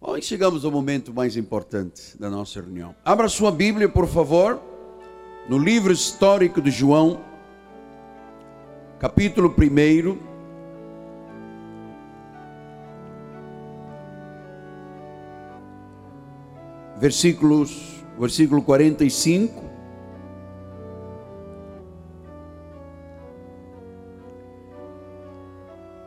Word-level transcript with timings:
Bom, 0.00 0.20
chegamos 0.20 0.64
ao 0.64 0.70
momento 0.70 1.12
mais 1.12 1.36
importante 1.36 2.16
da 2.16 2.30
nossa 2.30 2.60
reunião. 2.60 2.94
Abra 3.04 3.28
sua 3.28 3.50
Bíblia, 3.50 3.88
por 3.88 4.06
favor, 4.06 4.60
no 5.48 5.58
livro 5.58 5.92
histórico 5.92 6.62
de 6.62 6.70
João, 6.70 7.20
capítulo 9.00 9.52
1. 9.52 10.18
Versículos, 17.00 18.04
versículo 18.16 18.62
45. 18.62 19.64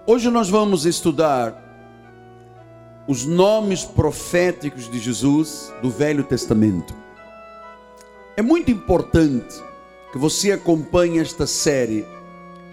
Hoje 0.08 0.30
nós 0.30 0.50
vamos 0.50 0.86
estudar 0.86 1.70
os 3.12 3.25
nomes 3.25 3.84
proféticos 3.84 4.89
de 4.89 4.98
Jesus 4.98 5.70
do 5.81 5.90
Velho 5.90 6.23
Testamento. 6.23 6.95
É 8.38 8.41
muito 8.41 8.72
importante 8.72 9.62
que 10.13 10.18
você 10.18 10.54
acompanhe 10.54 11.20
esta 11.20 11.45
série, 11.45 12.05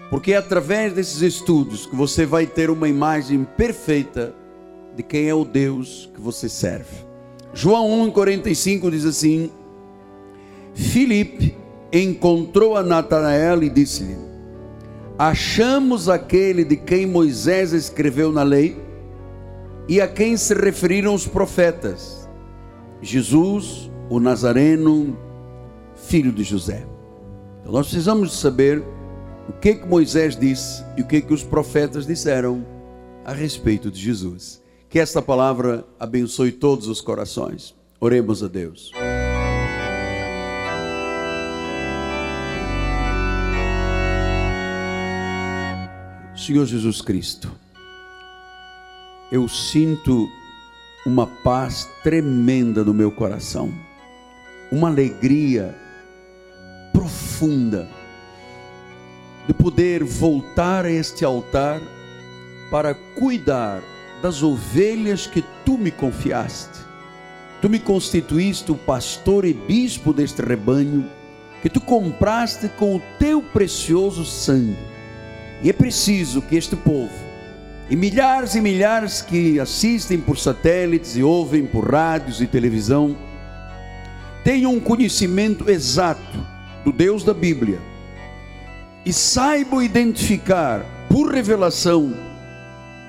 porque 0.09 0.31
é 0.31 0.37
através 0.37 0.93
desses 0.93 1.21
estudos 1.21 1.85
que 1.85 1.93
você 1.93 2.25
vai 2.25 2.47
ter 2.47 2.69
uma 2.69 2.87
imagem 2.87 3.43
perfeita 3.57 4.33
de 4.95 5.03
quem 5.03 5.27
é 5.27 5.33
o 5.33 5.43
Deus 5.43 6.09
que 6.15 6.21
você 6.21 6.47
serve. 6.47 7.05
João 7.53 8.09
1,45 8.09 8.91
diz 8.91 9.03
assim: 9.03 9.51
Filipe 10.73 11.53
encontrou 11.91 12.77
a 12.77 12.81
Natanael 12.81 13.61
e 13.61 13.69
disse-lhe: 13.69 14.15
Achamos 15.17 16.07
aquele 16.07 16.63
de 16.63 16.77
quem 16.77 17.05
Moisés 17.05 17.73
escreveu 17.73 18.31
na 18.31 18.43
lei 18.43 18.87
e 19.89 19.99
a 19.99 20.07
quem 20.07 20.37
se 20.37 20.53
referiram 20.53 21.15
os 21.15 21.27
profetas: 21.27 22.29
Jesus, 23.01 23.89
o 24.07 24.19
Nazareno, 24.19 25.17
filho 25.95 26.31
de 26.31 26.43
José. 26.43 26.85
Então 27.59 27.73
nós 27.73 27.87
precisamos 27.87 28.39
saber 28.39 28.83
o 29.49 29.53
que 29.53 29.73
que 29.73 29.87
Moisés 29.87 30.37
disse 30.37 30.85
e 30.95 31.01
o 31.01 31.07
que 31.07 31.21
que 31.21 31.33
os 31.33 31.43
profetas 31.43 32.05
disseram 32.05 32.63
a 33.25 33.33
respeito 33.33 33.89
de 33.89 33.99
Jesus. 33.99 34.61
Que 34.87 34.99
esta 34.99 35.21
palavra 35.21 35.83
abençoe 35.99 36.51
todos 36.51 36.87
os 36.87 37.01
corações. 37.01 37.75
Oremos 37.99 38.43
a 38.43 38.47
Deus. 38.47 38.91
Senhor 46.35 46.65
Jesus 46.65 47.01
Cristo, 47.01 47.51
eu 49.31 49.47
sinto 49.47 50.29
uma 51.05 51.27
paz 51.27 51.87
tremenda 52.03 52.83
no 52.83 52.93
meu 52.93 53.11
coração, 53.11 53.71
uma 54.71 54.89
alegria 54.89 55.75
profunda 56.91 57.87
de 59.47 59.53
poder 59.53 60.03
voltar 60.03 60.85
a 60.85 60.91
este 60.91 61.23
altar 61.23 61.81
para 62.71 62.93
cuidar 62.93 63.81
das 64.21 64.43
ovelhas 64.43 65.25
que 65.25 65.43
tu 65.65 65.77
me 65.77 65.91
confiaste. 65.91 66.79
Tu 67.61 67.69
me 67.69 67.79
constituíste 67.79 68.71
o 68.71 68.75
pastor 68.75 69.45
e 69.45 69.53
bispo 69.53 70.13
deste 70.13 70.41
rebanho 70.41 71.09
que 71.61 71.69
tu 71.69 71.81
compraste 71.81 72.69
com 72.69 72.95
o 72.95 73.01
teu 73.17 73.41
precioso 73.41 74.25
sangue. 74.25 74.77
E 75.61 75.69
é 75.69 75.73
preciso 75.73 76.41
que 76.41 76.55
este 76.55 76.75
povo 76.75 77.28
e 77.89 77.95
milhares 77.95 78.53
e 78.53 78.61
milhares 78.61 79.21
que 79.21 79.59
assistem 79.59 80.19
por 80.19 80.37
satélites 80.37 81.17
e 81.17 81.23
ouvem 81.23 81.65
por 81.65 81.91
rádios 81.91 82.39
e 82.39 82.45
televisão 82.45 83.17
tenham 84.43 84.73
um 84.73 84.79
conhecimento 84.79 85.69
exato 85.69 86.45
do 86.85 86.91
Deus 86.91 87.23
da 87.23 87.33
Bíblia 87.33 87.79
e 89.03 89.11
saibam 89.11 89.81
identificar 89.81 90.85
por 91.09 91.33
revelação 91.33 92.13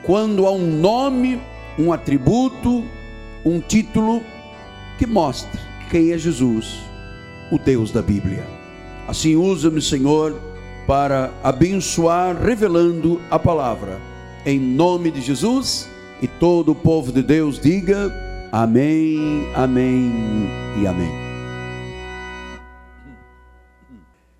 quando 0.03 0.47
há 0.47 0.51
um 0.51 0.67
nome, 0.67 1.41
um 1.79 1.93
atributo, 1.93 2.83
um 3.45 3.61
título 3.61 4.23
que 4.99 5.07
mostre 5.07 5.61
quem 5.91 6.13
é 6.13 6.19
Jesus, 6.19 6.79
o 7.51 7.59
Deus 7.59 7.91
da 7.91 8.01
Bíblia. 8.01 8.47
Assim 9.07 9.37
usa-me, 9.37 9.83
Senhor, 9.83 10.41
para 10.87 11.31
abençoar 11.43 12.41
revelando 12.41 13.21
a 13.31 13.39
palavra 13.39 14.10
em 14.45 14.59
nome 14.59 15.11
de 15.11 15.21
Jesus. 15.21 15.89
E 16.23 16.27
todo 16.27 16.73
o 16.73 16.75
povo 16.75 17.13
de 17.13 17.23
Deus 17.23 17.59
diga 17.59 18.13
amém, 18.53 19.47
amém 19.55 20.13
e 20.83 20.87
amém. 20.87 21.11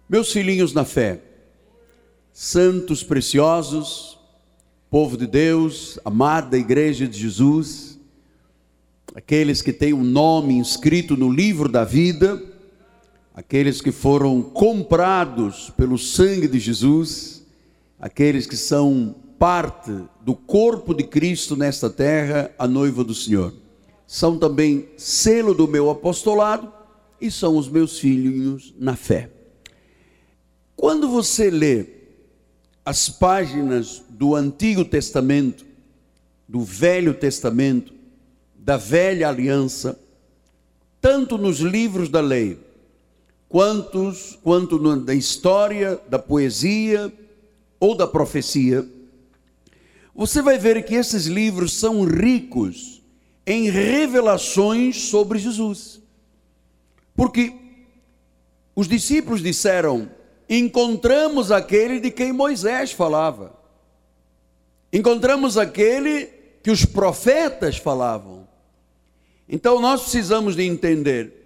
Meus 0.09 0.33
filhinhos 0.33 0.73
na 0.73 0.85
fé, 0.85 1.21
santos 2.33 3.03
preciosos, 3.03 4.19
povo 4.91 5.17
de 5.17 5.27
Deus, 5.27 5.99
amada 6.05 6.59
igreja 6.59 7.07
de 7.07 7.17
Jesus, 7.17 7.99
aqueles 9.15 9.63
que 9.63 9.73
têm 9.73 9.93
o 9.93 9.99
um 9.99 10.05
nome 10.05 10.55
inscrito 10.55 11.17
no 11.17 11.31
livro 11.31 11.69
da 11.69 11.85
vida, 11.85 12.43
aqueles 13.33 13.81
que 13.81 13.93
foram 13.93 14.43
comprados 14.43 15.71
pelo 15.77 15.97
sangue 15.97 16.49
de 16.49 16.59
Jesus, 16.59 17.47
aqueles 18.01 18.47
que 18.47 18.57
são 18.57 19.15
parte 19.41 19.91
do 20.21 20.35
corpo 20.35 20.93
de 20.93 21.03
Cristo 21.03 21.57
nesta 21.57 21.89
terra, 21.89 22.55
a 22.59 22.69
noiva 22.69 23.03
do 23.03 23.15
Senhor. 23.15 23.55
São 24.07 24.39
também 24.39 24.91
selo 24.99 25.55
do 25.55 25.67
meu 25.67 25.89
apostolado 25.89 26.71
e 27.19 27.31
são 27.31 27.57
os 27.57 27.67
meus 27.67 27.99
filhos 27.99 28.75
na 28.79 28.95
fé. 28.95 29.31
Quando 30.77 31.09
você 31.09 31.49
lê 31.49 31.87
as 32.85 33.09
páginas 33.09 34.03
do 34.11 34.35
Antigo 34.35 34.85
Testamento, 34.85 35.65
do 36.47 36.61
Velho 36.61 37.15
Testamento, 37.15 37.95
da 38.55 38.77
Velha 38.77 39.27
Aliança, 39.27 39.99
tanto 41.01 41.39
nos 41.39 41.61
livros 41.61 42.11
da 42.11 42.21
lei, 42.21 42.59
quantos, 43.49 44.39
quanto 44.43 44.79
na 44.79 45.15
história, 45.15 45.99
da 46.11 46.19
poesia 46.19 47.11
ou 47.79 47.95
da 47.95 48.07
profecia, 48.07 48.87
você 50.15 50.43
vai 50.43 50.59
ver 50.59 50.85
que 50.85 50.95
esses 50.95 51.27
livros 51.27 51.75
são 51.75 52.05
ricos 52.05 53.03
em 53.47 53.71
revelações 53.71 55.09
sobre 55.09 55.39
Jesus. 55.39 56.01
Porque 57.15 57.55
os 58.75 58.89
discípulos 58.89 59.43
disseram: 59.43 60.11
encontramos 60.49 61.53
aquele 61.53 62.01
de 62.01 62.11
quem 62.11 62.33
Moisés 62.33 62.93
falava, 62.93 63.57
encontramos 64.93 65.57
aquele 65.57 66.27
que 66.63 66.71
os 66.71 66.85
profetas 66.85 67.77
falavam. 67.77 68.49
Então 69.49 69.81
nós 69.81 70.03
precisamos 70.03 70.55
de 70.55 70.63
entender 70.63 71.41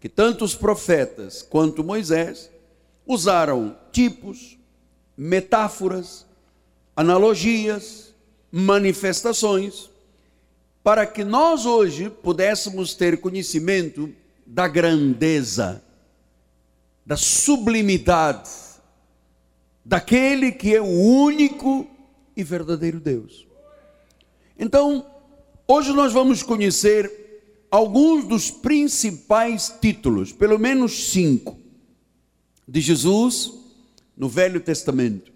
que 0.00 0.08
tanto 0.08 0.44
os 0.44 0.54
profetas 0.54 1.42
quanto 1.42 1.84
Moisés 1.84 2.50
usaram 3.06 3.76
tipos, 3.92 4.58
metáforas, 5.16 6.26
analogias, 6.96 8.14
manifestações, 8.50 9.90
para 10.82 11.06
que 11.06 11.24
nós 11.24 11.66
hoje 11.66 12.10
pudéssemos 12.10 12.94
ter 12.94 13.20
conhecimento 13.20 14.14
da 14.46 14.68
grandeza, 14.68 15.82
da 17.04 17.16
sublimidade, 17.16 18.50
daquele 19.84 20.52
que 20.52 20.74
é 20.74 20.80
o 20.80 20.84
único 20.84 21.86
e 22.36 22.42
verdadeiro 22.42 23.00
Deus. 23.00 23.46
Então, 24.58 25.06
hoje 25.66 25.92
nós 25.92 26.12
vamos 26.12 26.42
conhecer 26.42 27.24
alguns 27.70 28.24
dos 28.24 28.50
principais 28.50 29.74
títulos, 29.80 30.32
pelo 30.32 30.58
menos 30.58 31.10
cinco, 31.10 31.58
de 32.68 32.80
Jesus 32.80 33.52
no 34.16 34.28
Velho 34.28 34.60
Testamento. 34.60 35.33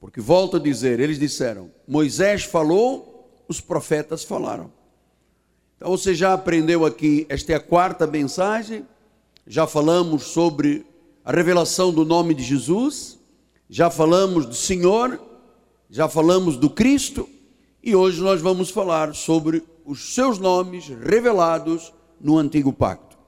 Porque 0.00 0.20
volto 0.20 0.56
a 0.56 0.60
dizer, 0.60 0.98
eles 0.98 1.18
disseram: 1.18 1.70
Moisés 1.86 2.44
falou, 2.44 3.44
os 3.46 3.60
profetas 3.60 4.24
falaram. 4.24 4.72
Então 5.76 5.90
você 5.90 6.14
já 6.14 6.32
aprendeu 6.32 6.86
aqui, 6.86 7.26
esta 7.28 7.52
é 7.52 7.56
a 7.56 7.60
quarta 7.60 8.06
mensagem. 8.06 8.86
Já 9.46 9.66
falamos 9.66 10.24
sobre 10.24 10.86
a 11.24 11.32
revelação 11.32 11.92
do 11.92 12.04
nome 12.04 12.34
de 12.34 12.42
Jesus, 12.42 13.18
já 13.68 13.90
falamos 13.90 14.46
do 14.46 14.54
Senhor, 14.54 15.20
já 15.88 16.08
falamos 16.08 16.56
do 16.56 16.70
Cristo, 16.70 17.28
e 17.82 17.94
hoje 17.94 18.20
nós 18.20 18.40
vamos 18.40 18.70
falar 18.70 19.14
sobre 19.14 19.62
os 19.84 20.14
seus 20.14 20.38
nomes 20.38 20.88
revelados 20.88 21.92
no 22.20 22.38
antigo 22.38 22.72
pacto. 22.72 23.18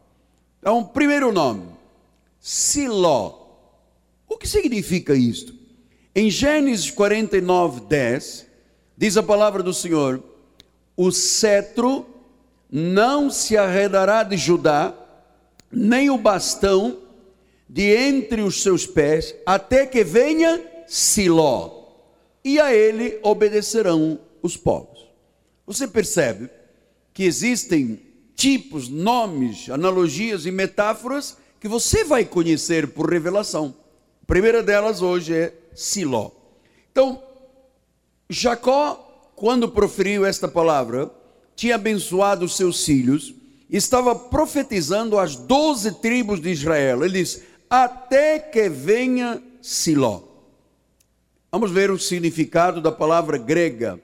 Então, 0.61 0.85
primeiro 0.85 1.33
nome, 1.33 1.67
Siló. 2.39 3.41
O 4.29 4.39
que 4.39 4.49
significa 4.49 5.15
isto? 5.15 5.62
Em 6.15 6.29
Gênesis 6.29 6.91
49, 6.91 7.81
10, 7.83 8.47
diz 8.99 9.17
a 9.17 9.23
palavra 9.23 9.63
do 9.63 9.73
Senhor: 9.73 10.23
o 10.95 11.11
cetro 11.11 12.07
não 12.71 13.31
se 13.31 13.57
arredará 13.57 14.23
de 14.23 14.37
Judá, 14.37 14.95
nem 15.71 16.11
o 16.11 16.19
bastão 16.19 16.99
de 17.67 17.85
entre 17.97 18.43
os 18.43 18.63
seus 18.63 18.87
pés, 18.87 19.35
até 19.47 19.87
que 19.87 20.05
venha 20.05 20.63
Siló, 20.87 21.71
e 22.45 22.61
a 22.61 22.75
ele 22.75 23.19
obedecerão 23.23 24.21
os 24.43 24.55
povos. 24.55 25.09
Você 25.67 25.89
percebe 25.89 26.51
que 27.15 27.25
existem 27.25 27.99
tipos, 28.37 28.91
nomes, 28.91 29.71
analogias 29.71 30.45
e 30.45 30.51
metáforas 30.51 31.39
que 31.59 31.69
você 31.69 32.05
vai 32.05 32.27
conhecer 32.27 32.89
por 32.89 33.11
revelação. 33.11 33.75
A 34.23 34.27
primeira 34.27 34.63
delas 34.63 35.01
hoje 35.01 35.35
é 35.35 35.55
Siló. 35.75 36.31
Então, 36.91 37.23
Jacó, 38.29 39.33
quando 39.37 39.69
proferiu 39.69 40.25
esta 40.25 40.49
palavra, 40.49 41.11
tinha 41.55 41.75
abençoado 41.75 42.49
seus 42.49 42.85
filhos, 42.85 43.35
estava 43.71 44.15
profetizando 44.15 45.19
as 45.19 45.37
doze 45.37 45.93
tribos 46.01 46.41
de 46.41 46.51
Israel. 46.51 47.05
Ele 47.05 47.21
diz: 47.21 47.43
Até 47.69 48.39
que 48.39 48.69
venha 48.69 49.43
Siló. 49.61 50.23
Vamos 51.51 51.71
ver 51.71 51.91
o 51.91 51.99
significado 51.99 52.81
da 52.81 52.91
palavra 52.91 53.37
grega. 53.37 54.01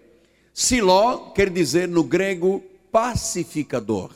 Siló 0.53 1.31
quer 1.31 1.49
dizer 1.50 1.88
no 1.88 2.03
grego 2.05 2.62
pacificador. 2.93 4.11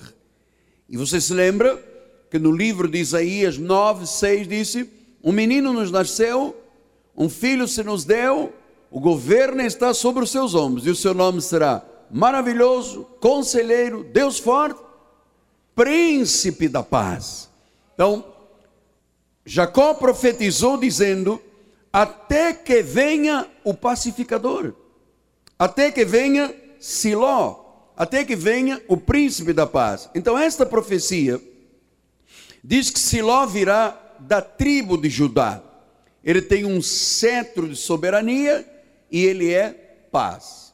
E 0.88 0.96
você 0.96 1.20
se 1.20 1.32
lembra 1.32 1.82
que 2.30 2.38
no 2.38 2.50
livro 2.50 2.88
de 2.88 2.98
Isaías 2.98 3.56
9, 3.58 4.06
6 4.06 4.48
disse: 4.48 4.90
Um 5.22 5.32
menino 5.32 5.72
nos 5.72 5.90
nasceu, 5.90 6.56
um 7.16 7.28
filho 7.28 7.68
se 7.68 7.82
nos 7.82 8.04
deu, 8.04 8.52
o 8.90 9.00
governo 9.00 9.62
está 9.62 9.94
sobre 9.94 10.22
os 10.22 10.30
seus 10.30 10.54
ombros, 10.54 10.86
e 10.86 10.90
o 10.90 10.96
seu 10.96 11.14
nome 11.14 11.40
será 11.40 11.82
maravilhoso, 12.10 13.04
conselheiro, 13.20 14.04
Deus 14.04 14.38
forte, 14.38 14.80
príncipe 15.74 16.68
da 16.68 16.82
paz. 16.82 17.48
Então, 17.94 18.24
Jacó 19.44 19.94
profetizou 19.94 20.76
dizendo: 20.76 21.40
até 21.92 22.52
que 22.52 22.82
venha 22.82 23.48
o 23.64 23.74
pacificador, 23.74 24.74
até 25.58 25.90
que 25.90 26.04
venha 26.04 26.54
Siló, 26.78 27.90
até 27.96 28.24
que 28.24 28.34
venha 28.34 28.82
o 28.88 28.96
príncipe 28.96 29.52
da 29.52 29.66
paz. 29.66 30.10
Então, 30.14 30.36
esta 30.36 30.66
profecia 30.66 31.40
diz 32.62 32.90
que 32.90 32.98
Siló 32.98 33.46
virá 33.46 33.96
da 34.18 34.40
tribo 34.40 34.96
de 34.96 35.08
Judá. 35.08 35.62
Ele 36.24 36.40
tem 36.40 36.64
um 36.64 36.80
cetro 36.80 37.68
de 37.68 37.76
soberania 37.76 38.66
e 39.10 39.24
ele 39.24 39.52
é 39.52 39.70
paz. 40.10 40.72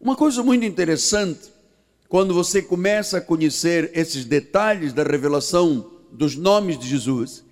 Uma 0.00 0.16
coisa 0.16 0.42
muito 0.42 0.64
interessante, 0.64 1.52
quando 2.08 2.32
você 2.32 2.62
começa 2.62 3.18
a 3.18 3.20
conhecer 3.20 3.90
esses 3.94 4.24
detalhes 4.24 4.92
da 4.92 5.02
revelação 5.02 5.90
dos 6.12 6.36
nomes 6.36 6.78
de 6.78 6.88
Jesus, 6.88 7.44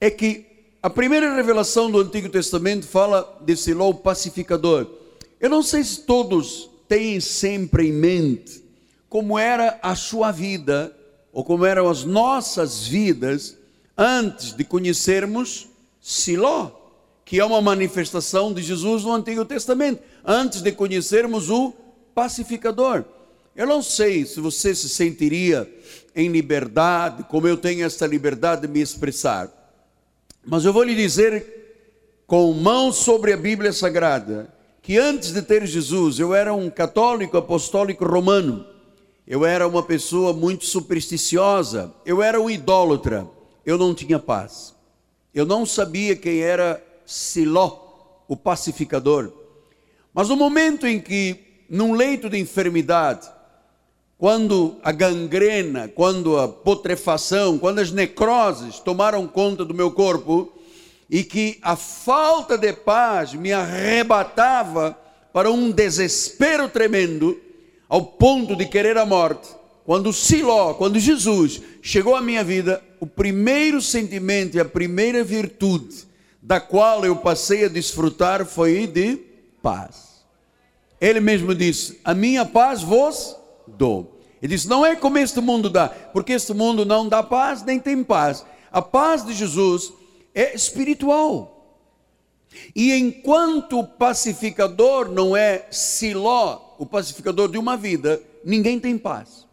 é 0.00 0.10
que 0.10 0.46
a 0.82 0.88
primeira 0.88 1.34
revelação 1.34 1.90
do 1.90 2.00
Antigo 2.00 2.28
Testamento 2.28 2.86
fala 2.86 3.38
de 3.44 3.56
Siló, 3.56 3.92
pacificador. 3.92 4.86
Eu 5.38 5.50
não 5.50 5.62
sei 5.62 5.84
se 5.84 6.00
todos 6.02 6.70
têm 6.88 7.20
sempre 7.20 7.88
em 7.88 7.92
mente 7.92 8.64
como 9.08 9.38
era 9.38 9.78
a 9.82 9.96
sua 9.96 10.30
vida, 10.30 10.96
ou 11.32 11.44
como 11.44 11.66
eram 11.66 11.88
as 11.88 12.04
nossas 12.04 12.86
vidas, 12.86 13.56
antes 13.98 14.52
de 14.52 14.62
conhecermos 14.64 15.69
Siló, 16.00 16.70
que 17.24 17.38
é 17.38 17.44
uma 17.44 17.60
manifestação 17.60 18.52
de 18.52 18.62
Jesus 18.62 19.04
no 19.04 19.12
Antigo 19.12 19.44
Testamento 19.44 20.02
antes 20.24 20.62
de 20.62 20.72
conhecermos 20.72 21.50
o 21.50 21.72
pacificador. 22.14 23.04
Eu 23.54 23.66
não 23.66 23.82
sei 23.82 24.24
se 24.24 24.40
você 24.40 24.74
se 24.74 24.88
sentiria 24.88 25.70
em 26.14 26.28
liberdade, 26.28 27.24
como 27.24 27.46
eu 27.46 27.56
tenho 27.56 27.84
essa 27.84 28.06
liberdade 28.06 28.62
de 28.62 28.68
me 28.68 28.80
expressar, 28.80 29.48
mas 30.44 30.64
eu 30.64 30.72
vou 30.72 30.82
lhe 30.82 30.94
dizer, 30.94 32.24
com 32.26 32.52
mão 32.52 32.92
sobre 32.92 33.32
a 33.32 33.36
Bíblia 33.36 33.72
Sagrada, 33.72 34.52
que 34.82 34.96
antes 34.98 35.32
de 35.32 35.42
ter 35.42 35.66
Jesus, 35.66 36.18
eu 36.18 36.34
era 36.34 36.54
um 36.54 36.70
católico 36.70 37.36
apostólico 37.36 38.04
romano, 38.04 38.64
eu 39.26 39.44
era 39.44 39.68
uma 39.68 39.82
pessoa 39.82 40.32
muito 40.32 40.64
supersticiosa, 40.64 41.92
eu 42.04 42.22
era 42.22 42.40
um 42.40 42.48
idólatra, 42.48 43.28
eu 43.64 43.76
não 43.76 43.94
tinha 43.94 44.18
paz, 44.18 44.74
eu 45.34 45.46
não 45.46 45.64
sabia 45.64 46.16
quem 46.16 46.40
era 46.40 46.82
Siló, 47.06 47.78
o 48.28 48.36
pacificador. 48.36 49.32
Mas 50.12 50.28
no 50.28 50.36
momento 50.36 50.86
em 50.86 51.00
que, 51.00 51.64
num 51.68 51.92
leito 51.92 52.28
de 52.28 52.38
enfermidade, 52.38 53.28
quando 54.18 54.76
a 54.82 54.92
gangrena, 54.92 55.88
quando 55.88 56.38
a 56.38 56.46
putrefação, 56.46 57.58
quando 57.58 57.78
as 57.78 57.90
necroses 57.90 58.78
tomaram 58.78 59.26
conta 59.26 59.64
do 59.64 59.72
meu 59.72 59.90
corpo, 59.90 60.52
e 61.08 61.24
que 61.24 61.58
a 61.62 61.74
falta 61.74 62.56
de 62.56 62.72
paz 62.72 63.34
me 63.34 63.52
arrebatava 63.52 64.96
para 65.32 65.50
um 65.50 65.70
desespero 65.70 66.68
tremendo, 66.68 67.40
ao 67.88 68.02
ponto 68.04 68.54
de 68.54 68.66
querer 68.66 68.96
a 68.96 69.04
morte, 69.04 69.48
quando 69.90 70.12
Siló, 70.12 70.74
quando 70.74 71.00
Jesus 71.00 71.60
chegou 71.82 72.14
à 72.14 72.20
minha 72.20 72.44
vida, 72.44 72.80
o 73.00 73.06
primeiro 73.08 73.82
sentimento 73.82 74.56
e 74.56 74.60
a 74.60 74.64
primeira 74.64 75.24
virtude 75.24 76.06
da 76.40 76.60
qual 76.60 77.04
eu 77.04 77.16
passei 77.16 77.64
a 77.64 77.68
desfrutar 77.68 78.46
foi 78.46 78.86
de 78.86 79.16
paz. 79.60 80.24
Ele 81.00 81.18
mesmo 81.18 81.56
disse: 81.56 81.98
A 82.04 82.14
minha 82.14 82.46
paz 82.46 82.84
vos 82.84 83.36
dou. 83.66 84.20
Ele 84.40 84.54
disse: 84.54 84.68
Não 84.68 84.86
é 84.86 84.94
como 84.94 85.18
este 85.18 85.40
mundo 85.40 85.68
dá, 85.68 85.88
porque 85.88 86.34
este 86.34 86.54
mundo 86.54 86.86
não 86.86 87.08
dá 87.08 87.20
paz, 87.20 87.64
nem 87.64 87.80
tem 87.80 88.04
paz. 88.04 88.46
A 88.70 88.80
paz 88.80 89.26
de 89.26 89.32
Jesus 89.32 89.92
é 90.32 90.54
espiritual. 90.54 91.82
E 92.76 92.94
enquanto 92.94 93.80
o 93.80 93.84
pacificador 93.88 95.10
não 95.10 95.36
é 95.36 95.66
Siló, 95.68 96.76
o 96.78 96.86
pacificador 96.86 97.50
de 97.50 97.58
uma 97.58 97.76
vida, 97.76 98.22
ninguém 98.44 98.78
tem 98.78 98.96
paz. 98.96 99.49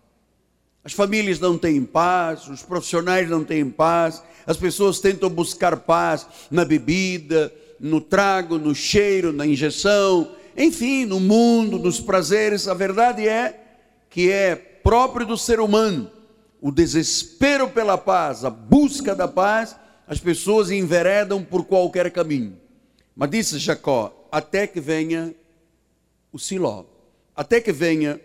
As 0.87 0.93
famílias 0.93 1.37
não 1.37 1.57
têm 1.57 1.83
paz, 1.83 2.47
os 2.47 2.63
profissionais 2.63 3.29
não 3.29 3.43
têm 3.43 3.69
paz, 3.69 4.23
as 4.45 4.55
pessoas 4.55 5.01
tentam 5.01 5.29
buscar 5.29 5.75
paz 5.75 6.25
na 6.49 6.63
bebida, 6.63 7.53
no 7.77 7.99
trago, 7.99 8.57
no 8.57 8.73
cheiro, 8.73 9.33
na 9.33 9.45
injeção, 9.45 10.31
enfim, 10.55 11.03
no 11.03 11.19
mundo, 11.19 11.77
nos 11.77 11.99
prazeres. 11.99 12.69
A 12.69 12.73
verdade 12.73 13.27
é 13.27 13.61
que 14.09 14.31
é 14.31 14.55
próprio 14.55 15.25
do 15.27 15.37
ser 15.37 15.59
humano 15.59 16.09
o 16.61 16.71
desespero 16.71 17.67
pela 17.67 17.97
paz, 17.97 18.45
a 18.45 18.49
busca 18.49 19.13
da 19.13 19.27
paz, 19.27 19.75
as 20.07 20.21
pessoas 20.21 20.71
enveredam 20.71 21.44
por 21.44 21.65
qualquer 21.65 22.09
caminho. 22.11 22.56
Mas 23.13 23.29
disse 23.29 23.59
Jacó: 23.59 24.29
até 24.31 24.65
que 24.65 24.79
venha 24.79 25.35
o 26.31 26.39
Siló, 26.39 26.85
até 27.35 27.59
que 27.59 27.73
venha 27.73 28.21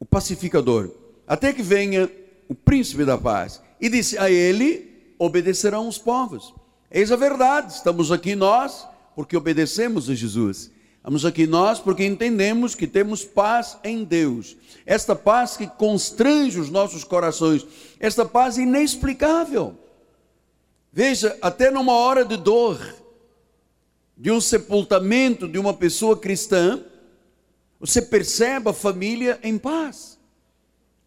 o 0.00 0.06
pacificador, 0.06 1.07
até 1.28 1.52
que 1.52 1.62
venha 1.62 2.10
o 2.48 2.54
príncipe 2.54 3.04
da 3.04 3.18
paz. 3.18 3.60
E 3.78 3.88
disse 3.90 4.16
a 4.18 4.30
ele: 4.30 5.14
obedecerão 5.18 5.86
os 5.86 5.98
povos. 5.98 6.54
Eis 6.90 7.12
a 7.12 7.16
verdade, 7.16 7.74
estamos 7.74 8.10
aqui 8.10 8.34
nós 8.34 8.88
porque 9.14 9.36
obedecemos 9.36 10.08
a 10.08 10.14
Jesus. 10.14 10.70
Estamos 10.96 11.24
aqui 11.24 11.46
nós 11.46 11.78
porque 11.78 12.04
entendemos 12.04 12.74
que 12.74 12.86
temos 12.86 13.24
paz 13.24 13.76
em 13.84 14.04
Deus. 14.04 14.56
Esta 14.86 15.14
paz 15.14 15.56
que 15.56 15.66
constrange 15.66 16.58
os 16.58 16.70
nossos 16.70 17.04
corações, 17.04 17.66
esta 18.00 18.24
paz 18.24 18.56
inexplicável. 18.56 19.76
Veja, 20.92 21.36
até 21.42 21.70
numa 21.70 21.92
hora 21.92 22.24
de 22.24 22.36
dor, 22.36 22.78
de 24.16 24.30
um 24.30 24.40
sepultamento 24.40 25.46
de 25.46 25.58
uma 25.58 25.74
pessoa 25.74 26.16
cristã, 26.16 26.82
você 27.78 28.02
percebe 28.02 28.70
a 28.70 28.72
família 28.72 29.38
em 29.42 29.56
paz. 29.56 30.17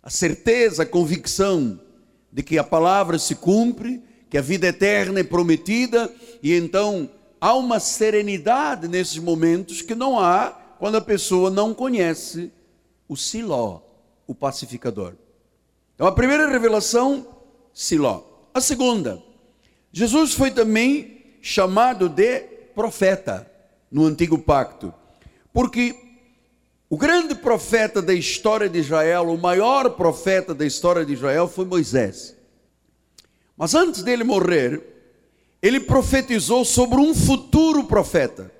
A 0.04 0.10
certeza, 0.10 0.84
a 0.84 0.86
convicção 0.86 1.80
de 2.32 2.42
que 2.42 2.58
a 2.58 2.64
palavra 2.64 3.20
se 3.20 3.36
cumpre, 3.36 4.02
que 4.30 4.38
a 4.38 4.42
vida 4.42 4.68
eterna 4.68 5.20
é 5.20 5.24
prometida, 5.24 6.12
e 6.42 6.54
então 6.54 7.10
há 7.40 7.54
uma 7.54 7.80
serenidade 7.80 8.88
nesses 8.88 9.18
momentos 9.18 9.82
que 9.82 9.94
não 9.94 10.20
há 10.20 10.52
quando 10.80 10.96
a 10.96 11.02
pessoa 11.02 11.50
não 11.50 11.74
conhece 11.74 12.52
o 13.08 13.16
Siló, 13.16 13.82
o 14.26 14.34
pacificador. 14.34 15.14
Então 15.94 16.08
a 16.08 16.12
primeira 16.12 16.50
revelação, 16.50 17.28
Siló. 17.74 18.24
A 18.54 18.60
segunda, 18.60 19.22
Jesus 19.92 20.34
foi 20.34 20.50
também 20.50 21.38
chamado 21.42 22.10
de 22.10 22.40
profeta 22.74 23.50
no 23.92 24.06
antigo 24.06 24.38
pacto, 24.38 24.94
porque 25.54 25.96
o 26.92 26.98
grande 26.98 27.34
profeta 27.34 28.02
da 28.02 28.14
história 28.14 28.68
de 28.68 28.78
Israel, 28.78 29.30
o 29.30 29.38
maior 29.38 29.92
profeta 29.92 30.54
da 30.54 30.66
história 30.66 31.06
de 31.06 31.14
Israel 31.14 31.48
foi 31.48 31.64
Moisés. 31.64 32.36
Mas 33.56 33.74
antes 33.74 34.04
dele 34.04 34.26
morrer, 34.26 34.82
ele 35.62 35.80
profetizou 35.80 36.66
sobre 36.66 37.00
um 37.00 37.16
futuro 37.16 37.86
profeta, 37.86 38.52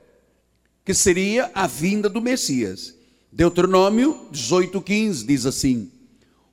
que 0.86 0.94
seria 0.94 1.52
a 1.54 1.68
vinda 1.68 2.08
do 2.08 2.22
Messias. 2.22 2.96
Deuteronômio 3.30 4.30
18,15 4.32 5.26
diz 5.26 5.46
assim: 5.46 5.92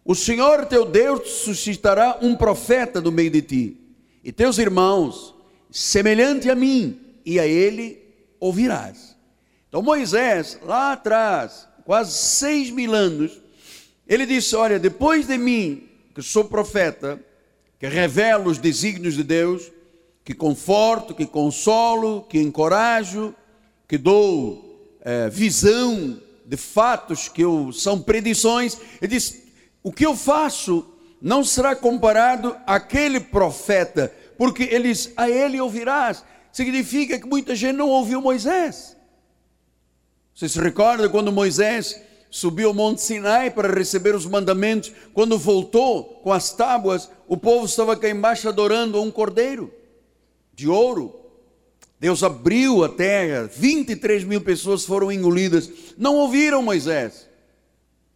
O 0.04 0.16
Senhor 0.16 0.66
teu 0.66 0.84
Deus 0.84 1.30
suscitará 1.30 2.18
um 2.20 2.34
profeta 2.34 3.00
do 3.00 3.12
meio 3.12 3.30
de 3.30 3.42
ti, 3.42 3.76
e 4.24 4.32
teus 4.32 4.58
irmãos, 4.58 5.32
semelhante 5.70 6.50
a 6.50 6.56
mim, 6.56 6.98
e 7.24 7.38
a 7.38 7.46
ele 7.46 8.02
ouvirás. 8.40 9.16
Então 9.68 9.80
Moisés, 9.80 10.58
lá 10.64 10.92
atrás, 10.92 11.67
quase 11.88 12.12
seis 12.12 12.68
mil 12.68 12.92
anos, 12.92 13.40
ele 14.06 14.26
disse: 14.26 14.54
Olha, 14.54 14.78
depois 14.78 15.26
de 15.26 15.38
mim, 15.38 15.88
que 16.14 16.20
sou 16.20 16.44
profeta, 16.44 17.18
que 17.80 17.86
revelo 17.86 18.50
os 18.50 18.58
desígnios 18.58 19.14
de 19.14 19.22
Deus, 19.22 19.72
que 20.22 20.34
conforto, 20.34 21.14
que 21.14 21.24
consolo, 21.24 22.26
que 22.28 22.38
encorajo, 22.38 23.34
que 23.88 23.96
dou 23.96 24.98
é, 25.00 25.30
visão 25.30 26.20
de 26.44 26.58
fatos 26.58 27.26
que 27.26 27.40
eu, 27.40 27.72
são 27.72 28.02
predições. 28.02 28.76
Ele 29.00 29.14
diz: 29.14 29.44
o 29.82 29.90
que 29.90 30.04
eu 30.04 30.14
faço 30.14 30.86
não 31.22 31.42
será 31.42 31.74
comparado 31.74 32.54
àquele 32.66 33.18
profeta, 33.18 34.12
porque 34.36 34.64
ele 34.64 34.92
a 35.16 35.30
ele 35.30 35.58
ouvirás. 35.58 36.22
Significa 36.52 37.18
que 37.18 37.26
muita 37.26 37.56
gente 37.56 37.76
não 37.76 37.88
ouviu 37.88 38.20
Moisés. 38.20 38.97
Você 40.38 40.48
se 40.48 40.60
recorda 40.60 41.08
quando 41.08 41.32
Moisés 41.32 42.00
subiu 42.30 42.68
ao 42.68 42.74
Monte 42.74 43.02
Sinai 43.02 43.50
para 43.50 43.74
receber 43.74 44.14
os 44.14 44.24
mandamentos? 44.24 44.92
Quando 45.12 45.36
voltou 45.36 46.04
com 46.22 46.32
as 46.32 46.52
tábuas, 46.52 47.10
o 47.26 47.36
povo 47.36 47.66
estava 47.66 47.96
cá 47.96 48.08
embaixo 48.08 48.48
adorando 48.48 48.96
a 48.96 49.00
um 49.00 49.10
cordeiro 49.10 49.68
de 50.54 50.68
ouro. 50.68 51.12
Deus 51.98 52.22
abriu 52.22 52.84
a 52.84 52.88
terra, 52.88 53.50
23 53.52 54.22
mil 54.22 54.40
pessoas 54.40 54.84
foram 54.84 55.10
engolidas, 55.10 55.68
não 55.98 56.14
ouviram 56.14 56.62
Moisés. 56.62 57.28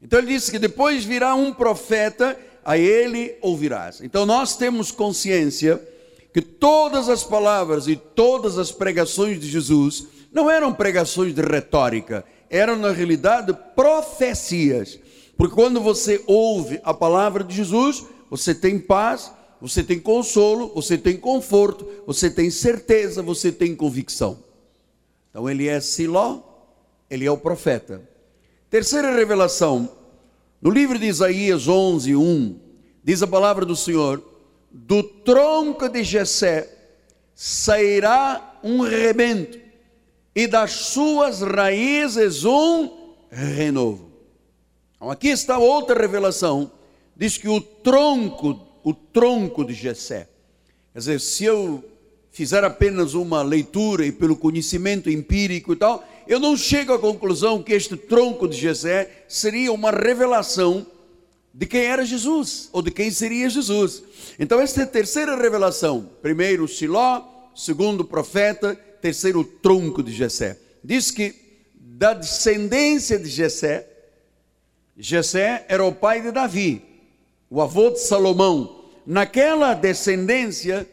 Então 0.01 0.21
ele 0.21 0.29
disse 0.29 0.53
que 0.53 0.61
depois 0.61 1.05
virá 1.05 1.35
um 1.35 1.53
profeta, 1.53 2.39
a 2.65 2.79
ele 2.79 3.37
ouvirás. 3.41 4.01
Então 4.01 4.25
nós 4.25 4.55
temos 4.55 4.93
consciência 4.93 5.83
que 6.33 6.41
todas 6.41 7.09
as 7.09 7.25
palavras 7.25 7.89
e 7.89 7.97
todas 7.97 8.59
as 8.59 8.71
pregações 8.71 9.41
de 9.41 9.51
Jesus 9.51 10.07
não 10.33 10.51
eram 10.51 10.73
pregações 10.73 11.35
de 11.35 11.43
retórica, 11.43 12.25
eram 12.49 12.77
na 12.77 12.91
realidade 12.91 13.53
profecias. 13.75 14.99
Porque 15.37 15.55
quando 15.55 15.81
você 15.81 16.23
ouve 16.27 16.81
a 16.85 16.95
palavra 16.95 17.45
de 17.45 17.55
Jesus, 17.55 18.05
você 18.31 18.55
tem 18.55 18.79
paz, 18.79 19.33
você 19.61 19.83
tem 19.83 20.01
consolo, 20.01 20.73
você 20.75 20.99
tem 20.99 21.17
conforto, 21.17 21.87
você 22.07 22.31
tem 22.31 22.51
certeza, 22.51 23.23
você 23.23 23.53
tem 23.53 23.77
convicção. 23.77 24.39
Então 25.31 25.49
ele 25.49 25.69
é 25.69 25.81
Siló, 25.81 26.41
ele 27.09 27.25
é 27.25 27.31
o 27.31 27.39
profeta. 27.39 28.03
Terceira 28.69 29.15
revelação, 29.15 29.89
no 30.61 30.71
livro 30.71 30.99
de 30.99 31.07
Isaías 31.07 31.69
11, 31.69 32.17
1, 32.17 32.61
diz 33.05 33.23
a 33.23 33.27
palavra 33.27 33.67
do 33.67 33.77
Senhor: 33.77 34.23
do 34.71 35.03
tronco 35.03 35.89
de 35.89 36.03
Jessé 36.03 36.69
sairá 37.35 38.61
um 38.63 38.81
rebento, 38.81 39.59
e 40.35 40.47
das 40.47 40.73
suas 40.73 41.43
raízes 41.43 42.45
um 42.45 43.15
renovo. 43.31 44.11
Então, 44.97 45.11
aqui 45.11 45.29
está 45.29 45.59
outra 45.59 46.01
revelação, 46.01 46.71
diz 47.17 47.37
que 47.37 47.49
o 47.49 47.61
tronco 47.61 48.73
o 48.85 48.93
tronco 48.93 49.65
de 49.65 49.75
Jessé. 49.75 50.29
Quer 50.93 50.99
dizer, 50.99 51.21
se 51.21 51.45
eu 51.45 51.85
fizer 52.31 52.65
apenas 52.65 53.15
uma 53.15 53.43
leitura 53.43 54.05
e 54.05 54.13
pelo 54.13 54.37
conhecimento 54.37 55.11
empírico 55.11 55.73
e 55.73 55.77
tal, 55.77 56.07
eu 56.27 56.41
não 56.41 56.57
chego 56.57 56.93
à 56.93 56.99
conclusão 56.99 57.63
que 57.63 57.73
este 57.73 57.97
tronco 57.97 58.49
de 58.49 58.57
Jessé 58.57 59.25
seria 59.29 59.73
uma 59.73 59.91
revelação 59.91 60.87
de 61.55 61.67
quem 61.67 61.83
era 61.83 62.05
Jesus, 62.05 62.71
ou 62.73 62.81
de 62.81 62.91
quem 62.91 63.11
seria 63.11 63.51
Jesus. 63.51 64.03
Então, 64.39 64.59
esta 64.59 64.81
é 64.81 64.85
a 64.85 64.87
terceira 64.87 65.37
revelação. 65.37 66.09
Primeiro, 66.23 66.67
Siló, 66.67 67.23
segundo, 67.55 68.05
profeta, 68.05 68.79
terceiro, 69.03 69.45
tronco 69.45 70.03
de 70.03 70.13
Jessé. 70.13 70.57
Diz 70.83 71.11
que 71.11 71.35
da 71.75 72.15
descendência 72.15 73.19
de 73.19 73.29
Jessé, 73.29 73.87
Jessé 74.97 75.67
era 75.69 75.85
o 75.85 75.93
pai 75.93 76.23
de 76.23 76.31
Davi, 76.31 76.83
o 77.51 77.61
avô 77.61 77.91
de 77.91 78.01
Salomão, 78.01 78.85
naquela 79.05 79.75
descendência 79.75 80.89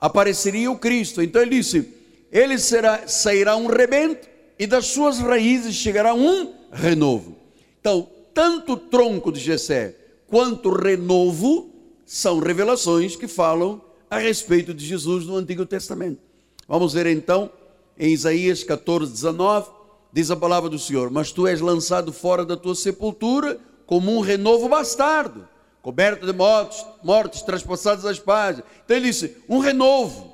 apareceria 0.00 0.70
o 0.70 0.78
Cristo. 0.78 1.22
Então 1.22 1.42
ele 1.42 1.58
disse: 1.58 1.88
ele 2.32 2.58
será, 2.58 3.06
sairá 3.06 3.56
um 3.56 3.66
rebento 3.66 4.26
e 4.58 4.66
das 4.66 4.86
suas 4.86 5.18
raízes 5.18 5.74
chegará 5.74 6.14
um 6.14 6.54
renovo. 6.72 7.36
Então, 7.80 8.08
tanto 8.32 8.72
o 8.72 8.76
tronco 8.76 9.30
de 9.30 9.40
Jessé 9.40 9.94
quanto 10.26 10.70
o 10.70 10.74
renovo 10.74 11.70
são 12.06 12.38
revelações 12.38 13.16
que 13.16 13.28
falam 13.28 13.82
a 14.08 14.18
respeito 14.18 14.72
de 14.72 14.84
Jesus 14.86 15.26
no 15.26 15.36
Antigo 15.36 15.66
Testamento. 15.66 16.31
Vamos 16.66 16.92
ver 16.92 17.06
então 17.06 17.50
em 17.98 18.12
Isaías 18.12 18.64
14, 18.64 19.12
19, 19.12 19.70
diz 20.12 20.30
a 20.30 20.36
palavra 20.36 20.68
do 20.68 20.78
Senhor: 20.78 21.10
Mas 21.10 21.32
tu 21.32 21.46
és 21.46 21.60
lançado 21.60 22.12
fora 22.12 22.44
da 22.44 22.56
tua 22.56 22.74
sepultura 22.74 23.58
como 23.86 24.16
um 24.16 24.20
renovo 24.20 24.68
bastardo 24.68 25.48
coberto 25.82 26.24
de 26.24 26.32
mortos, 26.32 26.86
mortos 27.02 27.42
transpassados 27.42 28.06
às 28.06 28.18
páginas. 28.18 28.64
Então 28.84 28.96
ele 28.96 29.08
disse: 29.08 29.36
um 29.48 29.58
renovo. 29.58 30.32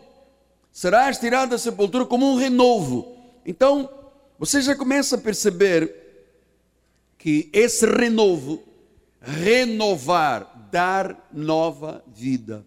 Serás 0.70 1.18
tirado 1.18 1.50
da 1.50 1.58
sepultura 1.58 2.04
como 2.04 2.30
um 2.30 2.36
renovo. 2.36 3.16
Então, 3.44 3.90
você 4.38 4.60
já 4.60 4.76
começa 4.76 5.16
a 5.16 5.18
perceber 5.20 5.92
que 7.16 7.48
esse 7.52 7.84
renovo, 7.84 8.62
renovar, 9.20 10.68
dar 10.70 11.28
nova 11.32 12.04
vida, 12.06 12.64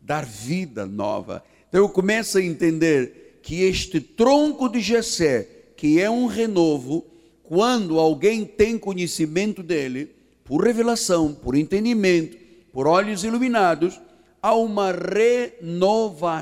dar 0.00 0.24
vida 0.24 0.86
nova. 0.86 1.42
Então 1.70 1.80
eu 1.82 1.88
começo 1.88 2.36
a 2.36 2.42
entender 2.42 3.38
que 3.42 3.62
este 3.62 4.00
tronco 4.00 4.68
de 4.68 4.80
Jessé, 4.80 5.48
que 5.76 6.00
é 6.00 6.10
um 6.10 6.26
renovo, 6.26 7.06
quando 7.44 7.98
alguém 8.00 8.44
tem 8.44 8.76
conhecimento 8.76 9.62
dele, 9.62 10.10
por 10.44 10.64
revelação, 10.64 11.32
por 11.32 11.54
entendimento, 11.54 12.36
por 12.72 12.88
olhos 12.88 13.22
iluminados, 13.22 14.00
há 14.42 14.52
uma 14.52 14.90
renovação 14.90 16.34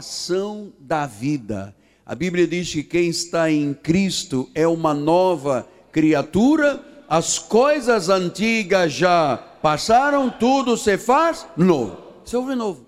da 0.78 1.04
vida. 1.06 1.76
A 2.06 2.14
Bíblia 2.14 2.46
diz 2.46 2.72
que 2.72 2.82
quem 2.82 3.10
está 3.10 3.50
em 3.50 3.74
Cristo 3.74 4.48
é 4.54 4.66
uma 4.66 4.94
nova 4.94 5.68
criatura, 5.92 6.82
as 7.06 7.38
coisas 7.38 8.08
antigas 8.08 8.94
já 8.94 9.36
passaram, 9.60 10.30
tudo 10.30 10.74
se 10.74 10.96
faz 10.96 11.46
novo. 11.54 11.98
Isso 12.24 12.34
é 12.34 12.38
o 12.38 12.46
renovo. 12.46 12.87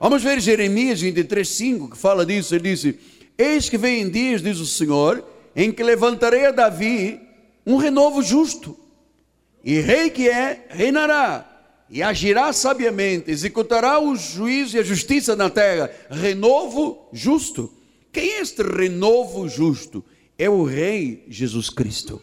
Vamos 0.00 0.22
ver 0.22 0.40
Jeremias 0.40 0.98
23, 1.02 1.46
5, 1.46 1.90
que 1.90 1.98
fala 1.98 2.24
disso. 2.24 2.54
Ele 2.54 2.70
disse: 2.70 2.98
Eis 3.36 3.68
que 3.68 3.76
vem 3.76 4.08
dias, 4.08 4.40
diz 4.40 4.58
o 4.58 4.64
Senhor, 4.64 5.22
em 5.54 5.70
que 5.70 5.82
levantarei 5.82 6.46
a 6.46 6.50
Davi 6.50 7.20
um 7.66 7.76
renovo 7.76 8.22
justo 8.22 8.74
e 9.62 9.78
rei 9.78 10.08
que 10.08 10.26
é, 10.26 10.64
reinará 10.70 11.46
e 11.90 12.02
agirá 12.02 12.50
sabiamente, 12.54 13.30
executará 13.30 14.00
o 14.00 14.16
juízo 14.16 14.78
e 14.78 14.80
a 14.80 14.82
justiça 14.82 15.36
na 15.36 15.50
terra. 15.50 15.90
Renovo 16.08 17.06
justo. 17.12 17.70
Quem 18.10 18.30
é 18.30 18.40
este 18.40 18.62
renovo 18.62 19.48
justo? 19.50 20.02
É 20.38 20.48
o 20.48 20.64
Rei 20.64 21.26
Jesus 21.28 21.68
Cristo. 21.68 22.22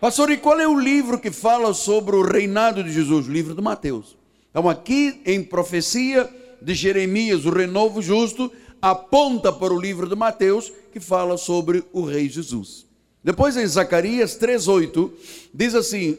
Pastor, 0.00 0.30
e 0.30 0.38
qual 0.38 0.58
é 0.58 0.66
o 0.66 0.78
livro 0.78 1.18
que 1.18 1.30
fala 1.30 1.74
sobre 1.74 2.16
o 2.16 2.22
reinado 2.22 2.82
de 2.82 2.90
Jesus? 2.90 3.28
O 3.28 3.30
livro 3.30 3.54
de 3.54 3.60
Mateus. 3.60 4.16
Então, 4.50 4.68
aqui 4.68 5.20
em 5.26 5.42
profecia 5.42 6.28
de 6.64 6.74
Jeremias, 6.74 7.44
o 7.44 7.50
renovo 7.50 8.00
justo 8.00 8.50
aponta 8.80 9.52
para 9.52 9.72
o 9.72 9.80
livro 9.80 10.08
de 10.08 10.14
Mateus, 10.16 10.72
que 10.92 10.98
fala 10.98 11.36
sobre 11.36 11.84
o 11.92 12.04
Rei 12.04 12.28
Jesus. 12.28 12.86
Depois, 13.22 13.56
em 13.56 13.66
Zacarias 13.66 14.36
3,8, 14.36 15.10
diz 15.54 15.74
assim: 15.74 16.18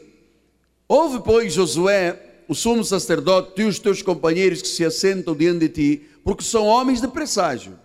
Ouve, 0.88 1.20
pois, 1.20 1.52
Josué, 1.52 2.18
o 2.48 2.54
sumo 2.54 2.84
sacerdote 2.84 3.60
e 3.60 3.64
os 3.64 3.78
teus 3.78 4.02
companheiros 4.02 4.62
que 4.62 4.68
se 4.68 4.84
assentam 4.84 5.34
diante 5.36 5.60
de 5.60 5.68
ti, 5.68 6.02
porque 6.22 6.42
são 6.42 6.66
homens 6.66 7.00
de 7.00 7.08
presságio. 7.08 7.78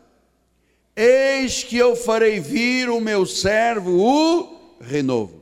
Eis 0.95 1.63
que 1.63 1.77
eu 1.77 1.95
farei 1.95 2.39
vir 2.39 2.89
o 2.89 2.99
meu 2.99 3.25
servo, 3.25 4.01
o 4.01 4.75
renovo. 4.81 5.41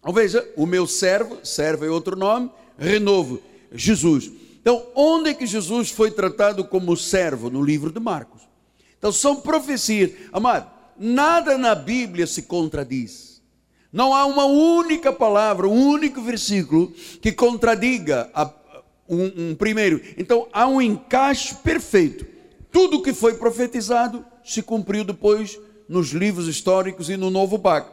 Então 0.00 0.12
veja, 0.12 0.48
o 0.56 0.66
meu 0.66 0.86
servo, 0.86 1.38
servo 1.44 1.84
é 1.84 1.90
outro 1.90 2.16
nome, 2.16 2.50
renovo, 2.76 3.40
Jesus. 3.72 4.30
Então, 4.62 4.86
onde 4.94 5.30
é 5.30 5.34
que 5.34 5.46
Jesus 5.46 5.90
foi 5.90 6.10
tratado 6.10 6.64
como 6.64 6.96
servo? 6.96 7.50
No 7.50 7.62
livro 7.62 7.92
de 7.92 8.00
Marcos. 8.00 8.42
Então, 8.96 9.12
são 9.12 9.36
profecias. 9.36 10.12
Amado, 10.32 10.70
nada 10.96 11.58
na 11.58 11.74
Bíblia 11.74 12.26
se 12.26 12.42
contradiz. 12.42 13.32
Não 13.92 14.14
há 14.14 14.24
uma 14.24 14.46
única 14.46 15.12
palavra, 15.12 15.68
um 15.68 15.88
único 15.88 16.22
versículo 16.22 16.90
que 17.20 17.30
contradiga 17.30 18.30
a, 18.32 18.50
um, 19.06 19.50
um 19.50 19.54
primeiro. 19.54 20.00
Então 20.16 20.48
há 20.50 20.66
um 20.66 20.80
encaixe 20.80 21.54
perfeito. 21.56 22.24
Tudo 22.70 22.96
o 22.96 23.02
que 23.02 23.12
foi 23.12 23.34
profetizado 23.34 24.24
se 24.42 24.62
cumpriu 24.62 25.04
depois 25.04 25.60
nos 25.86 26.10
livros 26.12 26.48
históricos 26.48 27.10
e 27.10 27.18
no 27.18 27.28
Novo 27.28 27.58
Pacto. 27.58 27.92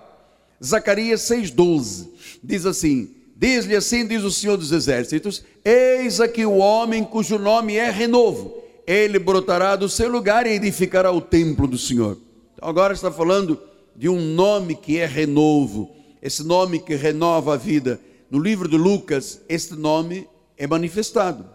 Zacarias 0.64 1.22
6,12 1.22 2.08
diz 2.42 2.66
assim: 2.66 3.14
Diz-lhe 3.39 3.74
assim: 3.74 4.05
diz 4.05 4.22
o 4.25 4.31
Senhor 4.31 4.58
dos 4.58 4.74
Exércitos: 4.74 5.41
Eis 5.63 6.19
aqui 6.19 6.46
o 6.46 6.58
homem 6.58 7.05
cujo 7.05 7.39
nome 7.39 7.77
é 7.77 7.89
renovo. 7.89 8.53
Ele 8.86 9.17
brotará 9.17 9.77
do 9.77 9.88
seu 9.88 10.10
lugar 10.10 10.46
e 10.46 10.51
edificará 10.51 11.10
o 11.10 11.22
templo 11.22 11.65
do 11.65 11.77
Senhor. 11.77 12.17
Então, 12.53 12.67
agora 12.67 12.93
está 12.93 13.10
falando 13.10 13.58
de 13.96 14.10
um 14.10 14.19
nome 14.19 14.75
que 14.75 14.98
é 14.98 15.05
renovo, 15.05 15.89
esse 16.22 16.43
nome 16.43 16.79
que 16.79 16.96
renova 16.96 17.53
a 17.53 17.58
vida. 17.58 17.98
No 18.29 18.39
livro 18.39 18.67
de 18.67 18.75
Lucas, 18.75 19.39
este 19.48 19.74
nome 19.74 20.27
é 20.58 20.67
manifestado. 20.67 21.46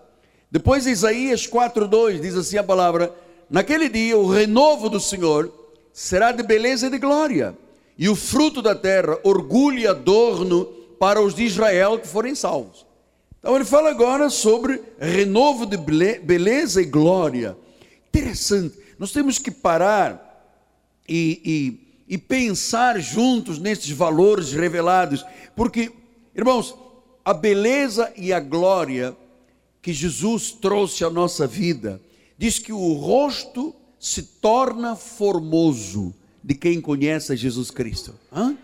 Depois, 0.50 0.86
Isaías 0.86 1.46
4,2 1.46 2.18
diz 2.18 2.34
assim 2.34 2.56
a 2.56 2.64
palavra: 2.64 3.14
Naquele 3.50 3.90
dia, 3.90 4.16
o 4.16 4.26
renovo 4.26 4.88
do 4.88 4.98
Senhor 4.98 5.52
será 5.92 6.32
de 6.32 6.42
beleza 6.42 6.86
e 6.86 6.90
de 6.90 6.96
glória, 6.96 7.54
e 7.98 8.08
o 8.08 8.16
fruto 8.16 8.62
da 8.62 8.74
terra, 8.74 9.18
orgulho 9.22 9.80
e 9.80 9.86
adorno 9.86 10.73
para 10.98 11.20
os 11.20 11.34
de 11.34 11.44
Israel 11.44 11.98
que 11.98 12.08
forem 12.08 12.34
salvos. 12.34 12.86
Então 13.38 13.54
ele 13.56 13.64
fala 13.64 13.90
agora 13.90 14.30
sobre 14.30 14.80
renovo 14.98 15.66
de 15.66 15.76
beleza 15.76 16.80
e 16.80 16.86
glória. 16.86 17.56
Interessante, 18.08 18.78
nós 18.98 19.12
temos 19.12 19.38
que 19.38 19.50
parar 19.50 20.24
e, 21.08 21.78
e, 22.08 22.14
e 22.14 22.18
pensar 22.18 22.98
juntos 23.00 23.58
nesses 23.58 23.90
valores 23.90 24.52
revelados, 24.52 25.24
porque, 25.54 25.92
irmãos, 26.34 26.74
a 27.24 27.34
beleza 27.34 28.12
e 28.16 28.32
a 28.32 28.40
glória 28.40 29.16
que 29.82 29.92
Jesus 29.92 30.52
trouxe 30.52 31.04
à 31.04 31.10
nossa 31.10 31.46
vida, 31.46 32.00
diz 32.38 32.58
que 32.58 32.72
o 32.72 32.94
rosto 32.94 33.74
se 33.98 34.22
torna 34.22 34.96
formoso 34.96 36.14
de 36.42 36.54
quem 36.54 36.80
conhece 36.80 37.36
Jesus 37.36 37.70
Cristo. 37.70 38.14
Hã? 38.32 38.56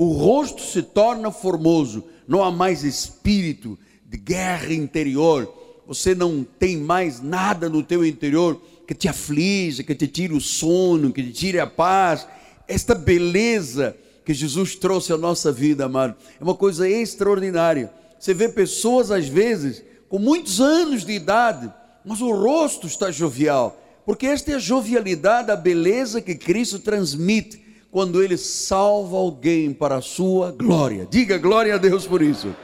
O 0.00 0.12
rosto 0.12 0.62
se 0.62 0.82
torna 0.82 1.30
formoso, 1.30 2.02
não 2.26 2.42
há 2.42 2.50
mais 2.50 2.84
espírito 2.84 3.78
de 4.06 4.16
guerra 4.16 4.72
interior. 4.72 5.82
Você 5.86 6.14
não 6.14 6.42
tem 6.42 6.78
mais 6.78 7.20
nada 7.20 7.68
no 7.68 7.82
teu 7.82 8.02
interior 8.02 8.58
que 8.86 8.94
te 8.94 9.08
aflige, 9.08 9.84
que 9.84 9.94
te 9.94 10.08
tire 10.08 10.32
o 10.32 10.40
sono, 10.40 11.12
que 11.12 11.22
te 11.22 11.32
tire 11.34 11.60
a 11.60 11.66
paz. 11.66 12.26
Esta 12.66 12.94
beleza 12.94 13.94
que 14.24 14.32
Jesus 14.32 14.74
trouxe 14.74 15.12
à 15.12 15.18
nossa 15.18 15.52
vida, 15.52 15.84
amado, 15.84 16.16
é 16.40 16.42
uma 16.42 16.54
coisa 16.54 16.88
extraordinária. 16.88 17.92
Você 18.18 18.32
vê 18.32 18.48
pessoas 18.48 19.10
às 19.10 19.28
vezes 19.28 19.84
com 20.08 20.18
muitos 20.18 20.62
anos 20.62 21.04
de 21.04 21.12
idade, 21.12 21.70
mas 22.06 22.22
o 22.22 22.32
rosto 22.32 22.86
está 22.86 23.10
jovial, 23.10 23.78
porque 24.06 24.26
esta 24.26 24.50
é 24.50 24.54
a 24.54 24.58
jovialidade, 24.58 25.50
a 25.50 25.56
beleza 25.56 26.22
que 26.22 26.34
Cristo 26.34 26.78
transmite 26.78 27.68
quando 27.90 28.22
ele 28.22 28.36
salva 28.36 29.16
alguém 29.16 29.72
para 29.72 29.96
a 29.96 30.02
sua 30.02 30.52
glória. 30.52 31.06
Diga 31.10 31.38
glória 31.38 31.74
a 31.74 31.78
Deus 31.78 32.06
por 32.06 32.22
isso. 32.22 32.54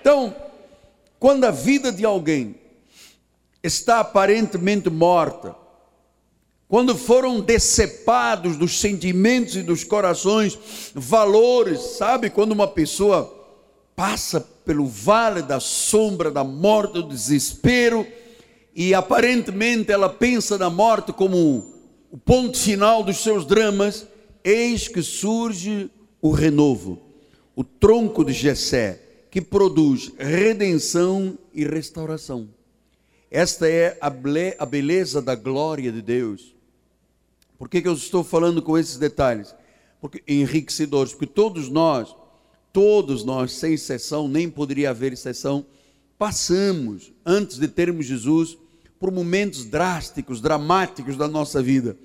Então, 0.00 0.34
quando 1.18 1.44
a 1.44 1.50
vida 1.50 1.90
de 1.90 2.04
alguém 2.04 2.56
está 3.62 4.00
aparentemente 4.00 4.90
morta, 4.90 5.54
quando 6.68 6.96
foram 6.96 7.40
decepados 7.40 8.56
dos 8.56 8.80
sentimentos 8.80 9.56
e 9.56 9.62
dos 9.62 9.84
corações 9.84 10.58
valores, 10.94 11.80
sabe? 11.80 12.30
Quando 12.30 12.52
uma 12.52 12.66
pessoa 12.66 13.32
passa 13.94 14.40
pelo 14.64 14.86
vale 14.86 15.42
da 15.42 15.60
sombra 15.60 16.30
da 16.30 16.42
morte, 16.42 16.94
do 16.94 17.02
desespero, 17.02 18.06
e 18.74 18.94
aparentemente 18.94 19.92
ela 19.92 20.08
pensa 20.08 20.56
na 20.56 20.70
morte 20.70 21.12
como 21.12 21.72
o 22.10 22.18
ponto 22.18 22.58
final 22.58 23.02
dos 23.02 23.18
seus 23.18 23.46
dramas, 23.46 24.06
eis 24.44 24.88
que 24.88 25.02
surge 25.02 25.90
o 26.20 26.30
renovo, 26.30 27.00
o 27.54 27.64
tronco 27.64 28.24
de 28.24 28.32
Jessé, 28.32 29.00
que 29.30 29.40
produz 29.40 30.12
redenção 30.18 31.38
e 31.54 31.64
restauração. 31.64 32.48
Esta 33.30 33.68
é 33.68 33.96
a 34.00 34.66
beleza 34.66 35.22
da 35.22 35.34
glória 35.34 35.90
de 35.90 36.02
Deus. 36.02 36.54
Por 37.58 37.68
que, 37.68 37.80
que 37.80 37.88
eu 37.88 37.94
estou 37.94 38.22
falando 38.22 38.60
com 38.60 38.76
esses 38.76 38.98
detalhes? 38.98 39.54
Porque 40.00 40.22
enriquecedores, 40.28 41.12
porque 41.12 41.26
todos 41.26 41.68
nós, 41.68 42.14
todos 42.72 43.24
nós, 43.24 43.52
sem 43.52 43.74
exceção, 43.74 44.28
nem 44.28 44.50
poderia 44.50 44.90
haver 44.90 45.12
exceção, 45.12 45.64
passamos, 46.18 47.12
antes 47.24 47.58
de 47.58 47.68
termos 47.68 48.06
Jesus, 48.06 48.58
por 48.98 49.10
momentos 49.10 49.64
drásticos, 49.64 50.40
dramáticos 50.40 51.16
da 51.16 51.26
nossa 51.26 51.62
vida. 51.62 51.96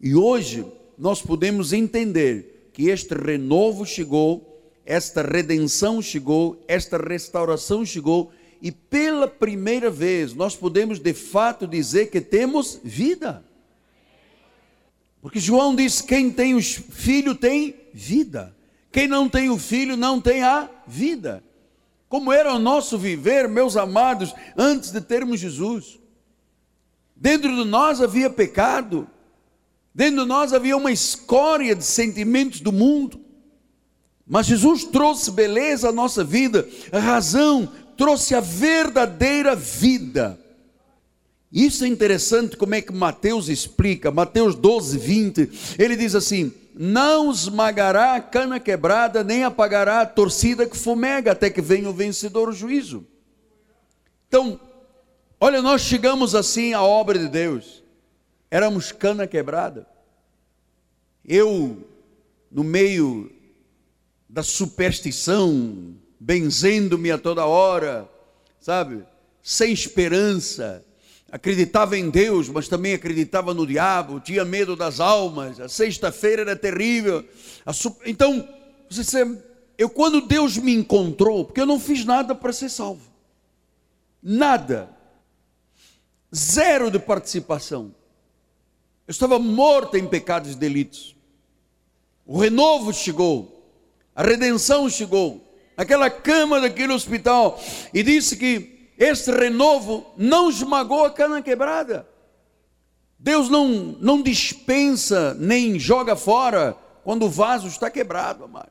E 0.00 0.14
hoje 0.14 0.64
nós 1.00 1.22
podemos 1.22 1.72
entender 1.72 2.70
que 2.74 2.90
este 2.90 3.14
renovo 3.14 3.86
chegou, 3.86 4.62
esta 4.84 5.22
redenção 5.22 6.02
chegou, 6.02 6.62
esta 6.68 6.98
restauração 6.98 7.86
chegou, 7.86 8.30
e 8.60 8.70
pela 8.70 9.26
primeira 9.26 9.90
vez 9.90 10.34
nós 10.34 10.54
podemos 10.54 10.98
de 10.98 11.14
fato 11.14 11.66
dizer 11.66 12.10
que 12.10 12.20
temos 12.20 12.78
vida. 12.84 13.42
Porque 15.22 15.40
João 15.40 15.74
diz: 15.74 16.02
quem 16.02 16.30
tem 16.30 16.54
o 16.54 16.60
filho 16.62 17.34
tem 17.34 17.74
vida, 17.94 18.54
quem 18.92 19.08
não 19.08 19.26
tem 19.26 19.48
o 19.48 19.56
filho 19.56 19.96
não 19.96 20.20
tem 20.20 20.42
a 20.42 20.68
vida. 20.86 21.42
Como 22.10 22.30
era 22.30 22.52
o 22.52 22.58
nosso 22.58 22.98
viver, 22.98 23.48
meus 23.48 23.74
amados, 23.74 24.34
antes 24.54 24.90
de 24.90 25.00
termos 25.00 25.40
Jesus. 25.40 25.98
Dentro 27.16 27.54
de 27.56 27.64
nós 27.64 28.02
havia 28.02 28.28
pecado, 28.28 29.08
dentro 30.00 30.22
de 30.22 30.26
nós 30.26 30.54
havia 30.54 30.78
uma 30.78 30.90
escória 30.90 31.76
de 31.76 31.84
sentimentos 31.84 32.62
do 32.62 32.72
mundo. 32.72 33.20
Mas 34.26 34.46
Jesus 34.46 34.82
trouxe 34.82 35.30
beleza 35.30 35.90
à 35.90 35.92
nossa 35.92 36.24
vida, 36.24 36.66
a 36.90 36.98
razão, 36.98 37.70
trouxe 37.98 38.34
a 38.34 38.40
verdadeira 38.40 39.54
vida. 39.54 40.40
Isso 41.52 41.84
é 41.84 41.86
interessante 41.86 42.56
como 42.56 42.74
é 42.74 42.80
que 42.80 42.94
Mateus 42.94 43.50
explica, 43.50 44.10
Mateus 44.10 44.54
12, 44.54 44.96
20, 44.96 45.50
ele 45.78 45.94
diz 45.94 46.14
assim: 46.14 46.50
Não 46.74 47.30
esmagará 47.30 48.14
a 48.14 48.22
cana 48.22 48.58
quebrada, 48.58 49.22
nem 49.22 49.44
apagará 49.44 50.00
a 50.00 50.06
torcida 50.06 50.66
que 50.66 50.78
fumega, 50.78 51.32
até 51.32 51.50
que 51.50 51.60
venha 51.60 51.90
o 51.90 51.92
vencedor 51.92 52.50
juízo. 52.54 53.06
Então, 54.28 54.58
Olha, 55.42 55.62
nós 55.62 55.80
chegamos 55.80 56.34
assim 56.34 56.74
à 56.74 56.82
obra 56.82 57.18
de 57.18 57.26
Deus. 57.26 57.82
Éramos 58.50 58.90
cana 58.90 59.26
quebrada. 59.26 59.86
Eu, 61.24 61.86
no 62.50 62.64
meio 62.64 63.30
da 64.28 64.42
superstição, 64.42 65.94
benzendo-me 66.18 67.10
a 67.10 67.18
toda 67.18 67.46
hora, 67.46 68.08
sabe? 68.60 69.04
Sem 69.42 69.72
esperança. 69.72 70.84
Acreditava 71.30 71.96
em 71.96 72.10
Deus, 72.10 72.48
mas 72.48 72.66
também 72.66 72.94
acreditava 72.94 73.54
no 73.54 73.64
diabo, 73.66 74.18
tinha 74.18 74.44
medo 74.44 74.74
das 74.74 74.98
almas. 74.98 75.60
A 75.60 75.68
sexta-feira 75.68 76.42
era 76.42 76.56
terrível. 76.56 77.24
Então, 78.04 78.48
você, 78.90 79.24
eu 79.78 79.88
quando 79.88 80.20
Deus 80.20 80.56
me 80.56 80.74
encontrou, 80.74 81.44
porque 81.44 81.60
eu 81.60 81.66
não 81.66 81.78
fiz 81.78 82.04
nada 82.04 82.34
para 82.34 82.52
ser 82.52 82.68
salvo. 82.68 83.08
Nada 84.20 84.90
zero 86.34 86.90
de 86.90 86.98
participação. 86.98 87.94
Eu 89.10 89.12
estava 89.12 89.40
morto 89.40 89.96
em 89.96 90.06
pecados 90.06 90.52
e 90.52 90.54
delitos. 90.54 91.16
O 92.24 92.38
renovo 92.38 92.92
chegou, 92.92 93.68
a 94.14 94.22
redenção 94.22 94.88
chegou, 94.88 95.52
aquela 95.76 96.08
cama 96.08 96.60
daquele 96.60 96.92
hospital, 96.92 97.60
e 97.92 98.04
disse 98.04 98.36
que 98.36 98.92
este 98.96 99.32
renovo 99.32 100.06
não 100.16 100.48
esmagou 100.48 101.04
a 101.04 101.10
cana 101.10 101.42
quebrada. 101.42 102.06
Deus 103.18 103.48
não, 103.48 103.66
não 104.00 104.22
dispensa 104.22 105.34
nem 105.34 105.76
joga 105.76 106.14
fora 106.14 106.76
quando 107.02 107.26
o 107.26 107.28
vaso 107.28 107.66
está 107.66 107.90
quebrado, 107.90 108.44
amado. 108.44 108.70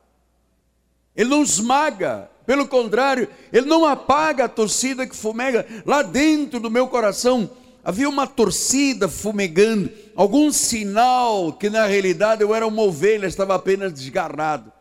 Ele 1.14 1.28
não 1.28 1.42
esmaga, 1.42 2.30
pelo 2.46 2.66
contrário, 2.66 3.28
ele 3.52 3.66
não 3.66 3.84
apaga 3.84 4.46
a 4.46 4.48
torcida 4.48 5.06
que 5.06 5.14
fumega. 5.14 5.66
Lá 5.84 6.00
dentro 6.00 6.58
do 6.58 6.70
meu 6.70 6.88
coração 6.88 7.50
havia 7.84 8.08
uma 8.08 8.26
torcida 8.26 9.08
fumegando, 9.08 9.90
algum 10.14 10.52
sinal 10.52 11.52
que 11.52 11.70
na 11.70 11.86
realidade 11.86 12.42
eu 12.42 12.54
era 12.54 12.66
uma 12.66 12.82
ovelha, 12.82 13.26
estava 13.26 13.54
apenas 13.54 13.92
desgarrado. 13.92 14.72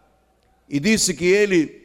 E 0.70 0.80
disse 0.80 1.14
que 1.14 1.26
ele, 1.26 1.82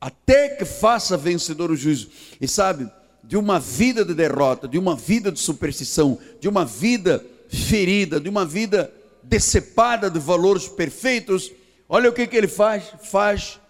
até 0.00 0.50
que 0.50 0.64
faça 0.64 1.16
vencedor 1.16 1.70
o 1.70 1.76
juízo, 1.76 2.10
e 2.40 2.48
sabe, 2.48 2.90
de 3.22 3.36
uma 3.36 3.58
vida 3.58 4.04
de 4.04 4.14
derrota, 4.14 4.68
de 4.68 4.78
uma 4.78 4.96
vida 4.96 5.30
de 5.30 5.38
superstição, 5.38 6.18
de 6.40 6.48
uma 6.48 6.64
vida 6.64 7.24
ferida, 7.48 8.20
de 8.20 8.28
uma 8.28 8.44
vida 8.44 8.92
decepada 9.22 10.10
de 10.10 10.18
valores 10.18 10.68
perfeitos, 10.68 11.52
olha 11.88 12.08
o 12.08 12.12
que, 12.12 12.26
que 12.26 12.36
ele 12.36 12.48
faz: 12.48 12.84
faz 13.02 13.60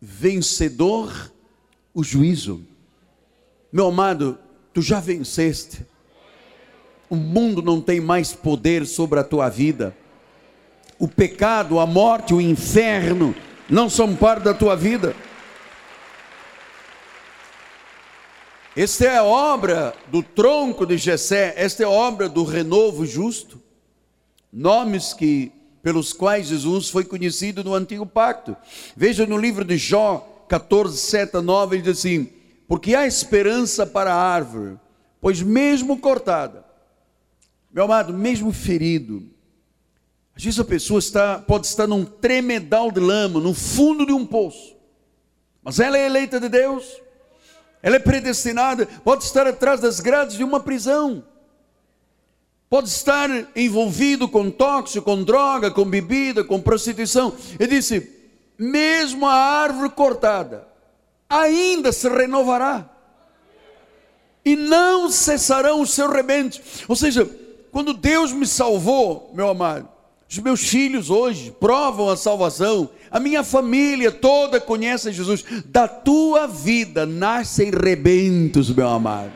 vencedor 0.00 1.32
o 1.94 2.02
juízo. 2.02 2.62
Meu 3.72 3.86
amado, 3.86 4.38
Tu 4.72 4.82
já 4.82 5.00
venceste. 5.00 5.86
O 7.08 7.16
mundo 7.16 7.62
não 7.62 7.80
tem 7.80 8.00
mais 8.00 8.32
poder 8.32 8.86
sobre 8.86 9.18
a 9.18 9.24
tua 9.24 9.48
vida. 9.48 9.96
O 10.98 11.08
pecado, 11.08 11.78
a 11.78 11.86
morte, 11.86 12.34
o 12.34 12.40
inferno 12.40 13.34
não 13.68 13.88
são 13.88 14.14
parte 14.14 14.42
da 14.42 14.54
tua 14.54 14.76
vida. 14.76 15.14
Esta 18.76 19.06
é 19.06 19.16
a 19.16 19.24
obra 19.24 19.94
do 20.06 20.22
tronco 20.22 20.86
de 20.86 20.96
Jessé, 20.96 21.52
esta 21.56 21.82
é 21.82 21.86
a 21.86 21.90
obra 21.90 22.28
do 22.28 22.44
renovo 22.44 23.04
justo. 23.04 23.60
Nomes 24.52 25.12
que 25.12 25.50
pelos 25.82 26.12
quais 26.12 26.48
Jesus 26.48 26.88
foi 26.88 27.04
conhecido 27.04 27.64
no 27.64 27.74
antigo 27.74 28.06
pacto. 28.06 28.56
Veja 28.96 29.26
no 29.26 29.36
livro 29.36 29.64
de 29.64 29.76
Jó 29.76 30.44
14, 30.48 30.96
7 30.96 31.36
a 31.38 31.42
9, 31.42 31.76
ele 31.76 31.82
diz 31.82 31.98
assim: 31.98 32.30
porque 32.68 32.94
há 32.94 33.06
esperança 33.06 33.86
para 33.86 34.12
a 34.12 34.22
árvore, 34.22 34.78
pois 35.22 35.40
mesmo 35.40 35.98
cortada, 35.98 36.66
meu 37.72 37.84
amado, 37.84 38.12
mesmo 38.12 38.52
ferido, 38.52 39.26
às 40.36 40.44
vezes 40.44 40.60
a 40.60 40.64
pessoa 40.64 40.98
está, 40.98 41.38
pode 41.38 41.66
estar 41.66 41.86
num 41.86 42.04
tremedal 42.04 42.92
de 42.92 43.00
lama, 43.00 43.40
no 43.40 43.54
fundo 43.54 44.04
de 44.04 44.12
um 44.12 44.26
poço, 44.26 44.76
mas 45.62 45.80
ela 45.80 45.96
é 45.96 46.04
eleita 46.04 46.38
de 46.38 46.50
Deus, 46.50 47.00
ela 47.82 47.96
é 47.96 47.98
predestinada, 47.98 48.86
pode 49.02 49.24
estar 49.24 49.46
atrás 49.46 49.80
das 49.80 49.98
grades 49.98 50.36
de 50.36 50.44
uma 50.44 50.60
prisão, 50.60 51.24
pode 52.68 52.90
estar 52.90 53.30
envolvido 53.56 54.28
com 54.28 54.50
tóxico, 54.50 55.06
com 55.06 55.24
droga, 55.24 55.70
com 55.70 55.86
bebida, 55.86 56.44
com 56.44 56.60
prostituição. 56.60 57.34
Ele 57.58 57.76
disse: 57.76 58.12
mesmo 58.58 59.26
a 59.26 59.32
árvore 59.32 59.90
cortada, 59.90 60.67
ainda 61.28 61.92
se 61.92 62.08
renovará, 62.08 62.88
e 64.44 64.56
não 64.56 65.10
cessarão 65.10 65.82
os 65.82 65.90
seus 65.90 66.12
rebentos. 66.12 66.60
Ou 66.88 66.96
seja, 66.96 67.28
quando 67.70 67.92
Deus 67.92 68.32
me 68.32 68.46
salvou, 68.46 69.30
meu 69.34 69.48
amado, 69.48 69.88
os 70.30 70.38
meus 70.38 70.60
filhos 70.68 71.08
hoje 71.08 71.54
provam 71.58 72.10
a 72.10 72.16
salvação, 72.16 72.90
a 73.10 73.18
minha 73.18 73.42
família 73.42 74.12
toda 74.12 74.60
conhece 74.60 75.12
Jesus. 75.12 75.44
Da 75.66 75.88
tua 75.88 76.46
vida 76.46 77.06
nascem 77.06 77.70
rebentos, 77.70 78.70
meu 78.70 78.88
amado. 78.88 79.32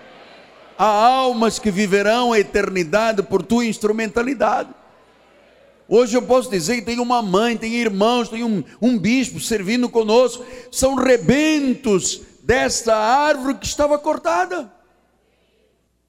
Há 0.78 0.86
almas 0.86 1.58
que 1.58 1.70
viverão 1.70 2.32
a 2.32 2.40
eternidade 2.40 3.22
por 3.22 3.42
tua 3.42 3.64
instrumentalidade. 3.64 4.68
Hoje 5.94 6.16
eu 6.16 6.22
posso 6.22 6.48
dizer 6.48 6.76
que 6.76 6.86
tem 6.86 6.98
uma 6.98 7.20
mãe, 7.20 7.54
tem 7.54 7.74
irmãos, 7.74 8.30
tem 8.30 8.42
um, 8.42 8.64
um 8.80 8.98
bispo 8.98 9.38
servindo 9.38 9.90
conosco. 9.90 10.42
São 10.70 10.94
rebentos 10.94 12.22
desta 12.42 12.96
árvore 12.96 13.58
que 13.58 13.66
estava 13.66 13.98
cortada. 13.98 14.72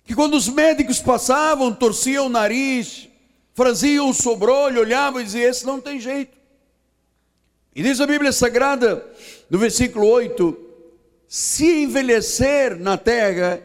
Que 0.05 0.15
quando 0.15 0.35
os 0.35 0.47
médicos 0.47 1.01
passavam, 1.01 1.73
torciam 1.73 2.27
o 2.27 2.29
nariz, 2.29 3.09
franziam 3.53 4.09
o 4.09 4.13
sobrolho, 4.13 4.79
olhavam 4.79 5.19
e 5.19 5.25
diziam: 5.25 5.49
Esse 5.49 5.65
não 5.65 5.81
tem 5.81 5.99
jeito. 5.99 6.37
E 7.75 7.83
diz 7.83 7.99
a 7.99 8.07
Bíblia 8.07 8.31
Sagrada, 8.31 9.05
no 9.49 9.59
versículo 9.59 10.07
8: 10.07 10.57
Se 11.27 11.83
envelhecer 11.83 12.79
na 12.79 12.95
terra 12.97 13.61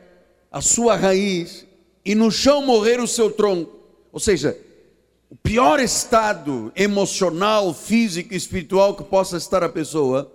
a 0.50 0.60
sua 0.60 0.96
raiz, 0.96 1.64
e 2.04 2.16
no 2.16 2.28
chão 2.28 2.60
morrer 2.66 2.98
o 2.98 3.06
seu 3.06 3.30
tronco, 3.30 3.78
ou 4.10 4.18
seja, 4.18 4.58
o 5.30 5.36
pior 5.36 5.80
estado 5.80 6.72
emocional, 6.74 7.74
físico 7.74 8.32
e 8.32 8.36
espiritual 8.36 8.94
que 8.94 9.04
possa 9.04 9.36
estar 9.36 9.62
a 9.62 9.68
pessoa, 9.68 10.32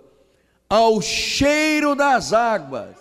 ao 0.68 1.00
cheiro 1.00 1.94
das 1.94 2.32
águas. 2.32 2.96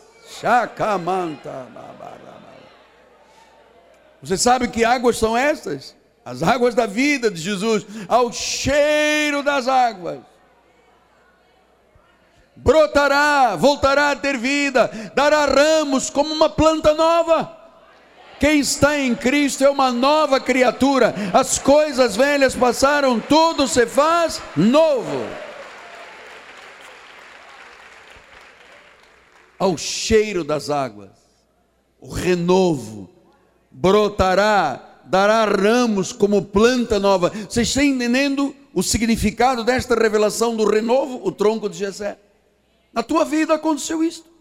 Você 4.21 4.37
sabe 4.37 4.67
que 4.67 4.83
águas 4.83 5.17
são 5.17 5.37
estas? 5.37 5.95
as 6.25 6.41
águas 6.41 6.73
da 6.73 6.85
vida 6.85 7.29
de 7.29 7.39
Jesus, 7.39 7.85
ao 8.07 8.31
cheiro 8.31 9.43
das 9.43 9.67
águas. 9.67 10.19
Brotará, 12.55 13.55
voltará 13.55 14.11
a 14.11 14.15
ter 14.15 14.37
vida, 14.37 14.89
dará 15.15 15.45
ramos 15.45 16.09
como 16.09 16.33
uma 16.33 16.49
planta 16.49 16.93
nova. 16.93 17.62
Quem 18.43 18.59
está 18.59 18.99
em 18.99 19.15
Cristo 19.15 19.63
é 19.63 19.69
uma 19.69 19.89
nova 19.89 20.37
criatura. 20.37 21.15
As 21.33 21.57
coisas 21.57 22.17
velhas 22.17 22.53
passaram, 22.53 23.17
tudo 23.17 23.69
se 23.69 23.87
faz 23.87 24.41
novo. 24.53 25.25
Ao 29.57 29.77
cheiro 29.77 30.43
das 30.43 30.69
águas, 30.69 31.11
o 32.01 32.11
renovo 32.11 33.09
brotará 33.71 34.99
dará 35.05 35.45
ramos 35.45 36.11
como 36.11 36.41
planta 36.41 36.99
nova. 36.99 37.29
Vocês 37.29 37.69
estão 37.69 37.81
entendendo 37.81 38.53
o 38.73 38.83
significado 38.83 39.63
desta 39.63 39.95
revelação 39.95 40.53
do 40.53 40.69
renovo, 40.69 41.21
o 41.23 41.31
tronco 41.31 41.69
de 41.69 41.77
Jessé? 41.77 42.19
Na 42.91 43.03
tua 43.03 43.23
vida 43.23 43.53
aconteceu 43.53 44.03
isso. 44.03 44.32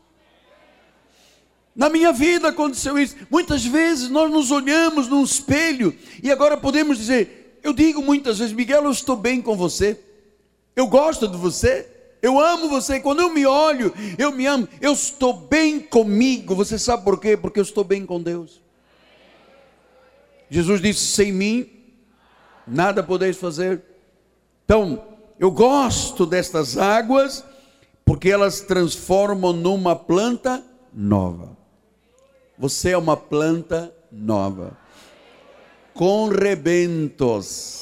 Na 1.75 1.89
minha 1.89 2.13
vida 2.13 2.49
aconteceu 2.49 2.99
isso. 2.99 3.17
Muitas 3.31 3.65
vezes 3.65 4.11
nós 4.11 4.31
nos 4.31 4.51
olhamos 4.51 5.09
num 5.09 5.25
espelho 5.25 5.97
e 6.23 6.31
agora 6.31 6.57
podemos 6.57 6.99
dizer: 6.99 7.43
eu 7.63 7.73
digo 7.73 8.03
muitas 8.03 8.39
vezes, 8.39 8.53
Miguel, 8.53 8.85
eu 8.85 8.91
estou 8.91 9.17
bem 9.17 9.41
com 9.41 9.57
você. 9.57 9.99
Eu 10.75 10.87
gosto 10.87 11.29
de 11.29 11.37
você. 11.37 11.89
Eu 12.21 12.39
amo 12.39 12.69
você. 12.69 13.01
Quando 13.01 13.21
eu 13.21 13.31
me 13.31 13.47
olho, 13.47 13.93
eu 14.19 14.33
me 14.33 14.47
amo. 14.47 14.69
Eu 14.81 14.93
estou 14.93 15.33
bem 15.33 15.81
comigo. 15.81 16.55
Você 16.55 16.79
sabe 16.79 17.05
por 17.05 17.21
quê? 17.21 17.37
Porque 17.37 17.59
eu 17.59 17.65
estou 17.65 17.85
bem 17.85 18.05
com 18.05 18.21
Deus. 18.21 18.61
Jesus 20.51 20.81
disse: 20.81 21.01
sem 21.07 21.33
mim, 21.33 21.71
nada 22.67 23.03
podeis 23.03 23.37
fazer. 23.37 23.83
Então, 24.65 25.05
eu 25.39 25.51
gosto 25.51 26.27
destas 26.27 26.77
águas, 26.77 27.45
porque 28.05 28.29
elas 28.29 28.61
transformam 28.61 29.53
numa 29.53 29.95
planta 29.95 30.65
nova. 30.93 31.62
Você 32.63 32.91
é 32.91 32.97
uma 32.97 33.17
planta 33.17 33.93
nova, 34.13 34.79
com 35.93 36.29
rebentos. 36.29 37.81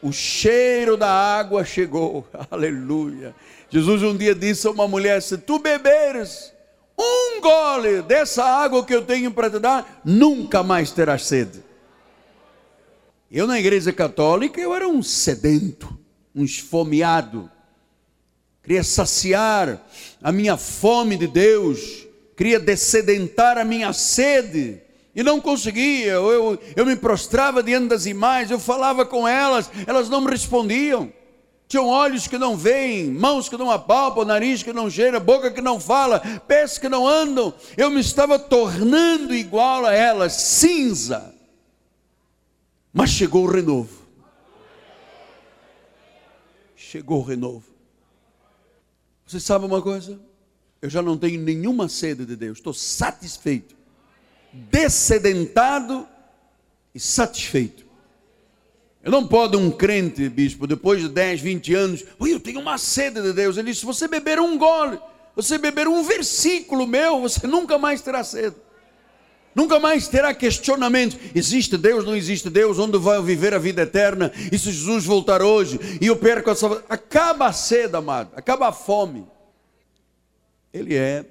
O 0.00 0.10
cheiro 0.10 0.96
da 0.96 1.10
água 1.10 1.66
chegou, 1.66 2.26
aleluia. 2.50 3.34
Jesus 3.68 4.02
um 4.02 4.16
dia 4.16 4.34
disse 4.34 4.66
a 4.66 4.70
uma 4.70 4.88
mulher: 4.88 5.20
Se 5.20 5.36
tu 5.36 5.58
beberes 5.58 6.50
um 6.98 7.42
gole 7.42 8.00
dessa 8.00 8.42
água 8.42 8.86
que 8.86 8.94
eu 8.94 9.04
tenho 9.04 9.30
para 9.32 9.50
te 9.50 9.58
dar, 9.58 10.00
nunca 10.02 10.62
mais 10.62 10.90
terás 10.90 11.26
sede. 11.26 11.62
Eu 13.30 13.46
na 13.46 13.60
igreja 13.60 13.92
católica 13.92 14.58
eu 14.58 14.74
era 14.74 14.88
um 14.88 15.02
sedento, 15.02 15.94
um 16.34 16.42
esfomeado. 16.42 17.50
Queria 18.62 18.82
saciar 18.82 19.86
a 20.22 20.32
minha 20.32 20.56
fome 20.56 21.18
de 21.18 21.26
Deus, 21.26 22.08
queria 22.40 22.58
descedentar 22.58 23.58
a 23.58 23.66
minha 23.66 23.92
sede. 23.92 24.80
E 25.14 25.22
não 25.22 25.42
conseguia, 25.42 26.12
eu, 26.12 26.30
eu, 26.30 26.58
eu 26.74 26.86
me 26.86 26.96
prostrava 26.96 27.62
diante 27.62 27.88
das 27.88 28.06
imagens, 28.06 28.50
eu 28.50 28.58
falava 28.58 29.04
com 29.04 29.28
elas, 29.28 29.70
elas 29.86 30.08
não 30.08 30.22
me 30.22 30.30
respondiam. 30.30 31.12
Tinham 31.68 31.86
olhos 31.86 32.26
que 32.26 32.38
não 32.38 32.56
veem, 32.56 33.10
mãos 33.10 33.46
que 33.46 33.58
não 33.58 33.70
apalpam, 33.70 34.24
nariz 34.24 34.62
que 34.62 34.72
não 34.72 34.88
cheira, 34.88 35.20
boca 35.20 35.50
que 35.50 35.60
não 35.60 35.78
fala, 35.78 36.18
pés 36.48 36.78
que 36.78 36.88
não 36.88 37.06
andam. 37.06 37.52
Eu 37.76 37.90
me 37.90 38.00
estava 38.00 38.38
tornando 38.38 39.34
igual 39.34 39.84
a 39.84 39.92
elas, 39.92 40.32
cinza. 40.32 41.34
Mas 42.90 43.10
chegou 43.10 43.44
o 43.44 43.50
renovo. 43.50 44.00
Chegou 46.74 47.18
o 47.18 47.24
renovo. 47.24 47.66
Você 49.26 49.38
sabe 49.38 49.66
uma 49.66 49.82
coisa? 49.82 50.29
Eu 50.82 50.88
já 50.88 51.02
não 51.02 51.16
tenho 51.16 51.40
nenhuma 51.40 51.88
sede 51.88 52.24
de 52.24 52.34
Deus, 52.34 52.58
estou 52.58 52.72
satisfeito, 52.72 53.76
descedentado 54.52 56.08
e 56.94 56.98
satisfeito. 56.98 57.84
Eu 59.02 59.10
não 59.10 59.26
pode 59.26 59.56
um 59.56 59.70
crente, 59.70 60.28
bispo, 60.28 60.66
depois 60.66 61.00
de 61.00 61.08
10, 61.08 61.40
20 61.40 61.74
anos, 61.74 62.04
eu 62.20 62.40
tenho 62.40 62.60
uma 62.60 62.78
sede 62.78 63.20
de 63.22 63.32
Deus. 63.32 63.56
Ele 63.56 63.68
disse: 63.70 63.80
se 63.80 63.86
você 63.86 64.06
beber 64.06 64.38
um 64.38 64.58
gole, 64.58 64.98
você 65.34 65.58
beber 65.58 65.88
um 65.88 66.02
versículo 66.02 66.86
meu, 66.86 67.20
você 67.20 67.46
nunca 67.46 67.78
mais 67.78 68.00
terá 68.02 68.22
sede. 68.24 68.56
Nunca 69.54 69.80
mais 69.80 70.06
terá 70.06 70.32
questionamento. 70.32 71.18
Existe 71.34 71.76
Deus, 71.76 72.04
não 72.04 72.14
existe 72.14 72.48
Deus? 72.48 72.78
Onde 72.78 72.98
vai 72.98 73.20
viver 73.20 73.52
a 73.52 73.58
vida 73.58 73.82
eterna? 73.82 74.30
E 74.52 74.56
se 74.58 74.70
Jesus 74.70 75.04
voltar 75.04 75.42
hoje 75.42 75.78
e 76.00 76.06
eu 76.06 76.16
perco 76.16 76.50
a 76.50 76.54
salvação? 76.54 76.84
Acaba 76.88 77.46
a 77.46 77.52
sede, 77.52 77.96
amado. 77.96 78.30
Acaba 78.36 78.68
a 78.68 78.72
fome. 78.72 79.26
Ele 80.72 80.96
é 80.96 81.24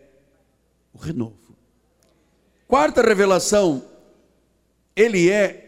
o 0.93 0.97
renovo. 0.97 1.35
Quarta 2.67 3.01
revelação. 3.01 3.83
Ele 4.95 5.29
é 5.29 5.65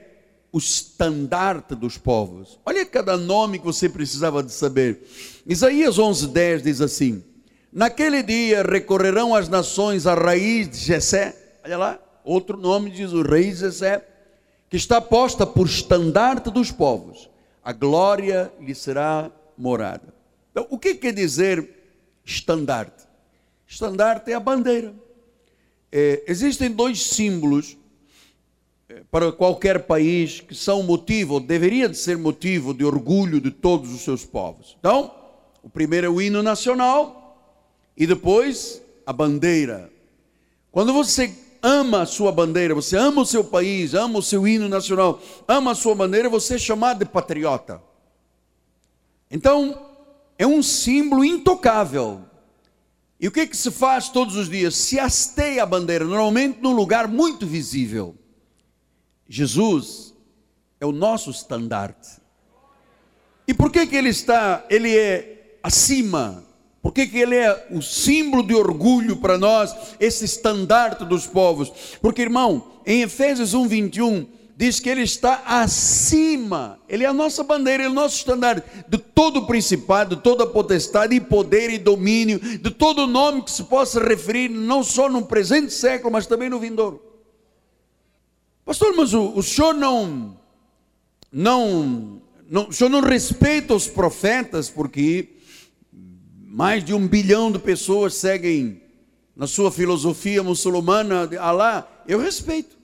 o 0.52 0.58
estandarte 0.58 1.74
dos 1.74 1.98
povos. 1.98 2.60
Olha 2.66 2.86
cada 2.86 3.16
nome 3.16 3.60
que 3.60 3.66
você 3.66 3.88
precisava 3.88 4.44
de 4.44 4.52
saber. 4.52 5.08
Isaías 5.46 5.98
11:10 5.98 6.62
diz 6.62 6.82
assim: 6.82 7.24
Naquele 7.72 8.22
dia 8.22 8.62
recorrerão 8.62 9.34
as 9.34 9.48
nações 9.48 10.06
à 10.06 10.14
raiz 10.14 10.70
de 10.70 10.78
Jessé. 10.78 11.36
Olha 11.64 11.78
lá 11.78 12.00
outro 12.24 12.58
nome 12.58 12.90
diz 12.90 13.12
o 13.14 13.22
rei 13.22 13.52
Zezé, 13.54 14.06
que 14.70 14.78
está 14.78 15.02
posta 15.02 15.46
por 15.46 15.66
estandarte 15.66 16.50
dos 16.50 16.72
povos, 16.72 17.30
a 17.64 17.74
glória 17.74 18.52
lhe 18.60 18.74
será 18.74 19.32
morada. 19.58 20.14
Então, 20.52 20.68
o 20.70 20.78
que 20.78 20.96
quer 20.96 21.14
dizer 21.14 21.68
estandarte? 22.26 23.04
Estandarte 23.72 24.30
é 24.30 24.34
a 24.34 24.40
bandeira. 24.40 24.94
é, 25.92 26.24
existem 26.28 26.70
dois 26.70 27.02
símbolos 27.04 27.78
é, 28.90 29.02
para 29.10 29.32
qualquer 29.32 29.84
país 29.84 30.42
que 30.42 30.54
são 30.54 30.84
motivo, 30.84 31.36
ou 31.36 31.40
deveria 31.40 31.88
de 31.88 31.98
ser 31.98 32.18
motivo 32.18 32.74
de 32.74 32.84
orgulho 32.84 33.40
de 33.40 33.50
todos 33.50 33.94
os 33.94 34.02
seus 34.02 34.26
povos. 34.26 34.76
Então, 34.78 35.14
o 35.64 35.70
primeiro 35.70 36.08
é 36.08 36.10
o 36.10 36.22
hino 36.22 36.44
nacional 36.44 37.56
e 37.96 38.06
depois 38.06 38.82
a 39.06 39.14
bandeira. 39.14 39.90
Quando 40.70 40.92
você 40.92 41.34
ama 41.62 42.02
a 42.02 42.06
sua 42.06 42.32
bandeira, 42.32 42.76
você 42.76 42.98
ama 42.98 43.22
o 43.22 43.26
seu 43.26 43.44
país, 43.44 43.94
ama 43.94 44.20
o 44.20 44.24
seu 44.24 44.46
hino 44.46 44.68
nacional, 44.68 45.22
ama 45.48 45.72
a 45.72 45.76
sua 45.76 45.96
bandeira, 45.96 46.28
você 46.28 46.56
é 46.56 46.58
chamado 46.58 47.00
de 47.00 47.06
patriota. 47.06 47.82
Então, 49.30 49.80
é 50.38 50.46
um 50.46 50.62
símbolo 50.62 51.24
intocável. 51.24 52.31
E 53.22 53.28
o 53.28 53.32
que, 53.32 53.46
que 53.46 53.56
se 53.56 53.70
faz 53.70 54.10
todos 54.10 54.36
os 54.36 54.50
dias? 54.50 54.76
Se 54.76 55.00
hasteia 55.00 55.62
a 55.62 55.66
bandeira, 55.66 56.04
normalmente 56.04 56.60
num 56.60 56.74
lugar 56.74 57.08
muito 57.08 57.46
visível. 57.46 58.16
Jesus 59.30 60.16
é 60.80 60.88
o 60.88 60.92
nosso 60.92 61.30
estandarte. 61.30 62.20
E 63.48 63.54
por 63.54 63.72
que, 63.72 63.86
que 63.86 63.96
ele 63.96 64.10
está, 64.10 64.66
ele 64.72 64.98
é 64.98 65.58
acima? 65.62 66.44
Por 66.82 66.92
que, 66.92 67.06
que 67.06 67.20
ele 67.20 67.36
é 67.36 67.68
o 67.70 67.80
símbolo 67.80 68.42
de 68.42 68.56
orgulho 68.56 69.18
para 69.18 69.38
nós, 69.38 69.76
esse 70.00 70.26
estandarte 70.26 71.06
dos 71.06 71.28
povos? 71.28 71.72
Porque, 72.02 72.24
irmão, 72.24 72.82
em 72.88 73.04
Efésios 73.04 73.54
1, 73.54 73.68
21, 73.68 74.28
diz 74.56 74.80
que 74.80 74.90
ele 74.90 75.02
está 75.02 75.44
acima, 75.46 76.80
ele 76.88 77.04
é 77.04 77.08
a 77.08 77.14
nossa 77.14 77.44
bandeira, 77.44 77.84
ele 77.84 77.90
é 77.90 77.92
o 77.92 77.96
nosso 77.96 78.18
estandarte 78.18 78.68
de 78.88 78.98
todo 78.98 79.38
o 79.38 79.48
principado, 79.48 80.16
de 80.16 80.22
toda 80.22 80.44
a 80.44 80.48
potestade 80.48 81.16
e 81.16 81.20
poder 81.20 81.70
e 81.70 81.78
domínio, 81.78 82.40
de 82.40 82.70
todo 82.70 83.08
nome 83.08 83.44
que 83.44 83.52
se 83.52 83.64
possa 83.64 84.00
referir, 84.00 84.50
não 84.50 84.84
só 84.84 85.10
no 85.10 85.26
presente 85.26 85.74
século, 85.74 86.12
mas 86.12 86.28
também 86.28 86.50
no 86.50 86.60
vindouro. 86.60 87.02
Pastor, 88.66 88.94
mas 88.96 89.14
o, 89.14 89.34
o 89.36 89.44
senhor 89.44 89.74
não, 89.74 90.38
não, 91.32 92.22
não, 92.50 92.68
o 92.70 92.74
senhor 92.74 92.90
não 92.90 93.02
respeita 93.02 93.74
os 93.74 93.88
profetas, 93.88 94.70
porque 94.70 95.30
mais 96.52 96.84
de 96.84 96.94
um 96.94 97.08
bilhão 97.08 97.52
de 97.52 97.60
pessoas 97.60 98.16
seguem 98.16 98.82
na 99.36 99.48
sua 99.48 99.72
filosofia 99.72 100.44
muçulmana 100.44 101.30
Alá. 101.40 101.88
Eu 102.08 102.20
respeito. 102.20 102.81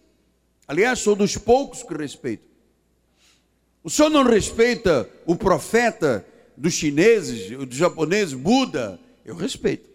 Aliás, 0.67 0.99
sou 0.99 1.15
dos 1.15 1.37
poucos 1.37 1.81
que 1.81 1.93
respeito. 1.93 2.45
O 3.83 3.89
senhor 3.89 4.09
não 4.09 4.23
respeita 4.23 5.09
o 5.25 5.35
profeta 5.35 6.27
dos 6.57 6.73
chineses, 6.73 7.49
dos 7.65 7.77
japoneses, 7.77 8.33
Buda? 8.33 8.99
Eu 9.23 9.35
respeito. 9.35 9.89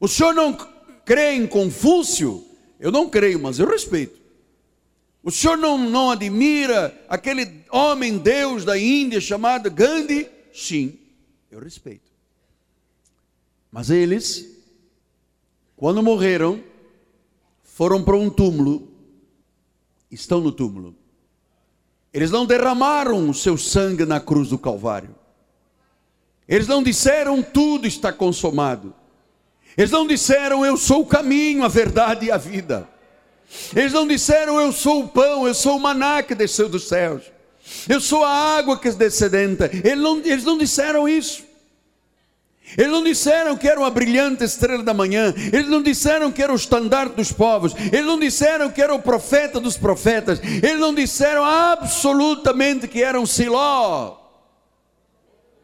O 0.00 0.08
senhor 0.08 0.34
não 0.34 0.52
crê 1.04 1.34
em 1.34 1.46
Confúcio? 1.46 2.44
Eu 2.80 2.90
não 2.90 3.08
creio, 3.08 3.38
mas 3.38 3.58
eu 3.58 3.68
respeito. 3.68 4.20
O 5.22 5.30
senhor 5.30 5.56
não, 5.56 5.78
não 5.78 6.10
admira 6.10 6.96
aquele 7.08 7.64
homem 7.70 8.18
Deus 8.18 8.64
da 8.64 8.78
Índia 8.78 9.20
chamado 9.20 9.70
Gandhi? 9.70 10.28
Sim, 10.52 10.98
eu 11.50 11.58
respeito. 11.58 12.10
Mas 13.70 13.90
eles, 13.90 14.48
quando 15.76 16.02
morreram, 16.02 16.62
foram 17.62 18.02
para 18.02 18.16
um 18.16 18.30
túmulo, 18.30 18.85
estão 20.10 20.40
no 20.40 20.52
túmulo. 20.52 20.94
Eles 22.12 22.30
não 22.30 22.46
derramaram 22.46 23.28
o 23.28 23.34
seu 23.34 23.58
sangue 23.58 24.04
na 24.04 24.20
cruz 24.20 24.48
do 24.48 24.58
Calvário. 24.58 25.14
Eles 26.48 26.66
não 26.66 26.82
disseram 26.82 27.42
tudo 27.42 27.86
está 27.86 28.12
consumado. 28.12 28.94
Eles 29.76 29.90
não 29.90 30.06
disseram 30.06 30.64
eu 30.64 30.76
sou 30.76 31.02
o 31.02 31.06
caminho, 31.06 31.64
a 31.64 31.68
verdade 31.68 32.26
e 32.26 32.30
a 32.30 32.36
vida. 32.36 32.88
Eles 33.74 33.92
não 33.92 34.06
disseram 34.06 34.60
eu 34.60 34.72
sou 34.72 35.04
o 35.04 35.08
pão, 35.08 35.46
eu 35.46 35.54
sou 35.54 35.76
o 35.76 35.80
maná 35.80 36.22
que 36.22 36.34
desceu 36.34 36.68
dos 36.68 36.88
céus. 36.88 37.22
Eu 37.88 38.00
sou 38.00 38.24
a 38.24 38.30
água 38.30 38.78
que 38.78 38.90
descedenta. 38.92 39.70
Eles 39.72 39.98
não, 39.98 40.18
eles 40.18 40.44
não 40.44 40.56
disseram 40.56 41.08
isso. 41.08 41.44
Eles 42.76 42.90
não 42.90 43.04
disseram 43.04 43.56
que 43.56 43.68
era 43.68 43.78
uma 43.78 43.90
brilhante 43.90 44.42
estrela 44.42 44.82
da 44.82 44.92
manhã, 44.92 45.32
eles 45.52 45.68
não 45.68 45.82
disseram 45.82 46.32
que 46.32 46.42
era 46.42 46.52
o 46.52 46.56
estandarte 46.56 47.14
dos 47.14 47.30
povos, 47.30 47.74
eles 47.92 48.04
não 48.04 48.18
disseram 48.18 48.70
que 48.70 48.82
era 48.82 48.94
o 48.94 49.00
profeta 49.00 49.60
dos 49.60 49.76
profetas, 49.76 50.40
eles 50.42 50.78
não 50.78 50.92
disseram 50.92 51.44
absolutamente 51.44 52.88
que 52.88 53.02
era 53.02 53.20
um 53.20 53.26
Siló. 53.26 54.18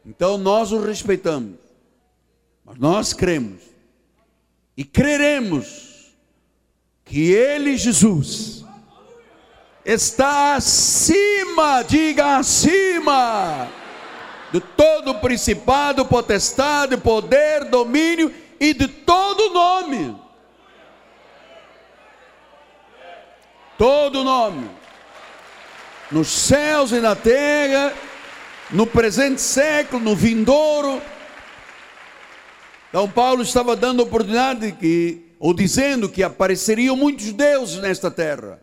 Então 0.06 0.38
nós 0.38 0.70
o 0.70 0.80
respeitamos, 0.80 1.58
mas 2.64 2.78
nós 2.78 3.12
cremos 3.12 3.62
e 4.76 4.84
creremos 4.84 6.14
que 7.04 7.32
Ele, 7.32 7.76
Jesus, 7.76 8.64
está 9.84 10.54
acima, 10.54 11.82
diga 11.82 12.36
acima 12.36 13.81
de 14.52 14.60
todo 14.60 15.14
principado, 15.14 16.04
potestade, 16.04 16.98
poder, 16.98 17.64
domínio 17.64 18.32
e 18.60 18.74
de 18.74 18.86
todo 18.86 19.50
nome. 19.50 20.14
Todo 23.78 24.22
nome. 24.22 24.70
Nos 26.10 26.28
céus 26.28 26.92
e 26.92 27.00
na 27.00 27.16
terra, 27.16 27.94
no 28.70 28.86
presente 28.86 29.40
século, 29.40 30.04
no 30.04 30.14
vindouro. 30.14 31.00
Então 32.90 33.08
Paulo 33.08 33.42
estava 33.42 33.74
dando 33.74 34.02
oportunidade 34.02 34.72
que, 34.72 35.32
ou 35.40 35.54
dizendo 35.54 36.10
que 36.10 36.22
apareceriam 36.22 36.94
muitos 36.94 37.32
deuses 37.32 37.80
nesta 37.80 38.10
terra. 38.10 38.62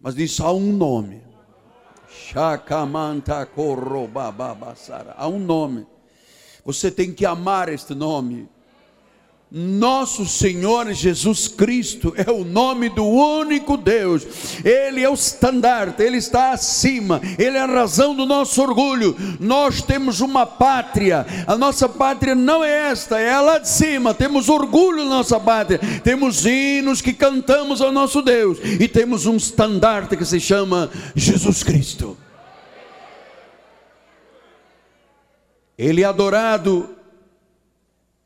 Mas 0.00 0.14
disse 0.14 0.40
há 0.40 0.52
um 0.52 0.72
nome 0.72 1.23
Há 5.16 5.28
um 5.28 5.38
nome. 5.38 5.86
Você 6.64 6.90
tem 6.90 7.12
que 7.12 7.26
amar 7.26 7.68
este 7.68 7.94
nome. 7.94 8.48
Nosso 9.56 10.26
Senhor 10.26 10.92
Jesus 10.92 11.46
Cristo 11.46 12.12
é 12.16 12.28
o 12.28 12.44
nome 12.44 12.88
do 12.88 13.06
único 13.06 13.76
Deus, 13.76 14.26
Ele 14.64 15.00
é 15.00 15.08
o 15.08 15.14
estandarte, 15.14 16.02
Ele 16.02 16.16
está 16.16 16.50
acima, 16.50 17.20
Ele 17.38 17.56
é 17.56 17.60
a 17.60 17.66
razão 17.66 18.16
do 18.16 18.26
nosso 18.26 18.60
orgulho. 18.60 19.16
Nós 19.38 19.80
temos 19.80 20.20
uma 20.20 20.44
pátria, 20.44 21.24
a 21.46 21.56
nossa 21.56 21.88
pátria 21.88 22.34
não 22.34 22.64
é 22.64 22.90
esta, 22.90 23.20
é 23.20 23.38
lá 23.38 23.58
de 23.58 23.68
cima. 23.68 24.12
Temos 24.12 24.48
orgulho 24.48 25.04
na 25.04 25.10
nossa 25.10 25.38
pátria, 25.38 25.78
temos 26.02 26.44
hinos 26.44 27.00
que 27.00 27.12
cantamos 27.12 27.80
ao 27.80 27.92
nosso 27.92 28.22
Deus 28.22 28.58
e 28.80 28.88
temos 28.88 29.24
um 29.24 29.36
estandarte 29.36 30.16
que 30.16 30.24
se 30.24 30.40
chama 30.40 30.90
Jesus 31.14 31.62
Cristo. 31.62 32.18
Ele 35.78 36.02
é 36.02 36.06
adorado 36.06 37.03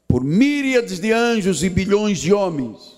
por 0.08 0.24
míriades 0.24 0.98
de 0.98 1.12
anjos 1.12 1.62
e 1.62 1.68
bilhões 1.68 2.18
de 2.18 2.32
homens. 2.32 2.96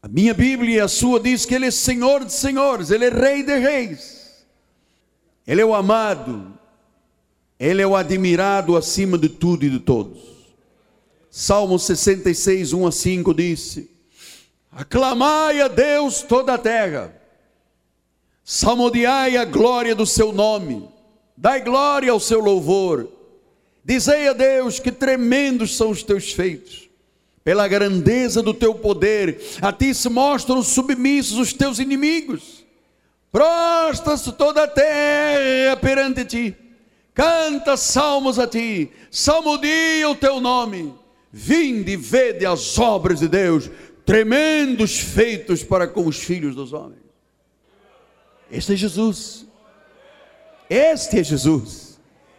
A 0.00 0.06
minha 0.06 0.32
Bíblia 0.32 0.76
e 0.76 0.80
a 0.80 0.88
sua 0.88 1.18
diz 1.18 1.44
que 1.44 1.54
Ele 1.54 1.66
é 1.66 1.70
Senhor 1.70 2.24
de 2.24 2.32
senhores, 2.32 2.90
Ele 2.90 3.06
é 3.06 3.10
Rei 3.10 3.42
de 3.42 3.58
reis. 3.58 4.46
Ele 5.44 5.60
é 5.60 5.64
o 5.64 5.74
amado, 5.74 6.56
Ele 7.58 7.82
é 7.82 7.86
o 7.86 7.96
admirado 7.96 8.76
acima 8.76 9.18
de 9.18 9.28
tudo 9.28 9.64
e 9.64 9.68
de 9.68 9.80
todos. 9.80 10.20
Salmo 11.28 11.78
66, 11.78 12.72
1 12.72 12.86
a 12.86 12.92
5 12.92 13.34
disse: 13.34 13.90
Aclamai 14.70 15.60
a 15.60 15.68
Deus 15.68 16.22
toda 16.22 16.54
a 16.54 16.58
terra, 16.58 17.14
salmodiai 18.44 19.36
a 19.36 19.44
glória 19.44 19.94
do 19.94 20.06
seu 20.06 20.32
nome, 20.32 20.88
dai 21.36 21.60
glória 21.60 22.12
ao 22.12 22.20
seu 22.20 22.40
louvor 22.40 23.19
Dizei 23.84 24.28
a 24.28 24.32
Deus 24.32 24.78
que 24.78 24.92
tremendos 24.92 25.76
são 25.76 25.90
os 25.90 26.02
teus 26.02 26.32
feitos, 26.32 26.88
pela 27.42 27.66
grandeza 27.66 28.42
do 28.42 28.52
teu 28.52 28.74
poder, 28.74 29.40
a 29.62 29.72
ti 29.72 29.94
se 29.94 30.08
mostram 30.08 30.62
submissos 30.62 31.38
os 31.38 31.52
teus 31.52 31.78
inimigos. 31.78 32.64
Prostra-se 33.32 34.32
toda 34.32 34.64
a 34.64 34.68
terra 34.68 35.76
perante 35.76 36.24
ti, 36.24 36.56
canta 37.14 37.76
salmos 37.76 38.38
a 38.38 38.46
ti, 38.46 38.90
salmodia 39.10 40.08
o 40.10 40.14
teu 40.14 40.40
nome. 40.40 40.94
Vinde 41.32 41.92
e 41.92 41.96
vede 41.96 42.44
as 42.44 42.76
obras 42.76 43.20
de 43.20 43.28
Deus, 43.28 43.70
tremendos 44.04 44.98
feitos 44.98 45.62
para 45.62 45.86
com 45.86 46.06
os 46.06 46.18
filhos 46.18 46.56
dos 46.56 46.72
homens. 46.72 47.00
Este 48.50 48.72
é 48.72 48.76
Jesus. 48.76 49.46
Este 50.68 51.20
é 51.20 51.24
Jesus. 51.24 51.89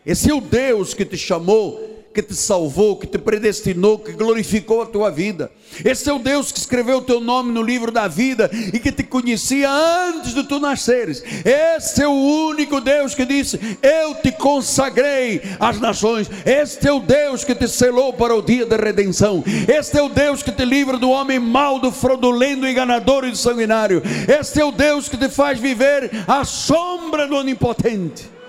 Esse 0.05 0.31
é 0.31 0.33
o 0.33 0.41
Deus 0.41 0.93
que 0.95 1.05
te 1.05 1.15
chamou, 1.15 1.91
que 2.13 2.21
te 2.21 2.35
salvou, 2.35 2.97
que 2.97 3.07
te 3.07 3.17
predestinou, 3.17 3.99
que 3.99 4.11
glorificou 4.13 4.81
a 4.81 4.85
tua 4.85 5.09
vida. 5.09 5.51
Esse 5.85 6.09
é 6.09 6.13
o 6.13 6.19
Deus 6.19 6.51
que 6.51 6.57
escreveu 6.57 6.97
o 6.97 7.03
teu 7.03 7.21
nome 7.21 7.51
no 7.51 7.61
livro 7.61 7.91
da 7.91 8.07
vida 8.07 8.49
e 8.73 8.79
que 8.79 8.91
te 8.91 9.03
conhecia 9.03 9.69
antes 9.69 10.33
de 10.33 10.43
tu 10.43 10.59
nasceres. 10.59 11.23
Esse 11.45 12.01
é 12.01 12.07
o 12.07 12.11
único 12.11 12.81
Deus 12.81 13.13
que 13.13 13.25
disse: 13.25 13.59
Eu 13.81 14.15
te 14.15 14.31
consagrei 14.31 15.41
às 15.59 15.79
nações. 15.79 16.29
Este 16.45 16.87
é 16.87 16.91
o 16.91 16.99
Deus 16.99 17.43
que 17.43 17.53
te 17.53 17.67
selou 17.67 18.11
para 18.11 18.35
o 18.35 18.41
dia 18.41 18.65
da 18.65 18.77
redenção. 18.77 19.43
Este 19.67 19.99
é 19.99 20.01
o 20.01 20.09
Deus 20.09 20.41
que 20.41 20.51
te 20.51 20.65
livra 20.65 20.97
do 20.97 21.11
homem 21.11 21.39
mau, 21.39 21.79
do 21.79 21.91
fraudulento, 21.91 22.65
enganador 22.65 23.23
e 23.25 23.35
sanguinário. 23.35 24.01
Este 24.27 24.59
é 24.59 24.65
o 24.65 24.71
Deus 24.71 25.07
que 25.07 25.15
te 25.15 25.29
faz 25.29 25.59
viver 25.59 26.09
à 26.27 26.43
sombra 26.43 27.27
do 27.27 27.35
onipotente. 27.35 28.40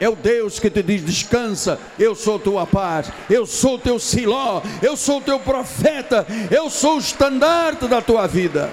É 0.00 0.08
o 0.08 0.16
Deus 0.16 0.58
que 0.58 0.68
te 0.68 0.82
diz: 0.82 1.04
descansa, 1.04 1.78
eu 1.98 2.14
sou 2.14 2.38
tua 2.38 2.66
paz, 2.66 3.10
eu 3.30 3.46
sou 3.46 3.78
teu 3.78 3.98
siló, 3.98 4.60
eu 4.82 4.96
sou 4.96 5.20
teu 5.20 5.38
profeta, 5.38 6.26
eu 6.50 6.68
sou 6.68 6.96
o 6.96 6.98
estandarte 6.98 7.86
da 7.86 8.02
tua 8.02 8.26
vida. 8.26 8.72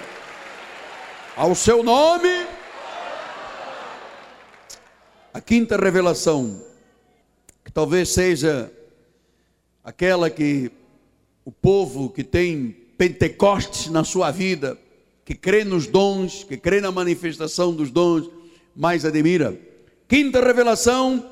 Ao 1.36 1.54
seu 1.54 1.84
nome, 1.84 2.48
a 5.34 5.40
quinta 5.40 5.78
revelação, 5.78 6.62
que 7.64 7.72
talvez 7.72 8.10
seja 8.10 8.72
aquela 9.84 10.30
que 10.30 10.72
o 11.46 11.52
povo 11.52 12.10
que 12.10 12.24
tem 12.24 12.76
Pentecostes 12.98 13.90
na 13.90 14.04
sua 14.04 14.32
vida, 14.32 14.78
que 15.24 15.34
crê 15.36 15.64
nos 15.64 15.88
dons, 15.88 16.44
que 16.44 16.58
crê 16.58 16.82
na 16.82 16.92
manifestação 16.92 17.74
dos 17.74 17.90
dons, 17.90 18.30
mais 18.76 19.06
admira 19.06 19.71
Quinta 20.12 20.44
revelação: 20.44 21.26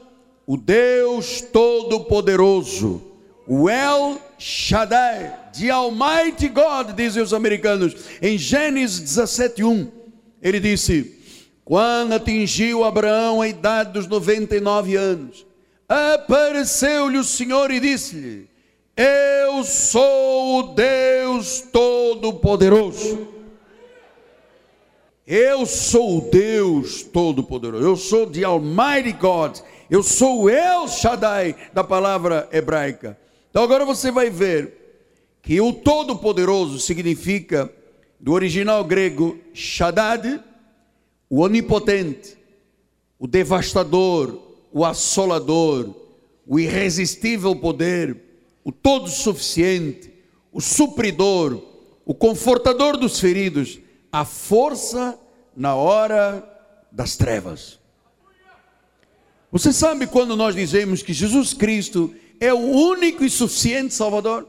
o 0.48 0.56
Deus 0.56 1.42
Todo-Poderoso, 1.42 3.02
o 3.46 3.70
El 3.70 4.18
Shaddai, 4.38 5.36
de 5.52 5.70
Almighty 5.70 6.48
God, 6.48 6.96
dizem 6.96 7.22
os 7.22 7.34
americanos, 7.34 7.94
em 8.22 8.38
Gênesis 8.38 9.02
17:1. 9.02 9.89
Ele 10.42 10.62
disse: 10.62 11.13
Quando 11.65 12.13
atingiu 12.13 12.86
Abraão 12.86 13.42
a 13.42 13.50
idade 13.50 13.92
dos 13.92 14.08
99 14.08 14.96
anos, 14.96 15.46
apareceu-lhe 15.89 17.18
o 17.18 17.24
Senhor 17.26 17.72
e 17.72 17.82
disse-lhe: 17.82 18.48
Eu 18.96 19.62
sou 19.65 20.60
o 20.60 20.63
Deus 20.74 21.65
Todo-Poderoso 21.70 23.38
eu 25.32 25.63
sou 25.63 26.18
o 26.18 26.22
Deus 26.32 27.04
Todo-Poderoso, 27.04 27.86
eu 27.86 27.96
sou 27.96 28.26
de 28.26 28.44
Almighty 28.44 29.12
God, 29.12 29.60
eu 29.88 30.02
sou 30.02 30.50
El 30.50 30.88
Shaddai 30.88 31.56
da 31.72 31.84
palavra 31.84 32.50
hebraica. 32.52 33.15
Então 33.52 33.62
agora 33.62 33.86
você 33.86 34.10
vai 34.10 34.32
ver 34.32 34.74
que 35.44 35.62
o 35.62 35.72
Todo-Poderoso 35.72 36.80
significa, 36.80 37.72
do 38.20 38.32
original 38.32 38.84
grego, 38.84 39.38
Shaddad, 39.54 40.44
o 41.30 41.42
onipotente, 41.42 42.36
o 43.20 43.28
devastador, 43.28 44.36
o 44.74 44.84
assolador, 44.84 45.94
o 46.48 46.60
irresistível 46.60 47.56
poder, 47.56 48.18
o 48.63 48.72
todo-suficiente, 48.72 50.12
o 50.52 50.60
supridor, 50.60 51.62
o 52.04 52.15
confortador 52.15 52.98
dos 52.98 53.20
feridos 53.20 53.80
a 54.12 54.26
força 54.26 55.19
na 55.56 55.76
hora 55.76 56.43
das 56.91 57.15
trevas. 57.15 57.80
Você 59.52 59.74
sabe 59.74 60.08
quando 60.08 60.36
nós 60.36 60.56
dizemos 60.56 61.02
que 61.02 61.13
Jesus 61.13 61.54
Cristo 61.54 62.13
é 62.39 62.54
o 62.54 62.58
único 62.58 63.24
e 63.24 63.30
suficiente 63.30 63.93
Salvador? 63.93 64.48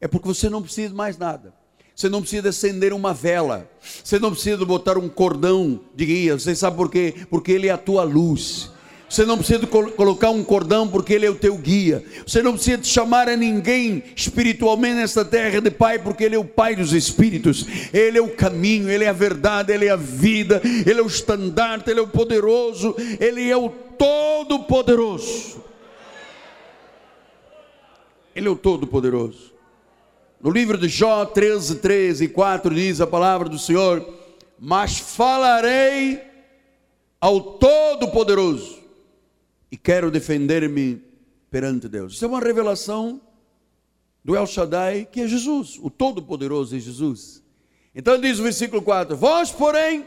É 0.00 0.08
porque 0.08 0.28
você 0.28 0.48
não 0.48 0.62
precisa 0.62 0.88
de 0.88 0.94
mais 0.94 1.18
nada. 1.18 1.54
Você 1.94 2.08
não 2.08 2.20
precisa 2.20 2.48
acender 2.48 2.92
uma 2.92 3.14
vela. 3.14 3.70
Você 4.02 4.18
não 4.18 4.32
precisa 4.32 4.64
botar 4.64 4.98
um 4.98 5.08
cordão 5.08 5.80
de 5.94 6.06
guia. 6.06 6.38
Você 6.38 6.54
sabe 6.54 6.76
por 6.76 6.90
quê? 6.90 7.14
Porque 7.30 7.52
Ele 7.52 7.68
é 7.68 7.70
a 7.70 7.78
tua 7.78 8.02
luz. 8.02 8.71
Você 9.12 9.26
não 9.26 9.36
precisa 9.36 9.66
colocar 9.66 10.30
um 10.30 10.42
cordão 10.42 10.88
porque 10.88 11.12
Ele 11.12 11.26
é 11.26 11.30
o 11.30 11.34
teu 11.34 11.54
guia. 11.58 12.02
Você 12.26 12.40
não 12.42 12.54
precisa 12.54 12.82
chamar 12.82 13.28
a 13.28 13.36
ninguém 13.36 14.02
espiritualmente 14.16 14.94
nesta 14.94 15.22
terra 15.22 15.60
de 15.60 15.70
Pai, 15.70 15.98
porque 15.98 16.24
Ele 16.24 16.34
é 16.34 16.38
o 16.38 16.46
Pai 16.46 16.74
dos 16.74 16.94
Espíritos. 16.94 17.66
Ele 17.92 18.16
é 18.16 18.22
o 18.22 18.34
caminho, 18.34 18.88
Ele 18.88 19.04
é 19.04 19.10
a 19.10 19.12
verdade, 19.12 19.70
Ele 19.70 19.84
é 19.84 19.90
a 19.90 19.96
vida, 19.96 20.62
Ele 20.64 20.98
é 20.98 21.02
o 21.02 21.06
estandarte, 21.06 21.90
Ele 21.90 22.00
é 22.00 22.02
o 22.02 22.06
poderoso, 22.06 22.96
Ele 23.20 23.50
é 23.50 23.56
o 23.56 23.68
todo-poderoso. 23.68 25.62
Ele 28.34 28.48
é 28.48 28.50
o 28.50 28.56
todo-poderoso. 28.56 29.52
No 30.40 30.50
livro 30.50 30.78
de 30.78 30.88
Jó 30.88 31.26
13, 31.26 31.74
13 31.74 32.24
e 32.24 32.28
4 32.28 32.74
diz 32.74 32.98
a 32.98 33.06
palavra 33.06 33.50
do 33.50 33.58
Senhor: 33.58 34.08
Mas 34.58 34.98
falarei 34.98 36.18
ao 37.20 37.42
Todo-Poderoso 37.42 38.81
e 39.72 39.76
quero 39.78 40.10
defender-me 40.10 41.02
perante 41.50 41.88
Deus. 41.88 42.12
Isso 42.12 42.24
é 42.26 42.28
uma 42.28 42.40
revelação 42.40 43.18
do 44.22 44.36
El 44.36 44.46
Shaddai, 44.46 45.08
que 45.10 45.22
é 45.22 45.26
Jesus, 45.26 45.78
o 45.80 45.88
Todo-Poderoso 45.88 46.76
é 46.76 46.78
Jesus. 46.78 47.42
Então 47.94 48.20
diz 48.20 48.38
o 48.38 48.42
versículo 48.42 48.82
4: 48.82 49.16
Vós, 49.16 49.50
porém, 49.50 50.06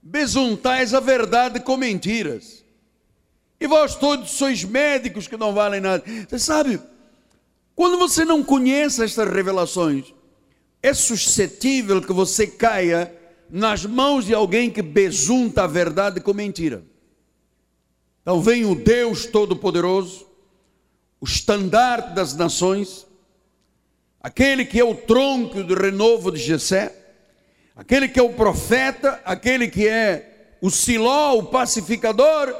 besuntais 0.00 0.94
a 0.94 1.00
verdade 1.00 1.58
com 1.58 1.76
mentiras, 1.76 2.64
e 3.58 3.66
vós 3.66 3.96
todos 3.96 4.30
sois 4.30 4.62
médicos 4.62 5.26
que 5.26 5.36
não 5.36 5.52
valem 5.52 5.80
nada. 5.80 6.04
Você 6.28 6.38
sabe, 6.38 6.80
quando 7.74 7.98
você 7.98 8.24
não 8.24 8.44
conhece 8.44 9.02
estas 9.02 9.28
revelações, 9.28 10.14
é 10.80 10.94
suscetível 10.94 12.00
que 12.00 12.12
você 12.12 12.46
caia 12.46 13.12
nas 13.50 13.84
mãos 13.84 14.24
de 14.24 14.34
alguém 14.34 14.70
que 14.70 14.82
besunta 14.82 15.64
a 15.64 15.66
verdade 15.66 16.20
com 16.20 16.32
mentira. 16.32 16.84
Então 18.26 18.42
vem 18.42 18.64
o 18.64 18.74
Deus 18.74 19.24
Todo-Poderoso, 19.24 20.26
o 21.20 21.24
estandarte 21.24 22.12
das 22.12 22.34
nações, 22.34 23.06
aquele 24.20 24.64
que 24.64 24.80
é 24.80 24.84
o 24.84 24.96
tronco 24.96 25.62
do 25.62 25.76
renovo 25.76 26.32
de 26.32 26.40
Jessé, 26.40 26.92
aquele 27.76 28.08
que 28.08 28.18
é 28.18 28.22
o 28.24 28.32
profeta, 28.32 29.22
aquele 29.24 29.68
que 29.68 29.86
é 29.86 30.56
o 30.60 30.72
siló, 30.72 31.38
o 31.38 31.44
pacificador, 31.44 32.52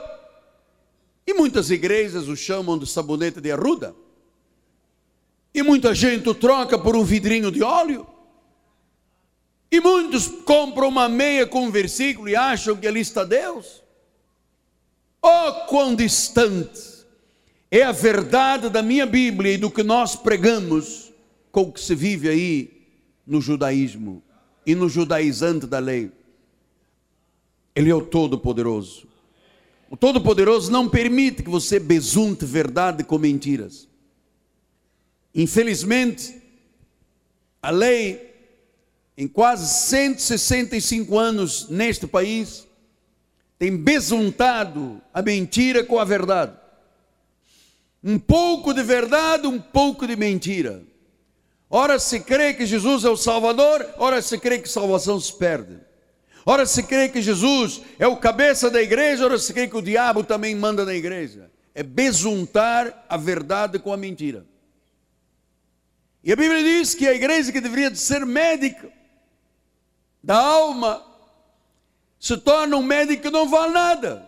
e 1.27 1.35
muitas 1.35 1.69
igrejas 1.69 2.29
o 2.29 2.37
chamam 2.37 2.79
de 2.79 2.87
sabonete 2.87 3.41
de 3.41 3.51
arruda. 3.51 3.93
E 5.53 5.65
muita 5.65 5.93
gente 5.93 6.29
o 6.29 6.35
troca 6.35 6.79
por 6.79 6.95
um 6.95 7.03
vidrinho 7.03 7.51
de 7.51 7.65
óleo. 7.65 8.07
E 9.69 9.81
muitos 9.81 10.29
compram 10.29 10.87
uma 10.87 11.09
meia 11.09 11.45
com 11.45 11.65
um 11.65 11.73
versículo 11.73 12.29
e 12.29 12.37
acham 12.37 12.77
que 12.77 12.87
ali 12.87 13.01
está 13.01 13.25
Deus. 13.25 13.85
Oh, 15.29 15.67
quão 15.67 15.97
distante 15.97 16.81
é 17.69 17.83
a 17.83 17.91
verdade 17.91 18.69
da 18.69 18.81
minha 18.81 19.05
Bíblia 19.05 19.55
e 19.55 19.57
do 19.57 19.69
que 19.69 19.83
nós 19.83 20.15
pregamos 20.15 21.13
com 21.51 21.63
o 21.63 21.73
que 21.73 21.81
se 21.81 21.97
vive 21.97 22.29
aí 22.29 22.87
no 23.27 23.41
judaísmo 23.41 24.23
e 24.65 24.73
no 24.77 24.89
judaizante 24.89 25.67
da 25.67 25.81
lei. 25.81 26.13
Ele 27.75 27.91
é 27.91 27.95
o 27.95 28.07
Todo-Poderoso. 28.07 29.09
O 29.91 29.97
Todo-Poderoso 29.97 30.71
não 30.71 30.89
permite 30.89 31.43
que 31.43 31.51
você 31.51 31.81
besunte 31.81 32.45
verdade 32.45 33.03
com 33.03 33.19
mentiras. 33.19 33.89
Infelizmente, 35.35 36.41
a 37.61 37.71
lei, 37.71 38.33
em 39.19 39.27
quase 39.27 39.67
165 39.89 41.19
anos 41.19 41.69
neste 41.69 42.07
país, 42.07 42.65
tem 43.59 43.77
besuntado 43.77 45.01
a 45.13 45.23
mentira 45.23 45.83
com 45.83 45.99
a 45.99 46.05
verdade. 46.05 46.53
Um 48.03 48.19
pouco 48.19 48.73
de 48.73 48.83
verdade, 48.83 49.47
um 49.47 49.61
pouco 49.61 50.07
de 50.07 50.15
mentira. 50.15 50.83
Ora 51.69 51.99
se 51.99 52.21
crê 52.21 52.55
que 52.55 52.67
Jesus 52.67 53.05
é 53.05 53.11
o 53.11 53.17
Salvador, 53.17 53.87
ora 53.99 54.23
se 54.23 54.39
crê 54.39 54.59
que 54.59 54.69
salvação 54.69 55.19
se 55.19 55.37
perde. 55.37 55.79
Ora 56.45 56.65
se 56.65 56.85
crê 56.85 57.09
que 57.09 57.21
Jesus 57.21 57.81
é 57.99 58.07
o 58.07 58.17
cabeça 58.17 58.71
da 58.71 58.81
igreja, 58.81 59.25
ora 59.25 59.37
se 59.37 59.53
crê 59.53 59.67
que 59.67 59.77
o 59.77 59.83
diabo 59.83 60.23
também 60.23 60.55
manda 60.55 60.85
na 60.85 60.95
igreja. 60.95 61.51
É 61.75 61.83
besuntar 61.83 63.05
a 63.09 63.17
verdade 63.17 63.81
com 63.81 63.93
a 63.93 63.97
mentira. 63.97 64.47
E 66.23 66.33
a 66.33 66.37
Bíblia 66.37 66.63
diz 66.63 66.95
que 66.95 67.09
a 67.09 67.15
igreja 67.15 67.51
que 67.51 67.61
deveria 67.61 67.93
ser 67.95 68.25
médica 68.25 68.93
da 70.23 70.37
alma, 70.37 71.05
se 72.27 72.37
torna 72.39 72.77
um 72.77 72.83
médico 72.83 73.23
que 73.23 73.31
não 73.31 73.49
vale 73.49 73.73
nada. 73.73 74.27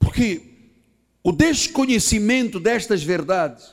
Porque 0.00 0.42
o 1.22 1.30
desconhecimento 1.30 2.58
destas 2.58 3.04
verdades 3.04 3.72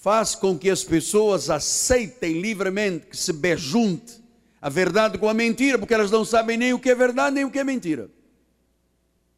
faz 0.00 0.34
com 0.34 0.58
que 0.58 0.68
as 0.68 0.82
pessoas 0.82 1.48
aceitem 1.50 2.40
livremente 2.40 3.06
que 3.06 3.16
se 3.16 3.32
bejunte 3.32 4.20
a 4.60 4.68
verdade 4.68 5.16
com 5.16 5.28
a 5.28 5.34
mentira, 5.34 5.78
porque 5.78 5.94
elas 5.94 6.10
não 6.10 6.24
sabem 6.24 6.56
nem 6.56 6.72
o 6.72 6.78
que 6.80 6.90
é 6.90 6.94
verdade 6.94 7.36
nem 7.36 7.44
o 7.44 7.50
que 7.50 7.58
é 7.60 7.64
mentira. 7.64 8.10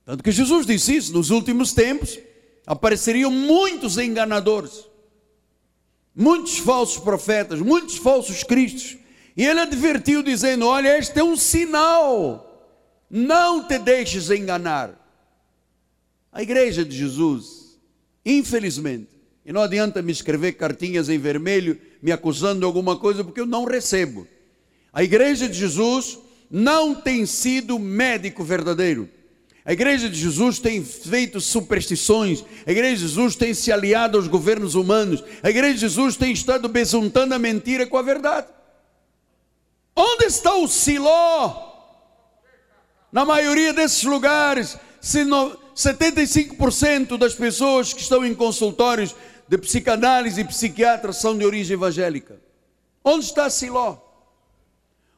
Tanto 0.05 0.25
que 0.25 0.33
Jesus 0.33 0.65
disse 0.65 0.97
isso 0.97 1.13
nos 1.13 1.29
últimos 1.29 1.75
tempos, 1.75 2.19
apareceriam 2.67 3.31
muitos 3.31 3.99
enganadores, 3.99 4.89
muitos 6.15 6.57
falsos 6.57 6.99
profetas, 6.99 7.61
muitos 7.61 7.99
falsos 7.99 8.43
cristos. 8.43 8.97
E 9.37 9.45
ele 9.45 9.61
advertiu, 9.61 10.23
dizendo: 10.23 10.67
Olha, 10.67 10.97
este 10.99 11.19
é 11.19 11.25
um 11.25 11.37
sinal, 11.37 12.73
não 13.11 13.67
te 13.67 13.79
deixes 13.79 14.31
enganar. 14.31 15.03
A 16.33 16.43
igreja 16.43 16.85
de 16.85 16.97
Jesus, 16.97 17.79
infelizmente, 18.25 19.09
e 19.45 19.53
não 19.53 19.63
adianta 19.63 20.03
me 20.03 20.13
escrever 20.13 20.53
cartinhas 20.53 21.09
em 21.09 21.19
vermelho 21.19 21.81
me 22.03 22.13
acusando 22.13 22.61
de 22.61 22.65
alguma 22.65 22.97
coisa, 22.97 23.25
porque 23.25 23.41
eu 23.41 23.47
não 23.47 23.65
recebo. 23.65 24.27
A 24.93 25.03
igreja 25.03 25.49
de 25.49 25.59
Jesus 25.59 26.19
não 26.51 26.95
tem 26.95 27.27
sido 27.27 27.79
médico 27.79 28.45
verdadeiro. 28.45 29.09
A 29.65 29.73
igreja 29.73 30.09
de 30.09 30.17
Jesus 30.17 30.61
tem 30.61 30.85
feito 30.85 31.41
superstições, 31.41 32.45
a 32.65 32.71
igreja 32.71 32.95
de 32.95 33.03
Jesus 33.03 33.35
tem 33.35 33.53
se 33.53 33.73
aliado 33.73 34.17
aos 34.17 34.29
governos 34.29 34.77
humanos, 34.77 35.25
a 35.43 35.51
igreja 35.51 35.75
de 35.75 35.81
Jesus 35.81 36.17
tem 36.17 36.33
estado 36.33 36.69
besuntando 36.69 37.35
a 37.35 37.39
mentira 37.39 37.85
com 37.85 37.97
a 37.97 38.03
verdade. 38.03 38.47
Onde 39.97 40.27
está 40.27 40.55
o 40.55 40.69
Siló? 40.69 41.73
Na 43.11 43.25
maioria 43.25 43.73
desses 43.73 44.03
lugares, 44.03 44.77
se 45.01 45.25
no, 45.25 45.57
75% 45.75 47.17
das 47.17 47.35
pessoas 47.35 47.95
que 47.95 48.03
estão 48.03 48.25
em 48.25 48.35
consultórios 48.35 49.15
de 49.49 49.57
psicanálise 49.57 50.43
e 50.43 50.45
psiquiatras 50.45 51.17
são 51.17 51.37
de 51.37 51.47
origem 51.47 51.75
evangélica. 51.75 52.39
Onde 53.03 53.25
está 53.25 53.49
Siló? 53.49 53.97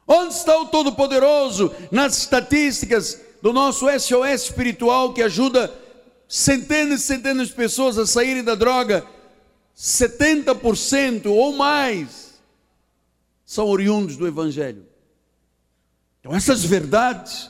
Onde 0.07 0.33
está 0.33 0.57
o 0.57 0.67
Todo-Poderoso 0.67 1.73
nas 1.91 2.17
estatísticas 2.17 3.19
do 3.41 3.51
nosso 3.51 3.85
SOS 3.99 4.43
espiritual 4.43 5.13
que 5.13 5.21
ajuda 5.21 5.73
centenas 6.27 7.01
e 7.01 7.03
centenas 7.03 7.49
de 7.49 7.53
pessoas 7.53 7.97
a 7.97 8.07
saírem 8.07 8.43
da 8.43 8.55
droga? 8.55 9.05
70% 9.77 11.25
ou 11.27 11.53
mais 11.53 12.28
são 13.49 13.67
oriundos 13.67 14.15
do 14.15 14.27
Evangelho. 14.27 14.85
Então, 16.19 16.35
essas 16.35 16.63
verdades 16.63 17.49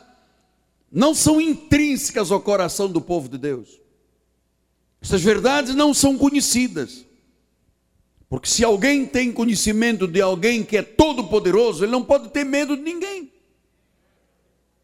não 0.89 1.13
são 1.13 1.41
intrínsecas 1.41 2.31
ao 2.31 2.39
coração 2.39 2.89
do 2.89 3.01
povo 3.01 3.27
de 3.27 3.37
Deus. 3.37 3.81
Essas 5.01 5.21
verdades 5.21 5.75
não 5.75 5.93
são 5.93 6.17
conhecidas. 6.17 7.05
Porque 8.29 8.47
se 8.47 8.63
alguém 8.63 9.05
tem 9.05 9.29
conhecimento 9.29 10.07
de 10.07 10.21
alguém 10.21 10.63
que 10.63 10.77
é 10.77 10.81
todo-poderoso, 10.81 11.83
ele 11.83 11.91
não 11.91 12.05
pode 12.05 12.29
ter 12.29 12.45
medo 12.45 12.77
de 12.77 12.83
ninguém. 12.83 13.29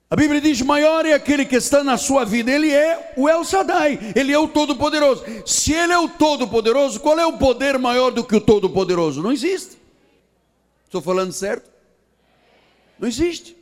A 0.09 0.17
Bíblia 0.17 0.41
diz: 0.41 0.61
maior 0.63 1.05
é 1.05 1.13
aquele 1.13 1.45
que 1.45 1.55
está 1.55 1.81
na 1.81 1.97
sua 1.97 2.25
vida, 2.25 2.51
ele 2.51 2.71
é 2.71 3.13
o 3.15 3.29
El 3.29 3.45
Shaddai, 3.45 4.11
ele 4.17 4.33
é 4.33 4.37
o 4.37 4.49
Todo-Poderoso. 4.49 5.23
Se 5.45 5.71
ele 5.71 5.93
é 5.93 5.97
o 5.97 6.09
Todo-Poderoso, 6.09 6.99
qual 6.99 7.17
é 7.17 7.25
o 7.25 7.37
poder 7.37 7.79
maior 7.79 8.11
do 8.11 8.21
que 8.21 8.35
o 8.35 8.41
Todo-Poderoso? 8.41 9.23
Não 9.23 9.31
existe. 9.31 9.84
Estou 10.85 11.01
falando 11.01 11.33
certo? 11.33 11.69
Não 12.97 13.07
existe. 13.07 13.55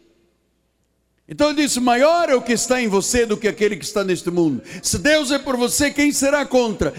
Então 1.27 1.49
ele 1.49 1.63
disse: 1.63 1.79
maior 1.79 2.29
é 2.29 2.35
o 2.35 2.41
que 2.41 2.53
está 2.53 2.81
em 2.81 2.87
você 2.87 3.25
do 3.25 3.37
que 3.37 3.47
aquele 3.47 3.75
que 3.75 3.85
está 3.85 4.03
neste 4.03 4.29
mundo. 4.29 4.61
Se 4.81 4.97
Deus 4.97 5.31
é 5.31 5.39
por 5.39 5.57
você, 5.57 5.89
quem 5.89 6.11
será 6.11 6.45
contra? 6.45 6.93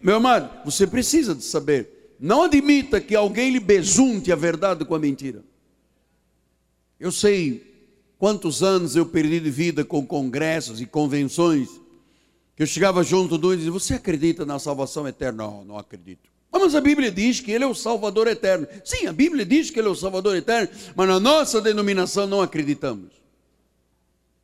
Meu 0.00 0.16
amado, 0.16 0.64
você 0.64 0.86
precisa 0.86 1.34
de 1.34 1.44
saber. 1.44 2.16
Não 2.18 2.42
admita 2.42 3.00
que 3.00 3.14
alguém 3.14 3.50
lhe 3.50 3.60
besunte 3.60 4.30
a 4.30 4.36
verdade 4.36 4.84
com 4.84 4.94
a 4.94 4.98
mentira. 4.98 5.42
Eu 6.98 7.10
sei 7.10 7.66
quantos 8.18 8.62
anos 8.62 8.94
eu 8.94 9.06
perdi 9.06 9.40
de 9.40 9.50
vida 9.50 9.84
com 9.84 10.06
congressos 10.06 10.80
e 10.80 10.86
convenções, 10.86 11.68
que 12.54 12.62
eu 12.62 12.66
chegava 12.66 13.02
junto 13.02 13.38
do 13.38 13.54
e 13.54 13.56
dizia: 13.56 13.72
Você 13.72 13.94
acredita 13.94 14.44
na 14.44 14.58
salvação 14.58 15.08
eterna? 15.08 15.44
Não, 15.44 15.64
não 15.64 15.78
acredito. 15.78 16.29
Ah, 16.52 16.58
mas 16.58 16.74
a 16.74 16.80
Bíblia 16.80 17.10
diz 17.10 17.40
que 17.40 17.52
Ele 17.52 17.64
é 17.64 17.66
o 17.66 17.74
Salvador 17.74 18.26
eterno. 18.26 18.66
Sim, 18.84 19.06
a 19.06 19.12
Bíblia 19.12 19.46
diz 19.46 19.70
que 19.70 19.78
Ele 19.78 19.88
é 19.88 19.90
o 19.90 19.94
Salvador 19.94 20.36
eterno, 20.36 20.68
mas 20.96 21.08
na 21.08 21.20
nossa 21.20 21.60
denominação 21.60 22.26
não 22.26 22.42
acreditamos. 22.42 23.10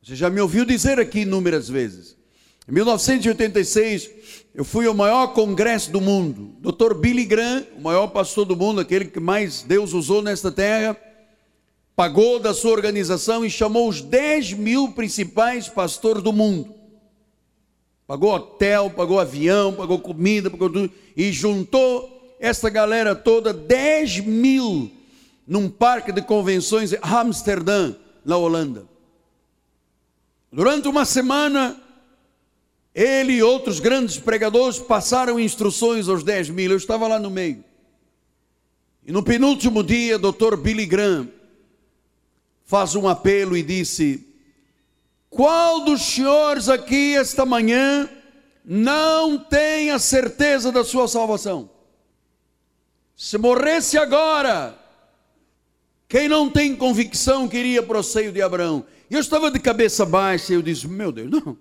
Você 0.01 0.15
já 0.15 0.29
me 0.29 0.39
ouviu 0.39 0.63
dizer 0.63 0.99
aqui 0.99 1.19
inúmeras 1.19 1.67
vezes. 1.67 2.15
Em 2.65 2.71
1986, 2.71 4.09
eu 4.55 4.63
fui 4.63 4.85
ao 4.85 4.93
maior 4.93 5.27
congresso 5.27 5.91
do 5.91 5.99
mundo. 5.99 6.55
Dr. 6.59 6.93
Billy 6.93 7.25
Graham, 7.25 7.65
o 7.77 7.81
maior 7.81 8.07
pastor 8.07 8.45
do 8.45 8.55
mundo, 8.55 8.79
aquele 8.79 9.05
que 9.05 9.19
mais 9.19 9.61
Deus 9.61 9.93
usou 9.93 10.21
nesta 10.21 10.51
terra, 10.51 10.95
pagou 11.95 12.39
da 12.39 12.53
sua 12.53 12.71
organização 12.71 13.43
e 13.43 13.49
chamou 13.49 13.89
os 13.89 14.01
10 14.01 14.53
mil 14.53 14.91
principais 14.91 15.67
pastores 15.67 16.23
do 16.23 16.31
mundo. 16.31 16.76
Pagou 18.07 18.33
hotel, 18.33 18.89
pagou 18.89 19.19
avião, 19.19 19.73
pagou 19.73 19.99
comida, 19.99 20.49
pagou 20.49 20.69
tudo. 20.69 20.91
E 21.15 21.29
juntou 21.33 22.35
essa 22.39 22.69
galera 22.69 23.13
toda, 23.13 23.53
10 23.53 24.21
mil, 24.21 24.89
num 25.45 25.69
parque 25.69 26.13
de 26.13 26.21
convenções 26.21 26.93
em 26.93 26.99
Amsterdã, 27.01 27.93
na 28.23 28.37
Holanda. 28.37 28.85
Durante 30.49 30.87
uma 30.87 31.03
semana, 31.03 31.81
ele 32.95 33.33
e 33.33 33.43
outros 33.43 33.81
grandes 33.81 34.17
pregadores 34.17 34.79
passaram 34.79 35.37
instruções 35.37 36.07
aos 36.07 36.23
10 36.23 36.49
mil. 36.49 36.71
Eu 36.71 36.77
estava 36.77 37.07
lá 37.07 37.19
no 37.19 37.29
meio. 37.29 37.63
E 39.05 39.11
no 39.11 39.21
penúltimo 39.21 39.83
dia, 39.83 40.17
Dr. 40.17 40.55
Billy 40.57 40.85
Graham 40.85 41.29
faz 42.65 42.95
um 42.95 43.07
apelo 43.07 43.55
e 43.55 43.63
disse: 43.63 44.26
Qual 45.29 45.83
dos 45.83 46.01
senhores 46.01 46.69
aqui 46.69 47.15
esta 47.15 47.45
manhã 47.45 48.09
não 48.63 49.37
tem 49.37 49.91
a 49.91 49.99
certeza 49.99 50.71
da 50.71 50.83
sua 50.83 51.07
salvação? 51.07 51.69
Se 53.15 53.37
morresse 53.37 53.97
agora, 53.97 54.77
quem 56.07 56.29
não 56.29 56.49
tem 56.49 56.75
convicção 56.75 57.47
que 57.47 57.57
iria 57.57 57.83
para 57.83 57.99
o 57.99 58.03
seio 58.03 58.31
de 58.31 58.41
Abraão? 58.41 58.85
Eu 59.09 59.19
estava 59.19 59.51
de 59.51 59.59
cabeça 59.59 60.05
baixa 60.05 60.53
e 60.53 60.55
eu 60.55 60.61
disse: 60.61 60.87
Meu 60.87 61.11
Deus, 61.11 61.29
não, 61.29 61.57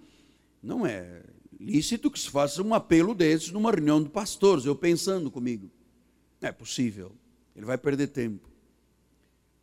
não 0.62 0.86
é 0.86 1.22
lícito 1.58 2.10
que 2.10 2.18
se 2.18 2.30
faça 2.30 2.62
um 2.62 2.74
apelo 2.74 3.14
desses 3.14 3.50
numa 3.50 3.70
reunião 3.70 4.02
de 4.02 4.08
pastores. 4.08 4.64
Eu 4.64 4.76
pensando 4.76 5.30
comigo: 5.30 5.70
Não 6.40 6.48
é 6.48 6.52
possível, 6.52 7.12
ele 7.54 7.66
vai 7.66 7.76
perder 7.76 8.08
tempo. 8.08 8.48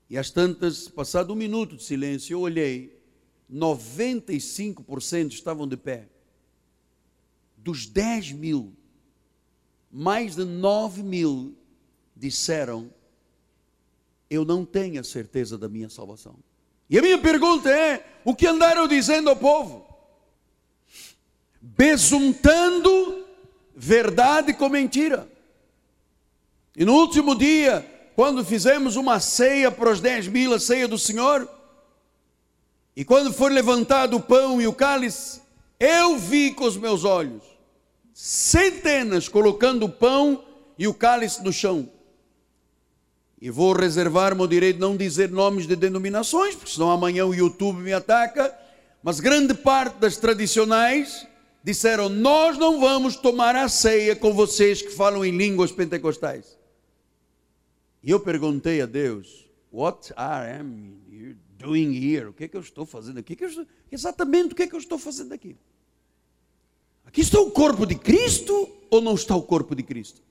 E 0.10 0.18
às 0.18 0.30
tantas, 0.30 0.88
passado 0.88 1.32
um 1.34 1.36
minuto 1.36 1.78
de 1.78 1.84
silêncio, 1.84 2.34
eu 2.34 2.42
olhei, 2.42 2.93
95% 3.54 5.34
estavam 5.34 5.68
de 5.68 5.78
pé. 5.78 6.08
Dos 7.58 7.86
10 7.86 8.32
mil, 8.32 8.74
mais 9.92 10.36
de 10.36 10.44
9 10.44 11.04
mil 11.04 11.56
disseram: 12.16 12.92
Eu 14.30 14.44
não 14.44 14.66
tenho 14.66 15.00
a 15.00 15.04
certeza 15.04 15.58
da 15.58 15.70
minha 15.70 15.90
salvação. 15.90 16.36
E 16.90 16.98
a 16.98 17.02
minha 17.02 17.18
pergunta 17.18 17.70
é: 17.70 18.06
o 18.26 18.36
que 18.36 18.48
andaram 18.48 18.88
dizendo 18.88 19.30
ao 19.30 19.36
povo? 19.36 19.88
Besuntando 21.62 23.24
verdade 23.76 24.54
com 24.54 24.68
mentira. 24.68 25.30
E 26.76 26.84
no 26.84 26.94
último 26.96 27.36
dia, 27.36 27.88
quando 28.16 28.44
fizemos 28.44 28.96
uma 28.96 29.20
ceia 29.20 29.72
para 29.72 29.92
os 29.92 30.02
dez 30.02 30.28
mil, 30.28 30.54
a 30.54 30.60
ceia 30.60 30.88
do 30.88 30.98
Senhor, 30.98 31.48
e 32.96 33.04
quando 33.04 33.34
foi 33.34 33.52
levantado 33.52 34.18
o 34.18 34.22
pão 34.22 34.62
e 34.62 34.68
o 34.68 34.74
cálice, 34.74 35.42
eu 35.80 36.18
vi 36.18 36.52
com 36.52 36.66
os 36.66 36.78
meus 36.78 37.04
olhos 37.04 37.54
centenas 38.14 39.28
colocando 39.28 39.86
o 39.86 39.90
pão 39.90 40.44
e 40.78 40.88
o 40.88 40.94
cálice 40.94 41.44
no 41.44 41.52
chão. 41.52 41.90
E 43.42 43.50
vou 43.50 43.74
reservar-me 43.74 44.42
o 44.42 44.48
direito 44.48 44.76
de 44.76 44.82
não 44.82 44.96
dizer 44.96 45.30
nomes 45.30 45.68
de 45.68 45.76
denominações, 45.76 46.56
porque 46.56 46.72
senão 46.72 46.92
amanhã 46.92 47.26
o 47.26 47.34
YouTube 47.34 47.82
me 47.82 47.92
ataca. 47.92 48.58
Mas 49.02 49.20
grande 49.20 49.54
parte 49.54 49.98
das 49.98 50.16
tradicionais 50.16 51.28
disseram: 51.62 52.08
Nós 52.08 52.58
não 52.58 52.80
vamos 52.80 53.18
tomar 53.18 53.56
a 53.56 53.68
ceia 53.68 54.16
com 54.16 54.34
vocês 54.34 54.82
que 54.82 54.92
falam 54.92 55.26
em 55.26 55.36
línguas 55.36 55.72
pentecostais. 55.72 56.58
E 58.02 58.12
eu 58.12 58.20
perguntei 58.20 58.82
a 58.82 58.86
Deus: 58.86 59.46
What 59.74 60.14
I 60.14 60.60
am 60.62 61.03
doing 61.64 61.94
here? 61.94 62.28
O 62.28 62.34
que 62.34 62.44
é 62.44 62.48
que 62.48 62.58
eu 62.58 62.62
estou 62.62 62.86
fazendo 62.86 63.20
aqui? 63.20 63.36
Que 63.36 63.46
estou... 63.46 63.66
Exatamente 63.92 64.54
o 64.54 64.56
que 64.56 64.64
é 64.64 64.68
que 64.68 64.76
eu 64.76 64.80
estou 64.80 64.98
fazendo 64.98 65.34
aqui? 65.34 65.56
Aqui 67.06 67.22
está 67.22 67.40
o 67.40 67.52
corpo 67.52 67.86
de 67.86 67.96
Cristo 67.96 68.70
ou 68.90 69.02
não 69.02 69.16
está 69.16 69.36
o 69.36 69.42
corpo 69.42 69.76
de 69.76 69.84
Cristo? 69.84 70.22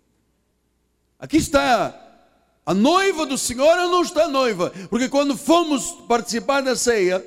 Aqui 1.19 1.37
está 1.37 2.11
a 2.65 2.75
noiva 2.75 3.27
do 3.27 3.37
Senhor 3.37 3.77
não 3.77 4.03
está 4.03 4.29
noiva, 4.29 4.73
porque 4.89 5.09
quando 5.09 5.37
fomos 5.37 5.91
participar 6.07 6.61
da 6.61 6.77
ceia, 6.77 7.25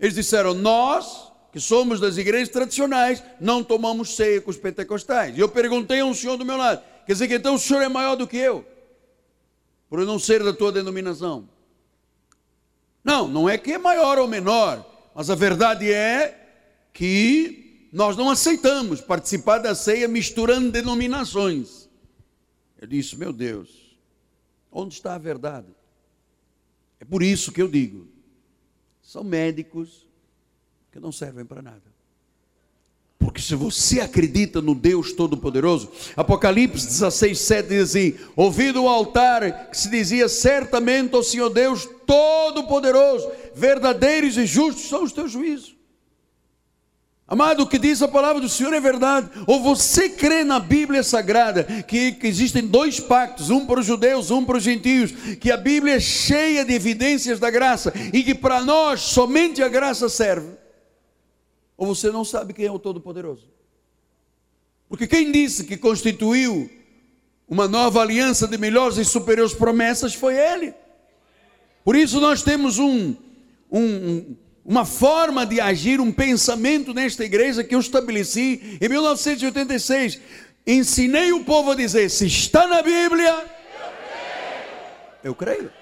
eles 0.00 0.14
disseram: 0.14 0.54
Nós, 0.54 1.30
que 1.52 1.60
somos 1.60 2.00
das 2.00 2.16
igrejas 2.16 2.48
tradicionais, 2.48 3.22
não 3.38 3.62
tomamos 3.62 4.16
ceia 4.16 4.40
com 4.40 4.50
os 4.50 4.56
pentecostais. 4.56 5.36
E 5.36 5.40
eu 5.40 5.48
perguntei 5.48 6.00
a 6.00 6.06
um 6.06 6.14
senhor 6.14 6.38
do 6.38 6.44
meu 6.44 6.56
lado: 6.56 6.82
Quer 7.06 7.12
dizer 7.12 7.28
que 7.28 7.34
então 7.34 7.54
o 7.54 7.58
senhor 7.58 7.82
é 7.82 7.88
maior 7.88 8.16
do 8.16 8.26
que 8.26 8.38
eu, 8.38 8.64
por 9.90 9.98
eu 9.98 10.06
não 10.06 10.18
ser 10.18 10.42
da 10.42 10.54
tua 10.54 10.72
denominação? 10.72 11.46
Não, 13.08 13.26
não 13.26 13.48
é 13.48 13.56
que 13.56 13.72
é 13.72 13.78
maior 13.78 14.18
ou 14.18 14.28
menor, 14.28 14.84
mas 15.14 15.30
a 15.30 15.34
verdade 15.34 15.90
é 15.90 16.88
que 16.92 17.88
nós 17.90 18.18
não 18.18 18.28
aceitamos 18.28 19.00
participar 19.00 19.56
da 19.60 19.74
ceia 19.74 20.06
misturando 20.06 20.70
denominações. 20.70 21.88
Eu 22.78 22.86
disse, 22.86 23.16
meu 23.16 23.32
Deus, 23.32 23.96
onde 24.70 24.92
está 24.92 25.14
a 25.14 25.18
verdade? 25.18 25.74
É 27.00 27.04
por 27.06 27.22
isso 27.22 27.50
que 27.50 27.62
eu 27.62 27.66
digo: 27.66 28.06
são 29.00 29.24
médicos 29.24 30.06
que 30.92 31.00
não 31.00 31.10
servem 31.10 31.46
para 31.46 31.62
nada. 31.62 31.87
Porque 33.28 33.42
se 33.42 33.54
você 33.54 34.00
acredita 34.00 34.62
no 34.62 34.74
Deus 34.74 35.12
Todo-Poderoso, 35.12 35.90
Apocalipse 36.16 36.86
16, 36.86 37.38
7 37.38 37.68
diz 37.68 37.82
assim: 37.90 38.14
ouvido 38.34 38.82
o 38.82 38.88
altar 38.88 39.68
que 39.68 39.76
se 39.76 39.90
dizia 39.90 40.30
certamente 40.30 41.14
ao 41.14 41.22
Senhor 41.22 41.50
Deus 41.50 41.86
Todo-Poderoso, 42.06 43.30
verdadeiros 43.54 44.38
e 44.38 44.46
justos 44.46 44.88
são 44.88 45.02
os 45.02 45.12
teus 45.12 45.30
juízos. 45.30 45.76
Amado, 47.28 47.64
o 47.64 47.66
que 47.66 47.78
diz 47.78 48.00
a 48.00 48.08
palavra 48.08 48.40
do 48.40 48.48
Senhor 48.48 48.72
é 48.72 48.80
verdade. 48.80 49.28
Ou 49.46 49.62
você 49.62 50.08
crê 50.08 50.42
na 50.42 50.58
Bíblia 50.58 51.02
Sagrada 51.02 51.64
que, 51.86 52.12
que, 52.12 52.26
existem 52.26 52.66
dois 52.66 52.98
pactos, 52.98 53.50
um 53.50 53.66
para 53.66 53.80
os 53.80 53.84
judeus, 53.84 54.30
um 54.30 54.42
para 54.42 54.56
os 54.56 54.62
gentios, 54.62 55.12
que 55.38 55.50
a 55.50 55.56
Bíblia 55.58 55.96
é 55.96 56.00
cheia 56.00 56.64
de 56.64 56.72
evidências 56.72 57.38
da 57.38 57.50
graça 57.50 57.92
e 58.10 58.22
que 58.22 58.34
para 58.34 58.62
nós 58.62 59.00
somente 59.00 59.62
a 59.62 59.68
graça 59.68 60.08
serve. 60.08 60.48
Ou 61.78 61.86
você 61.86 62.10
não 62.10 62.24
sabe 62.24 62.52
quem 62.52 62.66
é 62.66 62.70
o 62.70 62.78
Todo-Poderoso? 62.78 63.48
Porque 64.88 65.06
quem 65.06 65.32
disse 65.32 65.64
que 65.64 65.78
constituiu 65.78 66.68
uma 67.48 67.66
nova 67.66 68.02
aliança 68.02 68.46
de 68.46 68.58
melhores 68.58 68.98
e 68.98 69.04
superiores 69.04 69.54
promessas 69.54 70.12
foi 70.12 70.36
Ele. 70.36 70.74
Por 71.84 71.96
isso 71.96 72.20
nós 72.20 72.42
temos 72.42 72.78
um, 72.78 73.14
um 73.70 74.36
uma 74.68 74.84
forma 74.84 75.46
de 75.46 75.62
agir, 75.62 75.98
um 75.98 76.12
pensamento 76.12 76.92
nesta 76.92 77.24
igreja 77.24 77.64
que 77.64 77.74
eu 77.74 77.80
estabeleci 77.80 78.78
em 78.78 78.86
1986. 78.86 80.20
Ensinei 80.66 81.32
o 81.32 81.42
povo 81.42 81.70
a 81.70 81.74
dizer: 81.74 82.10
se 82.10 82.26
está 82.26 82.66
na 82.66 82.82
Bíblia, 82.82 83.46
eu 85.24 85.34
creio. 85.34 85.72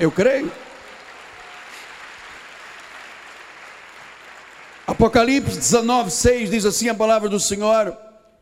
Eu 0.00 0.10
creio. 0.10 0.50
Apocalipse 4.96 5.58
19, 5.58 6.10
6 6.10 6.50
diz 6.50 6.64
assim 6.64 6.88
a 6.88 6.94
palavra 6.94 7.28
do 7.28 7.38
Senhor. 7.38 7.96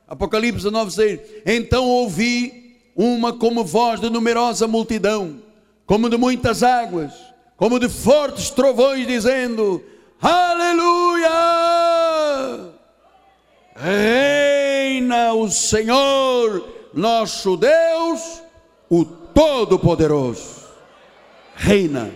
Apocalipse 0.08 0.64
19, 0.64 0.90
6. 0.90 1.20
Então 1.44 1.84
ouvi 1.84 2.78
uma 2.96 3.32
como 3.32 3.64
voz 3.64 4.00
de 4.00 4.08
numerosa 4.08 4.66
multidão, 4.68 5.42
como 5.84 6.08
de 6.08 6.16
muitas 6.16 6.62
águas 6.62 7.12
como 7.56 7.78
de 7.78 7.88
fortes 7.88 8.50
trovões, 8.50 9.06
dizendo: 9.06 9.82
Aleluia! 10.20 11.30
Reina 13.76 15.32
o 15.34 15.50
Senhor, 15.50 16.64
nosso 16.92 17.56
Deus, 17.56 18.42
o 18.88 19.04
Todo-Poderoso. 19.04 20.64
Reina. 21.56 22.10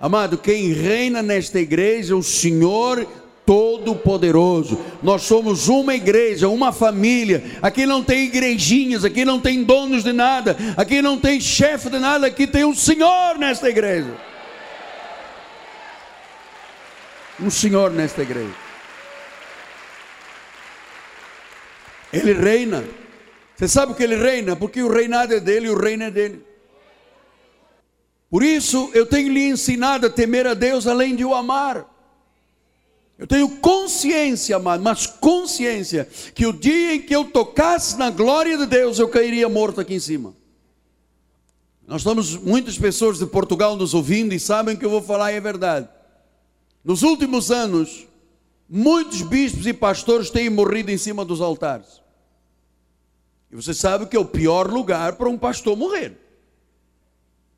Amado, 0.00 0.36
quem 0.36 0.72
reina 0.72 1.22
nesta 1.22 1.60
igreja 1.60 2.14
é 2.14 2.16
o 2.16 2.22
Senhor 2.22 3.06
Todo-Poderoso. 3.44 4.78
Nós 5.02 5.22
somos 5.22 5.68
uma 5.68 5.94
igreja, 5.94 6.48
uma 6.48 6.72
família. 6.72 7.44
Aqui 7.60 7.86
não 7.86 8.02
tem 8.02 8.24
igrejinhas, 8.24 9.04
aqui 9.04 9.24
não 9.24 9.40
tem 9.40 9.64
donos 9.64 10.04
de 10.04 10.12
nada, 10.12 10.56
aqui 10.76 11.02
não 11.02 11.18
tem 11.18 11.40
chefe 11.40 11.90
de 11.90 11.98
nada, 11.98 12.26
aqui 12.26 12.46
tem 12.46 12.64
o 12.64 12.74
Senhor 12.74 13.38
nesta 13.38 13.68
igreja. 13.68 14.32
um 17.42 17.50
senhor 17.50 17.90
nesta 17.90 18.22
igreja. 18.22 18.54
Ele 22.12 22.32
reina. 22.32 22.84
Você 23.56 23.68
sabe 23.68 23.94
que 23.94 24.02
ele 24.02 24.16
reina? 24.16 24.54
Porque 24.54 24.82
o 24.82 24.92
reinado 24.92 25.34
é 25.34 25.40
dele 25.40 25.66
e 25.66 25.70
o 25.70 25.78
reino 25.78 26.04
é 26.04 26.10
dele. 26.10 26.44
Por 28.30 28.42
isso 28.42 28.90
eu 28.94 29.06
tenho 29.06 29.32
lhe 29.32 29.44
ensinado 29.44 30.06
a 30.06 30.10
temer 30.10 30.46
a 30.46 30.54
Deus 30.54 30.86
além 30.86 31.14
de 31.14 31.24
o 31.24 31.34
amar. 31.34 31.86
Eu 33.22 33.26
tenho 33.28 33.48
consciência, 33.48 34.56
amado, 34.56 34.82
mas 34.82 35.06
consciência 35.06 36.08
que 36.34 36.44
o 36.44 36.52
dia 36.52 36.96
em 36.96 37.02
que 37.02 37.14
eu 37.14 37.24
tocasse 37.24 37.96
na 37.96 38.10
glória 38.10 38.58
de 38.58 38.66
Deus, 38.66 38.98
eu 38.98 39.08
cairia 39.08 39.48
morto 39.48 39.80
aqui 39.80 39.94
em 39.94 40.00
cima. 40.00 40.34
Nós 41.86 42.00
estamos 42.00 42.34
muitas 42.34 42.76
pessoas 42.76 43.20
de 43.20 43.26
Portugal 43.26 43.76
nos 43.76 43.94
ouvindo 43.94 44.34
e 44.34 44.40
sabem 44.40 44.74
que 44.74 44.84
eu 44.84 44.90
vou 44.90 45.00
falar 45.00 45.32
e 45.32 45.36
é 45.36 45.40
verdade. 45.40 45.88
Nos 46.82 47.04
últimos 47.04 47.52
anos, 47.52 48.08
muitos 48.68 49.22
bispos 49.22 49.68
e 49.68 49.72
pastores 49.72 50.28
têm 50.28 50.50
morrido 50.50 50.90
em 50.90 50.98
cima 50.98 51.24
dos 51.24 51.40
altares. 51.40 52.02
E 53.52 53.54
você 53.54 53.72
sabe 53.72 54.06
que 54.06 54.16
é 54.16 54.20
o 54.20 54.24
pior 54.24 54.68
lugar 54.68 55.12
para 55.12 55.28
um 55.28 55.38
pastor 55.38 55.76
morrer. 55.76 56.18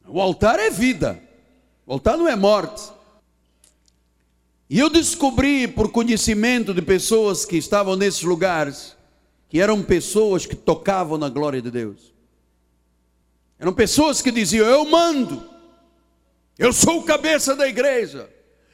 O 0.07 0.21
altar 0.21 0.61
é 0.61 0.69
vida, 0.69 1.19
o 1.87 1.95
altar 1.95 2.19
não 2.19 2.29
é 2.29 2.37
morte. 2.37 2.93
E 4.75 4.81
eu 4.81 4.91
descobri, 4.91 5.69
por 5.69 5.93
conhecimento 5.93 6.75
de 6.75 6.83
pessoas 6.83 7.45
que 7.45 7.57
estavam 7.57 7.95
nesses 7.95 8.23
lugares, 8.23 8.97
que 9.49 9.61
eram 9.61 9.81
pessoas 9.81 10.47
que 10.47 10.57
tocavam 10.57 11.17
na 11.17 11.29
glória 11.29 11.63
de 11.63 11.71
Deus. 11.71 12.13
Eram 13.57 13.73
pessoas 13.73 14.21
que 14.21 14.33
diziam: 14.33 14.67
Eu 14.67 14.85
mando, 14.85 15.49
eu 16.59 16.73
sou 16.73 16.99
o 16.99 17.05
cabeça 17.05 17.55
da 17.55 17.69
igreja, 17.69 18.29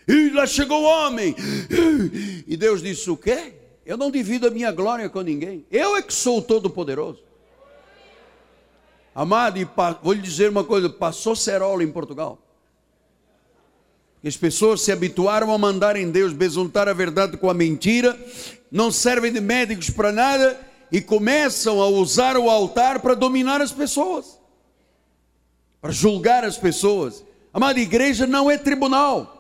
e 0.09 0.31
lá 0.31 0.47
chegou 0.47 0.85
o 0.85 0.87
homem. 0.87 1.37
E 2.49 2.57
Deus 2.57 2.83
disse: 2.83 3.11
O 3.11 3.17
quê? 3.19 3.53
Eu 3.85 3.99
não 3.99 4.11
divido 4.11 4.47
a 4.47 4.51
minha 4.51 4.73
glória 4.73 5.07
com 5.11 5.21
ninguém. 5.21 5.67
Eu 5.71 5.99
é 5.99 6.01
que 6.01 6.15
sou 6.15 6.39
o 6.39 6.43
Todo-Poderoso. 6.43 7.23
Amado, 9.15 9.59
vou 10.03 10.15
lhe 10.15 10.23
dizer 10.23 10.49
uma 10.49 10.65
coisa: 10.65 10.89
passou 10.89 11.37
cerola 11.37 11.85
em 11.85 11.93
Portugal. 11.93 12.39
As 14.25 14.37
pessoas 14.37 14.83
se 14.83 14.93
habituaram 14.93 15.53
a 15.53 15.59
mandar 15.59 15.97
em 15.97 16.11
Deus, 16.11 16.33
besuntar 16.33 16.89
a 16.89 16.93
verdade 16.93 17.37
com 17.37 17.49
a 17.49 17.55
mentira, 17.55 18.19
não 18.71 18.93
servem 18.93 19.33
de 19.33 19.41
médicos 19.41 19.89
para 19.89 20.13
nada 20.13 20.61
e 20.93 21.01
começam 21.01 21.81
a 21.81 21.87
usar 21.87 22.37
o 22.37 22.51
altar 22.51 23.01
para 23.01 23.15
dominar 23.15 23.61
as 23.63 23.73
pessoas, 23.73 24.39
para 25.81 25.91
julgar 25.91 26.45
as 26.45 26.59
pessoas. 26.59 27.25
Amado, 27.53 27.79
igreja 27.79 28.27
não 28.27 28.51
é 28.51 28.59
tribunal. 28.59 29.39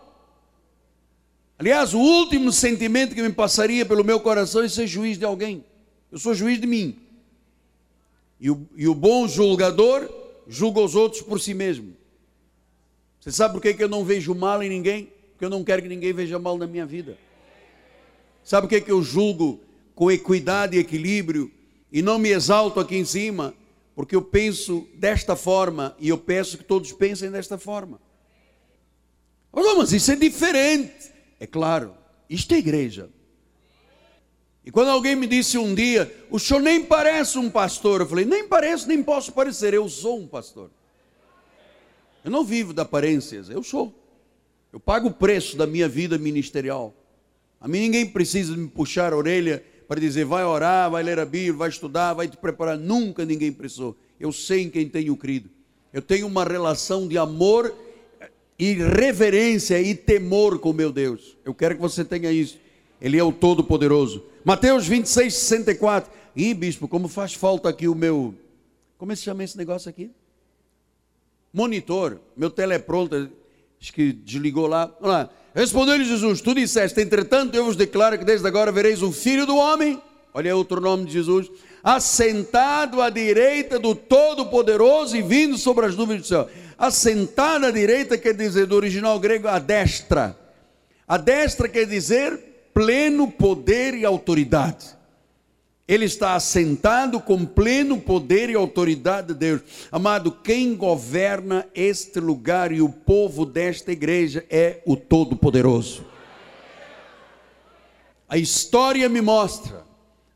Aliás, 1.59 1.93
o 1.93 1.99
último 1.99 2.51
sentimento 2.51 3.15
que 3.15 3.23
me 3.23 3.33
passaria 3.33 3.85
pelo 3.85 4.03
meu 4.03 4.19
coração 4.19 4.63
é 4.63 4.69
ser 4.69 4.87
juiz 4.87 5.19
de 5.19 5.27
alguém. 5.27 5.63
Eu 6.11 6.19
sou 6.19 6.35
juiz 6.35 6.59
de 6.59 6.67
mim. 6.67 6.99
E 8.41 8.51
o, 8.51 8.67
e 8.75 8.89
o 8.89 8.95
bom 8.95 9.29
julgador 9.29 10.09
julga 10.49 10.81
os 10.81 10.95
outros 10.95 11.21
por 11.21 11.39
si 11.39 11.53
mesmo. 11.53 12.00
Você 13.21 13.31
sabe 13.31 13.53
por 13.53 13.61
que, 13.61 13.83
eu 13.83 13.89
não 13.89 14.03
vejo 14.03 14.35
mal 14.35 14.63
em 14.63 14.69
ninguém? 14.69 15.13
Porque 15.33 15.45
eu 15.45 15.51
não 15.51 15.63
quero 15.63 15.83
que 15.83 15.89
ninguém 15.89 16.13
veja 16.13 16.39
mal 16.39 16.57
na 16.57 16.67
minha 16.67 16.87
vida. 16.87 17.19
Sabe 18.43 18.67
por 18.67 18.81
que, 18.81 18.91
eu 18.91 19.03
julgo 19.03 19.61
com 19.95 20.11
equidade 20.11 20.77
e 20.77 20.81
equilíbrio 20.81 21.51
e 21.93 22.01
não 22.01 22.19
me 22.19 22.31
exalto 22.31 22.81
aqui 22.81 22.97
em 22.97 23.05
cima? 23.05 23.55
Porque 23.95 24.17
eu 24.17 24.23
penso 24.23 24.89
desta 24.95 25.37
forma 25.37 25.95
e 25.99 26.09
eu 26.09 26.17
peço 26.17 26.57
que 26.57 26.65
todos 26.65 26.93
pensem 26.93 27.31
desta 27.31 27.59
forma. 27.59 28.01
Mas 29.53 29.93
isso 29.93 30.11
é 30.11 30.17
diferente. 30.17 31.11
É 31.39 31.47
claro, 31.47 31.95
isto 32.29 32.55
é 32.55 32.59
igreja. 32.59 33.11
E 34.65 34.71
quando 34.71 34.89
alguém 34.89 35.15
me 35.15 35.27
disse 35.27 35.59
um 35.59 35.75
dia, 35.75 36.11
o 36.31 36.39
senhor 36.39 36.61
nem 36.61 36.83
parece 36.83 37.39
um 37.39 37.51
pastor, 37.51 38.01
eu 38.01 38.07
falei, 38.07 38.25
nem 38.25 38.47
pareço, 38.47 38.89
nem 38.89 39.03
posso 39.03 39.33
parecer, 39.33 39.75
eu 39.75 39.89
sou 39.89 40.21
um 40.21 40.27
pastor. 40.27 40.71
Eu 42.25 42.31
não 42.31 42.45
vivo 42.45 42.73
de 42.73 42.81
aparências, 42.81 43.49
eu 43.49 43.63
sou. 43.63 43.95
Eu 44.73 44.79
pago 44.79 45.09
o 45.09 45.13
preço 45.13 45.57
da 45.57 45.67
minha 45.67 45.89
vida 45.89 46.19
ministerial. 46.19 46.95
A 47.61 47.67
mim 47.67 47.81
ninguém 47.81 48.07
precisa 48.07 48.57
me 48.57 48.69
puxar 48.69 49.13
a 49.13 49.17
orelha 49.17 49.65
para 49.89 50.01
dizer, 50.01 50.25
vai 50.25 50.45
orar, 50.45 50.91
vai 50.91 51.03
ler 51.03 51.19
a 51.19 51.25
Bíblia, 51.25 51.55
vai 51.55 51.69
estudar, 51.69 52.15
vai 52.15 52.29
te 52.29 52.37
preparar. 52.37 52.79
Nunca 52.79 53.25
ninguém 53.25 53.51
precisou. 53.53 53.97
Eu 54.19 54.33
sei 54.33 54.63
em 54.63 54.71
quem 54.71 54.89
tenho 54.89 55.17
crido. 55.17 55.51
Eu 55.93 56.01
tenho 56.01 56.27
uma 56.27 56.45
relação 56.45 57.09
de 57.09 57.19
amor 57.19 57.75
e 58.59 58.75
reverência 58.75 59.81
e 59.81 59.95
temor 59.95 60.59
com 60.59 60.73
meu 60.73 60.93
Deus. 60.93 61.37
Eu 61.45 61.55
quero 61.55 61.75
que 61.75 61.81
você 61.81 62.05
tenha 62.05 62.31
isso. 62.31 62.59
Ele 63.01 63.19
é 63.19 63.25
o 63.25 63.33
Todo-Poderoso. 63.33 64.23
Mateus 64.45 64.87
26, 64.87 65.35
64. 65.35 66.13
Ih, 66.37 66.55
bispo, 66.55 66.87
como 66.87 67.09
faz 67.09 67.35
falta 67.35 67.69
aqui 67.69 67.89
o 67.89 67.95
meu. 67.95 68.35
Como 68.97 69.11
é 69.11 69.15
que 69.15 69.19
se 69.19 69.25
chama 69.25 69.43
esse 69.43 69.57
negócio 69.57 69.89
aqui? 69.89 70.11
Monitor, 71.53 72.21
meu 72.37 72.51
teleprompter, 72.51 73.29
acho 73.81 73.93
que 73.93 74.13
desligou 74.13 74.67
lá. 74.67 74.91
Lá. 75.01 75.29
Respondeu-lhe 75.55 76.05
Jesus: 76.05 76.41
Tu 76.41 76.55
disseste, 76.55 77.01
entretanto, 77.01 77.55
eu 77.55 77.65
vos 77.65 77.77
declaro 77.77 78.19
que 78.19 78.25
desde 78.25 78.47
agora 78.47 78.71
vereis 78.71 79.03
o 79.03 79.11
filho 79.11 79.47
do 79.47 79.57
homem. 79.57 80.01
Olha 80.33 80.55
outro 80.55 80.81
nome 80.81 81.07
de 81.07 81.13
Jesus 81.13 81.51
assentado 81.83 83.01
à 83.01 83.11
direita 83.11 83.79
do 83.79 83.95
Todo-Poderoso 83.95 85.17
e 85.17 85.23
vindo 85.23 85.57
sobre 85.57 85.87
as 85.87 85.97
nuvens 85.97 86.23
do 86.23 86.27
céu. 86.27 86.49
Assentado 86.79 87.67
à 87.67 87.71
direita 87.71 88.17
quer 88.17 88.35
dizer, 88.35 88.67
do 88.67 88.77
original 88.77 89.19
grego, 89.19 89.49
a 89.49 89.59
destra. 89.59 90.37
A 91.07 91.17
destra 91.17 91.69
quer 91.69 91.87
dizer 91.87 92.39
pleno 92.73 93.31
poder 93.31 93.95
e 93.95 94.05
autoridade. 94.05 94.97
Ele 95.91 96.05
está 96.05 96.37
assentado 96.37 97.19
com 97.19 97.45
pleno 97.45 98.01
poder 98.01 98.49
e 98.49 98.55
autoridade 98.55 99.27
de 99.27 99.35
Deus. 99.35 99.61
Amado, 99.91 100.31
quem 100.31 100.77
governa 100.77 101.67
este 101.75 102.21
lugar 102.21 102.71
e 102.71 102.81
o 102.81 102.89
povo 102.89 103.45
desta 103.45 103.91
igreja 103.91 104.47
é 104.49 104.81
o 104.87 104.95
Todo-Poderoso. 104.97 106.05
A 108.29 108.39
história 108.39 109.09
me 109.09 109.21
mostra, 109.21 109.85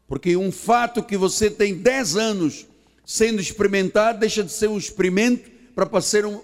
porque 0.09 0.36
um 0.36 0.50
fato 0.50 1.05
que 1.05 1.16
você 1.16 1.48
tem 1.48 1.72
10 1.72 2.16
anos 2.16 2.66
sendo 3.07 3.40
experimentado 3.40 4.18
deixa 4.18 4.42
de 4.42 4.50
ser 4.50 4.68
um 4.68 4.76
experimento 4.76 5.48
para 5.72 5.84
aparecer, 5.84 6.26
um, 6.26 6.40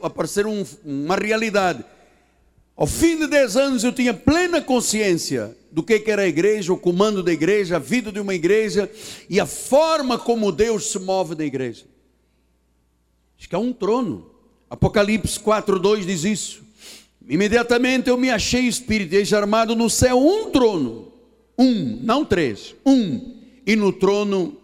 um, 0.46 0.64
uma 0.84 1.16
realidade. 1.16 1.84
Ao 2.80 2.86
fim 2.86 3.18
de 3.18 3.26
10 3.26 3.56
anos 3.58 3.84
eu 3.84 3.92
tinha 3.92 4.14
plena 4.14 4.58
consciência 4.58 5.54
do 5.70 5.82
que 5.82 6.02
era 6.06 6.22
a 6.22 6.26
igreja, 6.26 6.72
o 6.72 6.78
comando 6.78 7.22
da 7.22 7.30
igreja, 7.30 7.76
a 7.76 7.78
vida 7.78 8.10
de 8.10 8.18
uma 8.18 8.34
igreja 8.34 8.90
e 9.28 9.38
a 9.38 9.44
forma 9.44 10.18
como 10.18 10.50
Deus 10.50 10.90
se 10.90 10.98
move 10.98 11.34
na 11.34 11.44
igreja. 11.44 11.84
Acho 13.38 13.50
que 13.50 13.54
é 13.54 13.58
um 13.58 13.70
trono. 13.70 14.30
Apocalipse 14.70 15.38
4:2 15.38 16.06
diz 16.06 16.24
isso. 16.24 16.62
Imediatamente 17.28 18.08
eu 18.08 18.16
me 18.16 18.30
achei 18.30 18.62
espírito, 18.62 19.14
eis 19.14 19.30
armado 19.34 19.76
no 19.76 19.90
céu 19.90 20.18
um 20.18 20.50
trono, 20.50 21.12
um, 21.58 21.98
não 22.02 22.24
três, 22.24 22.74
um, 22.86 23.36
e 23.66 23.76
no 23.76 23.92
trono 23.92 24.56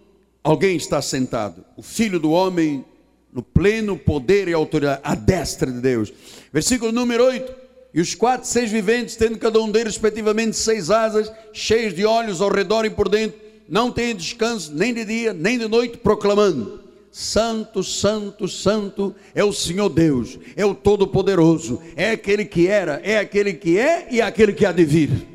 alguém 0.43 0.75
está 0.75 1.03
sentado, 1.03 1.63
o 1.77 1.83
Filho 1.83 2.19
do 2.19 2.31
Homem, 2.31 2.83
no 3.31 3.43
pleno 3.43 3.95
poder 3.95 4.49
e 4.49 4.55
autoridade, 4.55 5.03
à 5.05 5.15
destra 5.15 5.71
de 5.71 5.83
Deus. 5.83 6.11
Versículo 6.51 6.91
número 6.91 7.23
8. 7.23 7.66
E 7.97 8.01
os 8.03 8.15
quatro, 8.15 8.47
seis 8.47 8.71
viventes, 8.71 9.17
tendo 9.17 9.39
cada 9.39 9.59
um 9.59 9.71
deles 9.71 9.95
respectivamente 9.95 10.55
seis 10.55 10.91
asas, 10.91 11.33
cheios 11.51 11.95
de 11.95 12.05
olhos 12.05 12.43
ao 12.43 12.53
redor 12.53 12.85
e 12.85 12.91
por 12.91 13.09
dentro, 13.09 13.41
não 13.67 13.91
têm 13.91 14.15
descanso 14.15 14.71
nem 14.75 14.93
de 14.93 15.03
dia 15.03 15.33
nem 15.33 15.59
de 15.59 15.67
noite, 15.67 15.97
proclamando: 15.97 16.85
Santo, 17.11 17.83
Santo, 17.83 18.47
Santo 18.49 19.17
é 19.35 19.43
o 19.43 19.51
Senhor 19.51 19.89
Deus, 19.89 20.39
é 20.55 20.67
o 20.67 20.75
Todo-Poderoso, 20.75 21.81
é 21.97 22.11
aquele 22.11 22.45
que 22.45 22.69
era, 22.69 23.01
é 23.03 23.17
aquele 23.17 23.55
que 23.55 23.79
é 23.79 24.09
e 24.11 24.21
é 24.21 24.25
aquele 24.25 24.53
que 24.53 24.67
há 24.67 24.73
de 24.73 24.85
vir. 24.85 25.27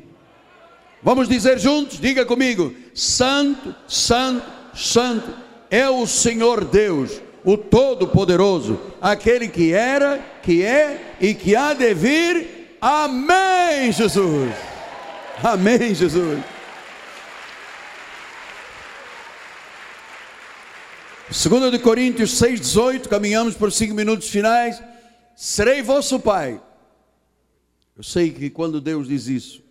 Vamos 1.02 1.28
dizer 1.28 1.58
juntos? 1.58 1.98
Diga 1.98 2.24
comigo: 2.24 2.72
Santo, 2.94 3.74
Santo, 3.88 4.46
Santo 4.72 5.34
é 5.68 5.90
o 5.90 6.06
Senhor 6.06 6.64
Deus 6.64 7.20
o 7.44 7.56
Todo-Poderoso, 7.56 8.80
aquele 9.00 9.48
que 9.48 9.72
era, 9.72 10.18
que 10.42 10.62
é 10.62 11.16
e 11.20 11.34
que 11.34 11.56
há 11.56 11.74
de 11.74 11.92
vir. 11.94 12.76
Amém, 12.80 13.92
Jesus. 13.92 14.52
Amém, 15.42 15.94
Jesus. 15.94 16.42
Segundo 21.30 21.70
de 21.70 21.78
Coríntios 21.78 22.32
6:18, 22.38 23.08
caminhamos 23.08 23.54
por 23.54 23.72
cinco 23.72 23.94
minutos 23.94 24.28
finais. 24.28 24.82
Serei 25.34 25.80
vosso 25.80 26.20
pai. 26.20 26.62
Eu 27.96 28.02
sei 28.02 28.30
que 28.30 28.50
quando 28.50 28.80
Deus 28.80 29.08
diz 29.08 29.26
isso, 29.26 29.62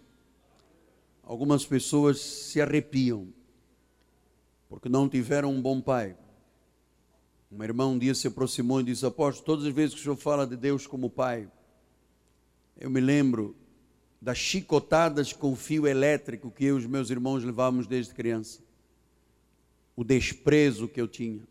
algumas 1.23 1.65
pessoas 1.65 2.19
se 2.19 2.59
arrepiam, 2.59 3.27
porque 4.67 4.89
não 4.89 5.07
tiveram 5.07 5.51
um 5.51 5.61
bom 5.61 5.79
pai. 5.79 6.15
Uma 7.51 7.65
irmã 7.65 7.85
um 7.87 7.99
dia 7.99 8.15
se 8.15 8.27
aproximou 8.27 8.79
e 8.79 8.85
disse: 8.85 9.05
Apóstolo, 9.05 9.45
todas 9.45 9.65
as 9.65 9.73
vezes 9.73 9.93
que 9.93 9.99
o 9.99 10.03
senhor 10.03 10.15
fala 10.15 10.47
de 10.47 10.55
Deus 10.55 10.87
como 10.87 11.09
Pai, 11.09 11.49
eu 12.79 12.89
me 12.89 13.01
lembro 13.01 13.53
das 14.21 14.37
chicotadas 14.37 15.33
com 15.33 15.53
fio 15.53 15.85
elétrico 15.85 16.49
que 16.49 16.63
eu 16.63 16.75
e 16.75 16.79
os 16.79 16.85
meus 16.85 17.09
irmãos 17.09 17.43
levávamos 17.43 17.87
desde 17.87 18.13
criança. 18.13 18.61
O 19.97 20.03
desprezo 20.03 20.87
que 20.87 21.01
eu 21.01 21.09
tinha. 21.09 21.41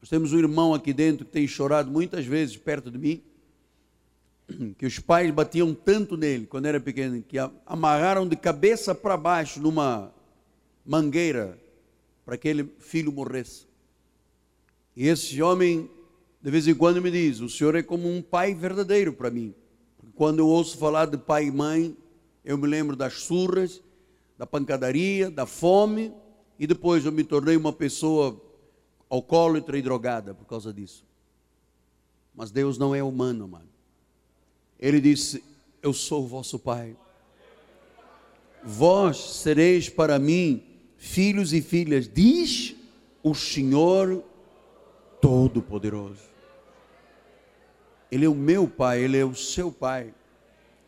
Nós 0.00 0.08
temos 0.08 0.32
um 0.32 0.38
irmão 0.38 0.72
aqui 0.72 0.92
dentro 0.92 1.26
que 1.26 1.32
tem 1.32 1.46
chorado 1.46 1.90
muitas 1.90 2.24
vezes 2.24 2.56
perto 2.56 2.88
de 2.88 2.96
mim, 2.96 3.22
que 4.78 4.86
os 4.86 5.00
pais 5.00 5.30
batiam 5.32 5.74
tanto 5.74 6.16
nele 6.16 6.46
quando 6.46 6.66
era 6.66 6.78
pequeno, 6.78 7.20
que 7.20 7.36
amarraram 7.66 8.28
de 8.28 8.36
cabeça 8.36 8.94
para 8.94 9.16
baixo 9.16 9.60
numa 9.60 10.14
mangueira 10.86 11.58
para 12.24 12.38
que 12.38 12.46
ele 12.46 12.72
filho 12.78 13.10
morresse. 13.10 13.69
E 14.96 15.06
esse 15.06 15.40
homem, 15.42 15.90
de 16.42 16.50
vez 16.50 16.66
em 16.66 16.74
quando, 16.74 17.00
me 17.00 17.10
diz: 17.10 17.40
O 17.40 17.48
senhor 17.48 17.74
é 17.74 17.82
como 17.82 18.08
um 18.08 18.20
pai 18.20 18.54
verdadeiro 18.54 19.12
para 19.12 19.30
mim. 19.30 19.54
Quando 20.14 20.40
eu 20.40 20.48
ouço 20.48 20.76
falar 20.76 21.06
de 21.06 21.16
pai 21.16 21.46
e 21.46 21.50
mãe, 21.50 21.96
eu 22.44 22.58
me 22.58 22.66
lembro 22.66 22.96
das 22.96 23.14
surras, 23.22 23.80
da 24.36 24.46
pancadaria, 24.46 25.30
da 25.30 25.46
fome, 25.46 26.12
e 26.58 26.66
depois 26.66 27.04
eu 27.04 27.12
me 27.12 27.24
tornei 27.24 27.56
uma 27.56 27.72
pessoa 27.72 28.40
alcoólatra 29.08 29.78
e 29.78 29.82
drogada 29.82 30.34
por 30.34 30.44
causa 30.46 30.72
disso. 30.72 31.04
Mas 32.34 32.50
Deus 32.50 32.78
não 32.78 32.94
é 32.94 33.02
humano, 33.02 33.48
mano. 33.48 33.68
Ele 34.78 35.00
disse: 35.00 35.42
Eu 35.82 35.92
sou 35.92 36.24
o 36.24 36.28
vosso 36.28 36.58
pai. 36.58 36.96
Vós 38.62 39.16
sereis 39.16 39.88
para 39.88 40.18
mim 40.18 40.62
filhos 40.96 41.54
e 41.54 41.62
filhas, 41.62 42.06
diz 42.06 42.76
o 43.22 43.34
Senhor 43.34 44.22
Todo-Poderoso. 45.20 46.30
Ele 48.10 48.24
é 48.24 48.28
o 48.28 48.34
meu 48.34 48.66
Pai, 48.66 49.00
Ele 49.00 49.16
é 49.16 49.24
o 49.24 49.34
seu 49.34 49.70
Pai, 49.70 50.12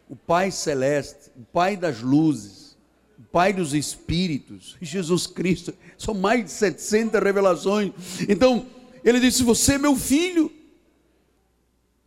o 0.08 0.16
Pai 0.16 0.50
Celeste, 0.50 1.30
o 1.36 1.44
Pai 1.44 1.76
das 1.76 2.00
luzes, 2.00 2.76
o 3.18 3.22
Pai 3.22 3.52
dos 3.52 3.74
Espíritos, 3.74 4.76
Jesus 4.80 5.26
Cristo. 5.26 5.72
São 5.96 6.14
mais 6.14 6.44
de 6.44 6.50
700 6.50 7.22
revelações. 7.22 7.92
Então, 8.28 8.66
ele 9.04 9.20
disse: 9.20 9.44
Você 9.44 9.74
é 9.74 9.78
meu 9.78 9.94
filho, 9.94 10.50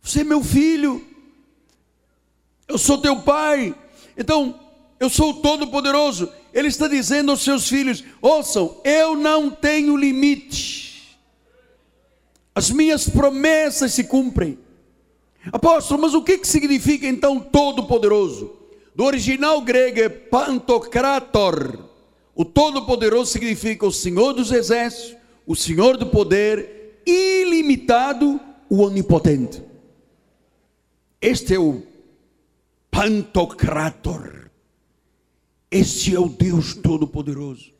você 0.02 0.20
é 0.20 0.24
meu 0.24 0.42
filho, 0.42 1.02
eu 2.68 2.76
sou 2.76 2.98
teu 2.98 3.22
Pai. 3.22 3.74
Então, 4.18 4.60
eu 5.00 5.08
sou 5.08 5.30
o 5.30 5.34
Todo-Poderoso. 5.40 6.30
Ele 6.52 6.68
está 6.68 6.88
dizendo 6.88 7.30
aos 7.30 7.42
seus 7.42 7.68
filhos: 7.68 8.04
Ouçam, 8.20 8.80
eu 8.84 9.16
não 9.16 9.50
tenho 9.50 9.96
limite 9.96 10.95
as 12.56 12.70
minhas 12.70 13.06
promessas 13.06 13.92
se 13.92 14.04
cumprem. 14.04 14.58
Apóstolo, 15.52 16.00
mas 16.00 16.14
o 16.14 16.22
que, 16.22 16.38
que 16.38 16.48
significa 16.48 17.06
então 17.06 17.38
Todo-Poderoso? 17.38 18.50
Do 18.94 19.04
original 19.04 19.60
grego 19.60 20.00
é 20.00 20.08
Pantocrator. 20.08 21.84
O 22.34 22.46
Todo-Poderoso 22.46 23.30
significa 23.30 23.84
o 23.84 23.92
Senhor 23.92 24.32
dos 24.32 24.50
Exércitos, 24.52 25.18
o 25.46 25.54
Senhor 25.54 25.98
do 25.98 26.06
poder, 26.06 27.02
ilimitado, 27.04 28.40
o 28.70 28.80
Onipotente. 28.80 29.62
Este 31.20 31.56
é 31.56 31.58
o 31.58 31.82
Pantocrator. 32.90 34.48
Este 35.70 36.14
é 36.16 36.18
o 36.18 36.30
Deus 36.30 36.72
Todo-Poderoso. 36.72 37.70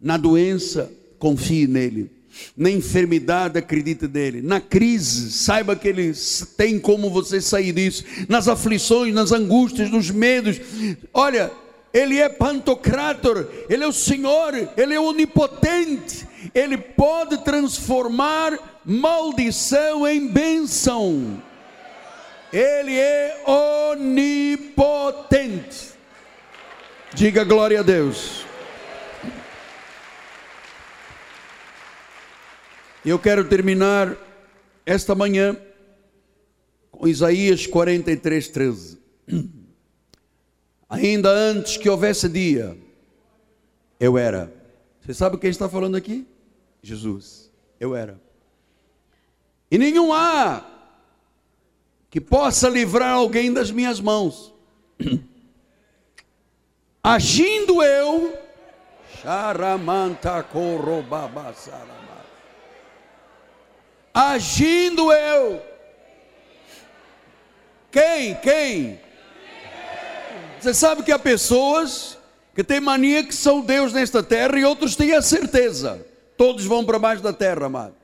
Na 0.00 0.16
doença, 0.16 0.92
confie 1.18 1.66
nele 1.66 2.21
na 2.56 2.70
enfermidade, 2.70 3.58
acredite 3.58 4.06
nele. 4.06 4.42
Na 4.42 4.60
crise, 4.60 5.32
saiba 5.32 5.76
que 5.76 5.88
ele 5.88 6.12
tem 6.56 6.78
como 6.78 7.10
você 7.10 7.40
sair 7.40 7.72
disso. 7.72 8.04
Nas 8.28 8.48
aflições, 8.48 9.14
nas 9.14 9.32
angústias, 9.32 9.90
nos 9.90 10.10
medos. 10.10 10.60
Olha, 11.12 11.50
ele 11.92 12.18
é 12.18 12.28
Pantocrator, 12.28 13.48
ele 13.68 13.84
é 13.84 13.86
o 13.86 13.92
Senhor, 13.92 14.54
ele 14.76 14.94
é 14.94 15.00
onipotente. 15.00 16.26
Ele 16.54 16.76
pode 16.76 17.38
transformar 17.44 18.58
maldição 18.84 20.06
em 20.06 20.26
bênção. 20.26 21.42
Ele 22.52 22.98
é 22.98 23.42
onipotente. 23.96 25.92
Diga 27.14 27.44
glória 27.44 27.80
a 27.80 27.82
Deus. 27.82 28.44
Eu 33.04 33.18
quero 33.18 33.48
terminar 33.48 34.16
esta 34.86 35.12
manhã 35.12 35.56
com 36.92 37.08
Isaías 37.08 37.66
43, 37.66 38.46
13. 38.48 38.98
Ainda 40.88 41.28
antes 41.28 41.76
que 41.76 41.88
houvesse 41.90 42.28
dia, 42.28 42.78
eu 43.98 44.16
era. 44.16 44.52
Você 45.00 45.12
sabe 45.12 45.36
quem 45.36 45.50
está 45.50 45.68
falando 45.68 45.96
aqui? 45.96 46.24
Jesus. 46.80 47.50
Eu 47.80 47.96
era. 47.96 48.20
E 49.68 49.76
nenhum 49.76 50.12
há 50.12 50.64
que 52.08 52.20
possa 52.20 52.68
livrar 52.68 53.14
alguém 53.14 53.52
das 53.52 53.72
minhas 53.72 53.98
mãos. 53.98 54.54
Agindo 57.02 57.82
eu, 57.82 58.38
Charamanta 59.20 60.40
Corobabasara 60.44 62.01
agindo 64.12 65.12
eu. 65.12 65.62
Quem? 67.90 68.34
Quem? 68.36 69.00
Você 70.60 70.72
sabe 70.72 71.02
que 71.02 71.12
há 71.12 71.18
pessoas 71.18 72.18
que 72.54 72.62
têm 72.62 72.80
mania 72.80 73.24
que 73.24 73.34
são 73.34 73.60
Deus 73.60 73.92
nesta 73.92 74.22
terra 74.22 74.58
e 74.58 74.64
outros 74.64 74.94
têm 74.94 75.12
a 75.12 75.22
certeza. 75.22 76.06
Todos 76.36 76.64
vão 76.64 76.84
para 76.84 76.98
baixo 76.98 77.22
da 77.22 77.32
terra, 77.32 77.66
amado. 77.66 77.94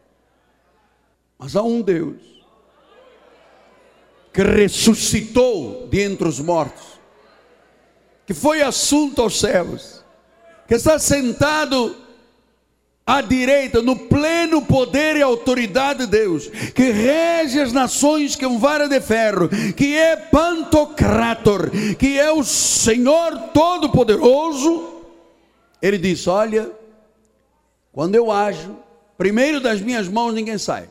Mas 1.39 1.55
há 1.55 1.63
um 1.63 1.81
Deus 1.81 2.17
que 4.33 4.43
ressuscitou 4.43 5.89
de 5.89 6.01
entre 6.01 6.29
os 6.29 6.39
mortos, 6.39 7.01
que 8.27 8.35
foi 8.35 8.61
assunto 8.61 9.23
aos 9.23 9.41
céus, 9.41 10.05
que 10.67 10.75
está 10.75 10.99
sentado 10.99 11.97
à 13.09 13.23
direita, 13.23 13.81
no 13.81 13.97
pleno 13.97 14.61
poder 14.61 15.17
e 15.17 15.23
autoridade 15.23 16.01
de 16.01 16.07
Deus, 16.09 16.49
que 16.75 16.91
rege 16.91 17.59
as 17.59 17.73
nações 17.73 18.37
com 18.37 18.59
vara 18.59 18.87
de 18.87 19.01
ferro, 19.01 19.49
que 19.75 19.97
é 19.97 20.15
Pantocrator, 20.15 21.71
que 21.99 22.19
é 22.19 22.31
o 22.31 22.45
Senhor 22.45 23.49
Todo-Poderoso, 23.55 24.93
ele 25.81 25.97
diz: 25.97 26.27
Olha, 26.27 26.71
quando 27.91 28.15
eu 28.15 28.31
ajo, 28.31 28.77
primeiro 29.17 29.59
das 29.59 29.81
minhas 29.81 30.07
mãos 30.07 30.35
ninguém 30.35 30.59
sai, 30.59 30.91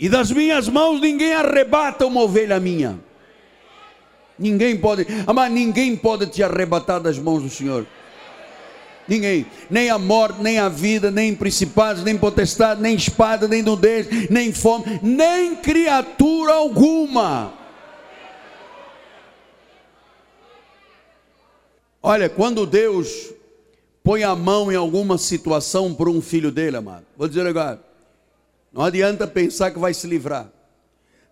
e 0.00 0.08
das 0.08 0.30
minhas 0.30 0.66
mãos 0.66 0.98
ninguém 0.98 1.34
arrebata 1.34 2.06
uma 2.06 2.22
ovelha 2.22 2.58
minha. 2.58 2.98
Ninguém 4.38 4.78
pode, 4.78 5.06
mas 5.32 5.52
ninguém 5.52 5.94
pode 5.94 6.26
te 6.26 6.42
arrebatar 6.42 7.00
das 7.00 7.18
mãos 7.18 7.42
do 7.42 7.50
Senhor. 7.50 7.86
Ninguém, 9.06 9.46
nem 9.68 9.90
a 9.90 9.98
morte, 9.98 10.42
nem 10.42 10.58
a 10.58 10.68
vida, 10.68 11.10
nem 11.10 11.34
principados, 11.34 12.02
nem 12.02 12.16
potestade, 12.16 12.80
nem 12.80 12.94
espada, 12.94 13.46
nem 13.46 13.62
nudez, 13.62 14.30
nem 14.30 14.52
fome, 14.52 14.98
nem 15.02 15.56
criatura 15.56 16.54
alguma. 16.54 17.52
Olha, 22.02 22.28
quando 22.28 22.66
Deus 22.66 23.32
põe 24.02 24.22
a 24.22 24.34
mão 24.34 24.70
em 24.70 24.76
alguma 24.76 25.16
situação 25.16 25.94
por 25.94 26.08
um 26.08 26.20
filho 26.20 26.50
dele, 26.50 26.76
amado, 26.76 27.04
vou 27.16 27.28
dizer 27.28 27.46
agora, 27.46 27.82
não 28.72 28.82
adianta 28.82 29.26
pensar 29.26 29.70
que 29.70 29.78
vai 29.78 29.94
se 29.94 30.06
livrar. 30.06 30.50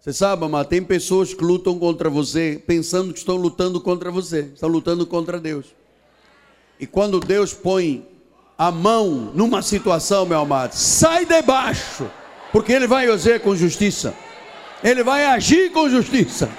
Você 0.01 0.13
sabe, 0.13 0.45
amado, 0.45 0.67
tem 0.69 0.83
pessoas 0.83 1.33
que 1.33 1.45
lutam 1.45 1.79
contra 1.79 2.11
você, 2.11 2.63
pensando 2.67 3.13
que 3.13 3.19
estão 3.19 3.37
lutando 3.37 3.81
contra 3.81 4.11
você, 4.11 4.51
estão 4.55 4.69
lutando 4.69 5.07
contra 5.07 5.39
Deus. 5.39 5.67
E 6.83 6.87
quando 6.87 7.21
Deus 7.21 7.55
põe 7.55 8.05
a 8.59 8.73
mão 8.73 9.31
numa 9.37 9.63
situação, 9.63 10.27
meu 10.27 10.41
amado, 10.41 10.73
sai 10.73 11.25
debaixo, 11.25 12.11
porque 12.51 12.73
Ele 12.73 12.89
vai 12.89 13.07
agir 13.07 13.41
com 13.41 13.55
justiça. 13.55 14.13
Ele 14.83 15.05
vai 15.05 15.25
agir 15.27 15.71
com 15.71 15.89
justiça. 15.89 16.51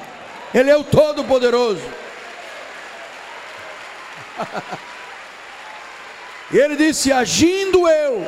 Ele 0.53 0.69
é 0.69 0.77
o 0.77 0.83
Todo-Poderoso. 0.85 1.81
E 6.53 6.57
ele 6.57 6.77
disse: 6.77 7.11
Agindo 7.11 7.85
eu. 7.85 8.25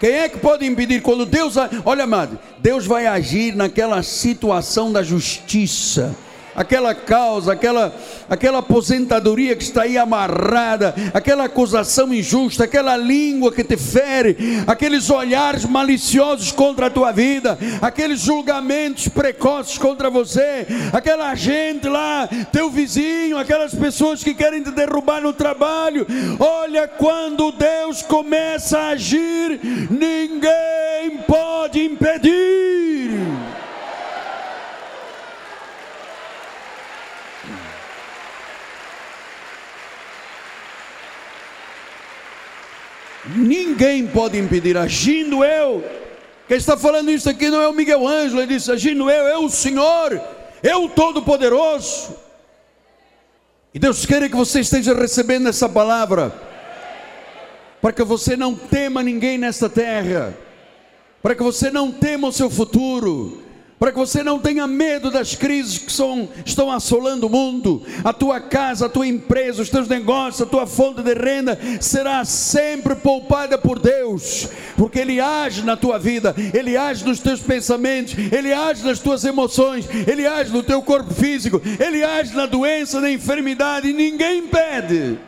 Quem 0.00 0.12
é 0.12 0.28
que 0.28 0.38
pode 0.38 0.64
impedir? 0.64 1.02
Quando 1.02 1.26
Deus. 1.26 1.56
Olha, 1.84 2.04
amado, 2.04 2.38
Deus 2.60 2.86
vai 2.86 3.06
agir 3.06 3.54
naquela 3.54 4.02
situação 4.02 4.90
da 4.90 5.02
justiça 5.02 6.16
aquela 6.54 6.94
causa, 6.94 7.52
aquela, 7.52 7.94
aquela 8.28 8.58
aposentadoria 8.58 9.56
que 9.56 9.62
está 9.62 9.82
aí 9.82 9.98
amarrada, 9.98 10.94
aquela 11.12 11.44
acusação 11.44 12.12
injusta, 12.12 12.64
aquela 12.64 12.96
língua 12.96 13.52
que 13.52 13.64
te 13.64 13.76
fere, 13.76 14.36
aqueles 14.66 15.10
olhares 15.10 15.64
maliciosos 15.64 16.52
contra 16.52 16.86
a 16.86 16.90
tua 16.90 17.12
vida, 17.12 17.58
aqueles 17.80 18.20
julgamentos 18.20 19.08
precoces 19.08 19.78
contra 19.78 20.10
você, 20.10 20.66
aquela 20.92 21.34
gente 21.34 21.88
lá, 21.88 22.28
teu 22.52 22.70
vizinho, 22.70 23.38
aquelas 23.38 23.74
pessoas 23.74 24.22
que 24.22 24.34
querem 24.34 24.62
te 24.62 24.70
derrubar 24.70 25.20
no 25.20 25.32
trabalho. 25.32 26.06
Olha, 26.38 26.86
quando 26.86 27.52
Deus 27.52 28.02
começa 28.02 28.78
a 28.78 28.88
agir, 28.90 29.60
ninguém 29.90 31.18
pode 31.26 31.84
impedir. 31.84 33.20
Ninguém 43.26 44.06
pode 44.06 44.38
impedir, 44.38 44.76
agindo 44.76 45.44
eu. 45.44 45.82
Quem 46.46 46.58
está 46.58 46.76
falando 46.76 47.10
isso 47.10 47.28
aqui 47.28 47.48
não 47.48 47.60
é 47.60 47.68
o 47.68 47.72
Miguel 47.72 48.06
Ângelo, 48.06 48.42
ele 48.42 48.54
disse: 48.54 48.70
agindo 48.70 49.10
eu, 49.10 49.26
é 49.26 49.38
o 49.38 49.48
Senhor, 49.48 50.20
é 50.62 50.76
o 50.76 50.88
Todo-Poderoso. 50.88 52.14
E 53.72 53.78
Deus 53.78 54.04
quer 54.06 54.28
que 54.28 54.36
você 54.36 54.60
esteja 54.60 54.94
recebendo 54.94 55.48
essa 55.48 55.68
palavra, 55.68 56.32
para 57.80 57.92
que 57.92 58.04
você 58.04 58.36
não 58.36 58.54
tema 58.54 59.02
ninguém 59.02 59.38
nesta 59.38 59.68
terra, 59.68 60.34
para 61.22 61.34
que 61.34 61.42
você 61.42 61.70
não 61.70 61.90
tema 61.90 62.28
o 62.28 62.32
seu 62.32 62.50
futuro, 62.50 63.42
para 63.78 63.92
que 63.92 63.98
você 63.98 64.22
não 64.22 64.38
tenha 64.38 64.66
medo 64.66 65.10
das 65.10 65.34
crises 65.34 65.78
que 65.78 65.92
são, 65.92 66.28
estão 66.44 66.70
assolando 66.70 67.26
o 67.26 67.30
mundo, 67.30 67.82
a 68.02 68.12
tua 68.12 68.40
casa, 68.40 68.86
a 68.86 68.88
tua 68.88 69.06
empresa, 69.06 69.62
os 69.62 69.68
teus 69.68 69.88
negócios, 69.88 70.42
a 70.42 70.50
tua 70.50 70.66
fonte 70.66 71.02
de 71.02 71.14
renda 71.14 71.58
será 71.80 72.24
sempre 72.24 72.94
poupada 72.94 73.58
por 73.58 73.78
Deus, 73.78 74.48
porque 74.76 74.98
Ele 74.98 75.20
age 75.20 75.62
na 75.62 75.76
tua 75.76 75.98
vida, 75.98 76.34
Ele 76.52 76.76
age 76.76 77.04
nos 77.04 77.20
teus 77.20 77.40
pensamentos, 77.40 78.14
Ele 78.32 78.52
age 78.52 78.84
nas 78.84 79.00
tuas 79.00 79.24
emoções, 79.24 79.86
Ele 80.06 80.26
age 80.26 80.52
no 80.52 80.62
teu 80.62 80.80
corpo 80.80 81.12
físico, 81.12 81.60
Ele 81.78 82.04
age 82.04 82.34
na 82.34 82.46
doença, 82.46 83.00
na 83.00 83.10
enfermidade, 83.10 83.88
e 83.88 83.92
ninguém 83.92 84.38
impede. 84.38 85.18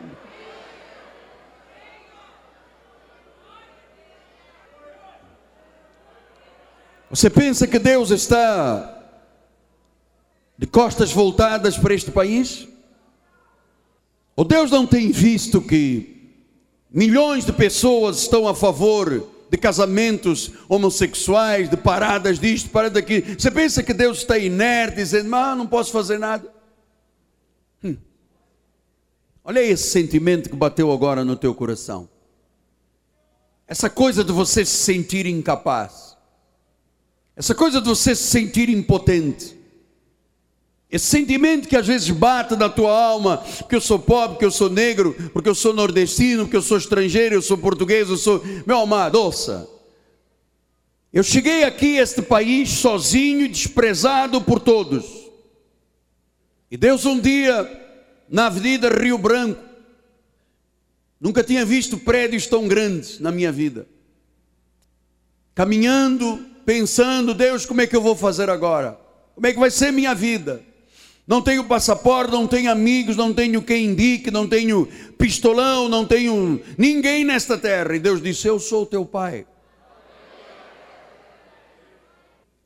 Você 7.17 7.31
pensa 7.31 7.65
que 7.65 7.79
Deus 7.79 8.11
está 8.11 8.95
de 10.55 10.67
costas 10.67 11.11
voltadas 11.11 11.75
para 11.75 11.95
este 11.95 12.11
país? 12.11 12.67
Ou 14.35 14.45
Deus 14.45 14.69
não 14.69 14.85
tem 14.85 15.11
visto 15.11 15.59
que 15.59 16.35
milhões 16.91 17.43
de 17.43 17.51
pessoas 17.51 18.19
estão 18.19 18.47
a 18.47 18.53
favor 18.53 19.27
de 19.49 19.57
casamentos 19.57 20.51
homossexuais, 20.69 21.71
de 21.71 21.75
paradas 21.75 22.37
disto, 22.37 22.69
paradas 22.69 23.01
daquilo? 23.01 23.25
Você 23.35 23.49
pensa 23.49 23.81
que 23.81 23.95
Deus 23.95 24.19
está 24.19 24.37
inerte, 24.37 24.97
dizendo, 24.97 25.35
ah, 25.35 25.55
não 25.55 25.65
posso 25.65 25.91
fazer 25.91 26.19
nada? 26.19 26.47
Hum. 27.83 27.97
Olha 29.43 29.63
esse 29.63 29.89
sentimento 29.89 30.51
que 30.51 30.55
bateu 30.55 30.91
agora 30.91 31.25
no 31.25 31.35
teu 31.35 31.55
coração. 31.55 32.07
Essa 33.67 33.89
coisa 33.89 34.23
de 34.23 34.31
você 34.31 34.63
se 34.63 34.77
sentir 34.77 35.25
incapaz. 35.25 36.06
Essa 37.37 37.53
coisa 37.53 37.79
de 37.79 37.87
você 37.87 38.15
se 38.15 38.23
sentir 38.23 38.67
impotente. 38.67 39.55
Esse 40.89 41.05
sentimento 41.05 41.67
que 41.67 41.75
às 41.75 41.85
vezes 41.85 42.09
bate 42.09 42.55
na 42.55 42.67
tua 42.67 42.91
alma, 42.91 43.37
porque 43.59 43.75
eu 43.75 43.81
sou 43.81 43.99
pobre, 43.99 44.29
porque 44.29 44.45
eu 44.45 44.51
sou 44.51 44.71
negro, 44.71 45.13
porque 45.31 45.47
eu 45.47 45.53
sou 45.53 45.71
nordestino, 45.71 46.45
porque 46.45 46.57
eu 46.57 46.61
sou 46.63 46.77
estrangeiro, 46.77 47.35
eu 47.35 47.41
sou 47.41 47.57
português, 47.57 48.09
eu 48.09 48.17
sou. 48.17 48.43
Meu 48.65 48.79
amado, 48.79 49.15
ouça. 49.21 49.69
Eu 51.13 51.21
cheguei 51.21 51.63
aqui 51.63 51.99
a 51.99 52.03
este 52.03 52.23
país 52.23 52.69
sozinho 52.69 53.47
desprezado 53.47 54.41
por 54.41 54.59
todos. 54.59 55.05
E 56.71 56.77
Deus 56.77 57.05
um 57.05 57.19
dia, 57.19 57.69
na 58.27 58.47
Avenida 58.47 58.89
Rio 58.89 59.17
Branco, 59.17 59.63
nunca 61.21 61.43
tinha 61.43 61.63
visto 61.63 61.99
prédios 61.99 62.47
tão 62.47 62.67
grandes 62.67 63.19
na 63.19 63.31
minha 63.31 63.51
vida. 63.51 63.87
Caminhando 65.53 66.46
pensando, 66.67 67.33
Deus, 67.33 67.65
como 67.65 67.79
é 67.79 67.87
que 67.87 67.95
eu 67.95 68.01
vou 68.01 68.13
fazer 68.13 68.49
agora? 68.49 68.99
Como 69.33 69.47
é 69.47 69.53
que 69.53 69.59
vai 69.59 69.71
ser 69.71 69.89
minha 69.93 70.13
vida? 70.13 70.61
Não 71.25 71.41
tenho 71.41 71.63
passaporte, 71.63 72.33
não 72.33 72.45
tenho 72.45 72.69
amigos, 72.69 73.15
não 73.15 73.33
tenho 73.33 73.61
quem 73.61 73.85
indique, 73.85 74.29
não 74.29 74.45
tenho 74.45 74.85
pistolão, 75.17 75.87
não 75.87 76.05
tenho 76.05 76.61
ninguém 76.77 77.23
nesta 77.23 77.57
terra. 77.57 77.95
E 77.95 77.99
Deus 77.99 78.21
disse: 78.21 78.49
Eu 78.49 78.59
sou 78.59 78.85
teu 78.85 79.05
pai. 79.05 79.47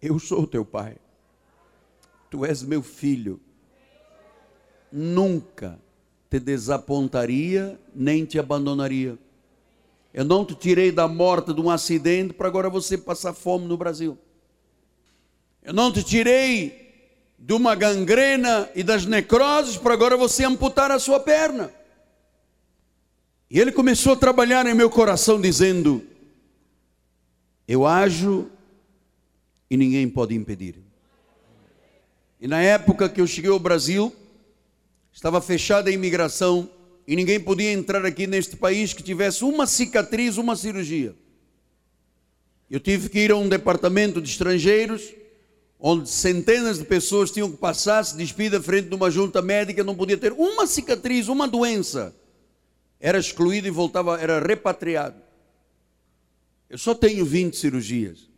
Eu 0.01 0.17
sou 0.17 0.47
teu 0.47 0.65
pai. 0.65 0.95
Tu 2.31 2.43
és 2.43 2.63
meu 2.63 2.81
filho. 2.81 3.39
Nunca 4.91 5.79
te 6.27 6.39
desapontaria 6.39 7.79
nem 7.93 8.25
te 8.25 8.39
abandonaria. 8.39 9.15
Eu 10.13 10.25
não 10.25 10.45
te 10.45 10.55
tirei 10.55 10.91
da 10.91 11.07
morte 11.07 11.53
de 11.53 11.61
um 11.61 11.69
acidente 11.69 12.33
para 12.33 12.47
agora 12.47 12.69
você 12.69 12.97
passar 12.97 13.33
fome 13.33 13.65
no 13.65 13.77
Brasil. 13.77 14.17
Eu 15.63 15.73
não 15.73 15.91
te 15.91 16.03
tirei 16.03 16.91
de 17.37 17.53
uma 17.53 17.75
gangrena 17.75 18.69
e 18.75 18.83
das 18.83 19.05
necroses 19.05 19.77
para 19.77 19.93
agora 19.93 20.17
você 20.17 20.43
amputar 20.43 20.91
a 20.91 20.99
sua 20.99 21.19
perna. 21.19 21.71
E 23.49 23.59
ele 23.59 23.71
começou 23.71 24.13
a 24.13 24.17
trabalhar 24.17 24.65
em 24.65 24.73
meu 24.73 24.89
coração 24.89 25.39
dizendo: 25.39 26.03
Eu 27.67 27.85
ajo 27.85 28.49
e 29.69 29.77
ninguém 29.77 30.09
pode 30.09 30.35
impedir. 30.35 30.75
E 32.39 32.47
na 32.47 32.61
época 32.61 33.07
que 33.07 33.21
eu 33.21 33.27
cheguei 33.27 33.51
ao 33.51 33.59
Brasil, 33.59 34.13
Estava 35.13 35.41
fechada 35.41 35.89
a 35.89 35.93
imigração 35.93 36.69
e 37.11 37.15
ninguém 37.17 37.41
podia 37.41 37.73
entrar 37.73 38.05
aqui 38.05 38.25
neste 38.25 38.55
país 38.55 38.93
que 38.93 39.03
tivesse 39.03 39.43
uma 39.43 39.67
cicatriz, 39.67 40.37
uma 40.37 40.55
cirurgia. 40.55 41.13
Eu 42.69 42.79
tive 42.79 43.09
que 43.09 43.19
ir 43.19 43.31
a 43.33 43.35
um 43.35 43.49
departamento 43.49 44.21
de 44.21 44.29
estrangeiros, 44.29 45.13
onde 45.77 46.09
centenas 46.09 46.79
de 46.79 46.85
pessoas 46.85 47.29
tinham 47.29 47.51
que 47.51 47.57
passar, 47.57 48.05
se 48.05 48.15
despir 48.15 48.49
frente 48.61 48.87
de 48.87 48.95
uma 48.95 49.11
junta 49.11 49.41
médica, 49.41 49.83
não 49.83 49.93
podia 49.93 50.15
ter 50.17 50.31
uma 50.31 50.65
cicatriz, 50.65 51.27
uma 51.27 51.49
doença. 51.49 52.15
Era 52.97 53.19
excluído 53.19 53.67
e 53.67 53.71
voltava, 53.71 54.17
era 54.17 54.39
repatriado. 54.39 55.21
Eu 56.69 56.77
só 56.77 56.95
tenho 56.95 57.25
20 57.25 57.57
cirurgias. 57.57 58.29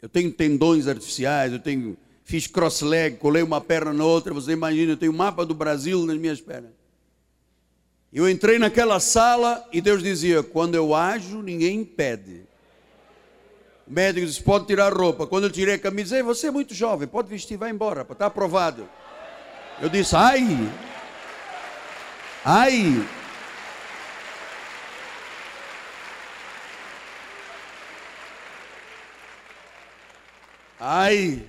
Eu 0.00 0.08
tenho 0.08 0.32
tendões 0.32 0.88
artificiais, 0.88 1.52
eu 1.52 1.58
tenho 1.58 1.98
fiz 2.24 2.46
cross-leg, 2.46 3.18
colei 3.18 3.42
uma 3.42 3.60
perna 3.60 3.92
na 3.92 4.06
outra, 4.06 4.32
você 4.32 4.52
imagina, 4.52 4.92
eu 4.92 4.96
tenho 4.96 5.12
o 5.12 5.14
mapa 5.14 5.44
do 5.44 5.54
Brasil 5.54 6.06
nas 6.06 6.16
minhas 6.16 6.40
pernas. 6.40 6.81
Eu 8.12 8.28
entrei 8.28 8.58
naquela 8.58 9.00
sala 9.00 9.66
e 9.72 9.80
Deus 9.80 10.02
dizia: 10.02 10.42
quando 10.42 10.74
eu 10.74 10.94
ajo, 10.94 11.40
ninguém 11.40 11.80
impede. 11.80 12.42
O 13.86 13.90
médico 13.92 14.26
disse: 14.26 14.42
pode 14.42 14.66
tirar 14.66 14.92
a 14.92 14.94
roupa. 14.94 15.26
Quando 15.26 15.44
eu 15.44 15.50
tirei 15.50 15.74
a 15.74 15.78
camisa, 15.78 16.16
Ei, 16.16 16.22
você 16.22 16.48
é 16.48 16.50
muito 16.50 16.74
jovem, 16.74 17.08
pode 17.08 17.28
vestir, 17.28 17.56
vai 17.56 17.70
embora, 17.70 18.02
está 18.02 18.26
aprovado. 18.26 18.86
Eu 19.80 19.88
disse: 19.88 20.14
ai, 20.14 20.46
ai. 22.44 23.08
Ai. 30.78 31.46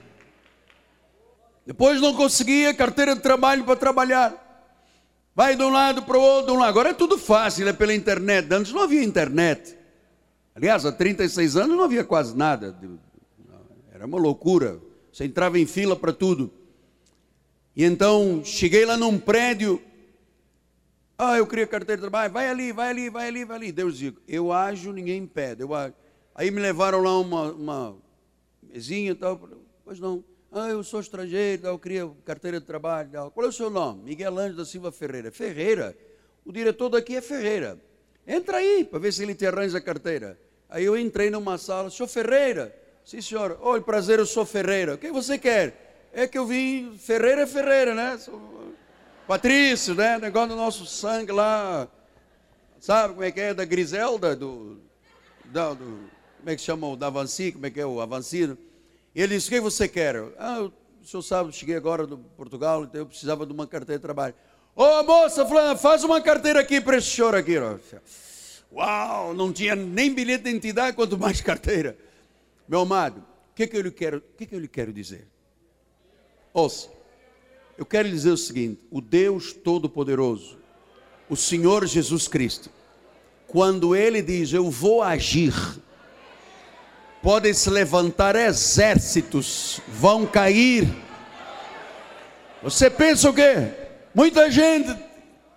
Depois 1.66 1.99
não 1.99 2.14
conseguia 2.14 2.74
carteira 2.74 3.16
de 3.16 3.22
trabalho 3.22 3.66
para 3.66 3.76
trabalhar. 3.76 4.42
Vai 5.36 5.55
de 5.55 5.63
um 5.63 5.69
lado 5.69 6.03
para 6.03 6.17
o 6.17 6.21
outro, 6.21 6.51
de 6.51 6.57
um 6.57 6.59
lado. 6.59 6.69
Agora 6.69 6.89
é 6.89 6.93
tudo 6.93 7.17
fácil, 7.17 7.67
é 7.67 7.73
pela 7.73 7.93
internet. 7.93 8.53
Antes 8.53 8.71
não 8.71 8.81
havia 8.81 9.03
internet. 9.03 9.75
Aliás, 10.55 10.86
há 10.86 10.91
36 10.91 11.57
anos 11.57 11.75
não 11.75 11.84
havia 11.84 12.03
quase 12.03 12.38
nada. 12.38 12.77
Era 13.91 14.05
uma 14.05 14.17
loucura. 14.17 14.79
Você 15.11 15.25
entrava 15.25 15.57
em 15.57 15.65
fila 15.65 15.95
para 15.95 16.13
tudo. 16.13 16.51
E 17.75 17.84
então 17.84 18.43
cheguei 18.43 18.86
lá 18.86 18.95
num 18.95 19.17
prédio. 19.17 19.81
Ah, 21.17 21.38
eu 21.38 21.47
queria 21.47 21.65
carteira 21.65 21.97
de 21.97 22.01
trabalho. 22.01 22.31
Vai 22.31 22.49
ali, 22.49 22.71
vai 22.71 22.89
ali, 22.89 23.09
vai 23.09 23.27
ali, 23.27 23.45
vai 23.45 23.57
ali. 23.57 23.71
Deus 23.71 23.97
disse: 23.97 24.17
Eu 24.27 24.51
ajo, 24.51 24.91
ninguém 24.91 25.23
impede. 25.23 25.61
Eu 25.61 25.73
ajo. 25.73 25.95
Aí 26.36 26.51
me 26.51 26.59
levaram 26.59 27.01
lá 27.01 27.19
uma, 27.19 27.51
uma 27.51 27.95
mesinha 28.61 29.11
e 29.11 29.15
tal. 29.15 29.39
Pois 29.84 29.99
não. 29.99 30.23
Ah, 30.56 30.70
eu 30.70 30.84
sou 30.84 30.99
estrangeiro, 30.99 31.66
eu 31.66 31.80
queria 31.80 32.08
carteira 32.24 32.60
de 32.60 32.66
trabalho. 32.68 33.32
Qual 33.32 33.43
é 33.43 33.49
o 33.49 33.51
seu 33.51 33.72
nome? 33.72 34.04
Miguel 34.04 34.38
Ângelo 34.38 34.58
da 34.58 34.66
Silva 34.66 34.91
Ferreira. 34.91 35.32
Ferreira? 35.32 35.97
O 36.45 36.51
diretor 36.51 36.89
daqui 36.89 37.16
é 37.16 37.22
Ferreira. 37.22 37.80
Entra 38.28 38.58
aí 38.58 38.86
para 38.86 38.99
ver 38.99 39.12
se 39.12 39.24
ele 39.24 39.34
te 39.34 39.47
arranja 39.47 39.80
a 39.80 39.82
carteira. 39.82 40.38
Aí 40.70 40.86
eu 40.86 40.95
entrei 40.95 41.32
numa 41.32 41.58
sala, 41.58 41.89
senhor 41.89 42.08
Ferreira. 42.08 42.72
Sim, 43.04 43.20
senhor. 43.20 43.58
Oi, 43.64 43.82
prazer, 43.82 44.20
eu 44.20 44.28
sou 44.28 44.45
Ferreira. 44.45 44.93
O 44.93 44.97
que 44.99 45.12
você 45.12 45.39
quer? 45.39 46.12
É 46.14 46.28
que 46.28 46.38
eu 46.38 46.45
vim, 46.45 46.95
Ferreira 46.99 47.41
é 47.41 47.47
Ferreira, 47.47 47.95
né? 47.95 48.20
Patrício, 49.28 49.95
né? 49.95 50.20
Negócio 50.20 50.49
do 50.49 50.56
nosso 50.56 50.86
sangue 50.86 51.32
lá. 51.32 51.88
Sabe 52.80 53.16
como 53.16 53.24
é 53.24 53.32
que 53.32 53.41
é? 53.41 53.54
Da 53.56 53.66
Griselda, 53.66 54.36
do. 54.36 54.78
Da, 55.45 55.74
do 55.74 56.12
como 56.38 56.49
é 56.51 56.56
que 56.56 56.62
chama 56.62 56.88
o 56.88 56.95
da 56.95 57.08
Avanci? 57.08 57.51
Como 57.54 57.66
é 57.66 57.72
que 57.72 57.82
é 57.82 57.86
o 57.88 57.99
Avancino? 57.99 58.56
Ele 59.16 59.36
disse: 59.36 59.47
O 59.47 59.51
que 59.51 59.59
você 59.59 59.88
quer? 59.88 60.16
Ah, 60.38 60.61
o 60.61 61.05
senhor 61.05 61.22
sabe, 61.22 61.51
cheguei 61.51 61.76
agora 61.76 62.07
do 62.07 62.18
Portugal, 62.18 62.84
então 62.84 63.01
eu 63.01 63.05
precisava 63.05 63.45
de 63.45 63.53
uma 63.53 63.68
carteira 63.68 63.99
de 63.99 64.01
trabalho. 64.01 64.34
Ô 64.76 64.84
oh, 64.84 65.03
moça, 65.03 65.45
fulana, 65.45 65.76
faz 65.76 66.03
uma 66.03 66.22
carteira 66.22 66.59
aqui 66.59 66.82
para 66.82 66.97
esse 66.97 67.07
senhor 67.07 67.36
aqui. 67.36 67.55
Uau, 68.72 69.34
não 69.34 69.53
tinha 69.53 69.76
nem 69.76 70.14
bilhete 70.14 70.45
de 70.45 70.49
identidade, 70.49 70.95
quanto 70.95 71.18
mais 71.18 71.41
carteira. 71.41 71.95
Meu 72.68 72.80
amado, 72.80 73.20
o 73.51 73.55
que, 73.55 73.68
que, 73.68 73.78
eu 73.78 73.82
lhe 73.82 73.91
quero, 73.91 74.24
que, 74.36 74.47
que 74.47 74.55
eu 74.55 74.59
lhe 74.59 74.68
quero 74.68 74.91
dizer? 74.91 75.28
Ouça, 76.51 76.89
eu 77.78 77.86
quero 77.86 78.07
lhe 78.07 78.14
dizer 78.14 78.32
o 78.32 78.38
seguinte: 78.38 78.82
o 78.89 78.99
Deus 78.99 79.53
Todo-Poderoso, 79.53 80.57
o 81.30 81.36
Senhor 81.36 81.86
Jesus 81.86 82.28
Cristo, 82.28 82.72
quando 83.47 83.95
Ele 83.95 84.22
diz, 84.22 84.53
eu 84.53 84.72
vou 84.72 85.03
agir, 85.03 85.53
podem 87.24 87.53
se 87.53 87.69
levantar 87.69 88.36
exércitos, 88.36 89.80
vão 89.88 90.26
cair. 90.26 90.93
Você 92.61 92.89
pensa 92.89 93.30
o 93.30 93.34
quê? 93.34 93.69
Muita 94.13 94.51
gente 94.51 94.93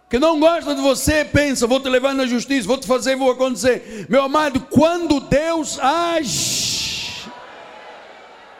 que 0.08 0.16
não 0.16 0.38
gosta 0.38 0.76
de 0.76 0.80
você 0.80 1.24
pensa, 1.24 1.66
vou 1.66 1.80
te 1.80 1.88
levar 1.88 2.14
na 2.14 2.24
justiça, 2.24 2.68
vou 2.68 2.78
te 2.78 2.86
fazer, 2.86 3.16
vou 3.16 3.32
acontecer. 3.32 4.06
Meu 4.08 4.22
amado, 4.22 4.60
quando 4.70 5.18
Deus 5.18 5.80
age, 5.80 7.28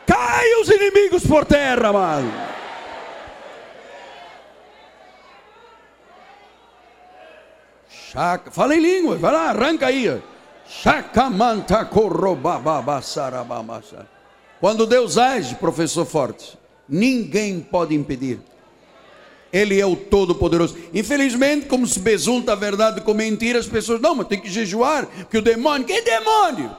cai 0.04 0.60
os 0.60 0.68
inimigos 0.68 1.24
por 1.24 1.44
terra, 1.44 1.88
amado. 1.88 2.26
Chaca, 7.88 8.50
fala 8.50 8.74
em 8.74 8.80
língua, 8.80 9.16
vai 9.16 9.32
lá, 9.32 9.50
arranca 9.50 9.86
aí. 9.86 10.20
Quando 14.60 14.86
Deus 14.86 15.16
age, 15.18 15.54
professor 15.56 16.04
Forte, 16.04 16.58
ninguém 16.88 17.60
pode 17.60 17.94
impedir. 17.94 18.40
Ele 19.52 19.80
é 19.80 19.86
o 19.86 19.96
Todo-Poderoso. 19.96 20.76
Infelizmente, 20.92 21.66
como 21.66 21.86
se 21.86 22.00
besunta 22.00 22.52
a 22.52 22.56
verdade 22.56 23.00
com 23.00 23.14
mentira, 23.14 23.58
as 23.58 23.66
pessoas, 23.66 24.00
não, 24.00 24.14
mas 24.14 24.28
tem 24.28 24.40
que 24.40 24.50
jejuar, 24.50 25.06
porque 25.06 25.38
o 25.38 25.42
demônio, 25.42 25.86
que 25.86 26.02
demônio? 26.02 26.76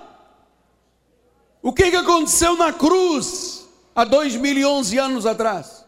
O 1.62 1.74
que, 1.74 1.90
que 1.90 1.98
aconteceu 1.98 2.56
na 2.56 2.72
cruz 2.72 3.68
há 3.96 4.04
dois 4.04 4.36
mil 4.36 4.58
e 4.58 4.66
onze 4.66 4.98
anos 4.98 5.26
atrás? 5.26 5.86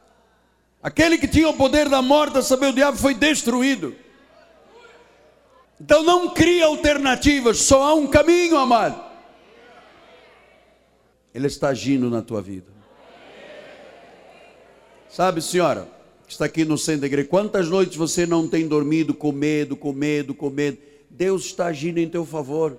Aquele 0.82 1.18
que 1.18 1.28
tinha 1.28 1.50
o 1.50 1.54
poder 1.54 1.90
da 1.90 2.02
morte, 2.02 2.42
saber 2.42 2.68
o 2.68 2.74
diabo, 2.74 2.98
foi 2.98 3.14
destruído. 3.14 3.96
Então 5.80 6.04
não 6.04 6.34
cria 6.34 6.66
alternativas, 6.66 7.60
só 7.60 7.84
há 7.84 7.94
um 7.94 8.08
caminho, 8.08 8.58
amado. 8.58 9.02
Ele 11.34 11.48
está 11.48 11.70
agindo 11.70 12.10
na 12.10 12.22
tua 12.22 12.42
vida. 12.42 12.68
Sabe, 15.10 15.42
senhora, 15.42 15.88
que 16.28 16.34
está 16.34 16.46
aqui 16.46 16.66
no 16.66 16.78
centro 16.78 17.02
da 17.02 17.08
igreja, 17.08 17.28
quantas 17.28 17.68
noites 17.70 17.96
você 17.96 18.26
não 18.26 18.48
tem 18.48 18.68
dormido 18.68 19.14
com 19.14 19.32
medo, 19.32 19.76
com 19.76 19.92
medo, 19.92 20.36
com 20.36 20.50
medo? 20.50 20.78
Deus 21.10 21.46
está 21.46 21.68
agindo 21.68 21.98
em 21.98 22.10
teu 22.10 22.26
favor. 22.26 22.78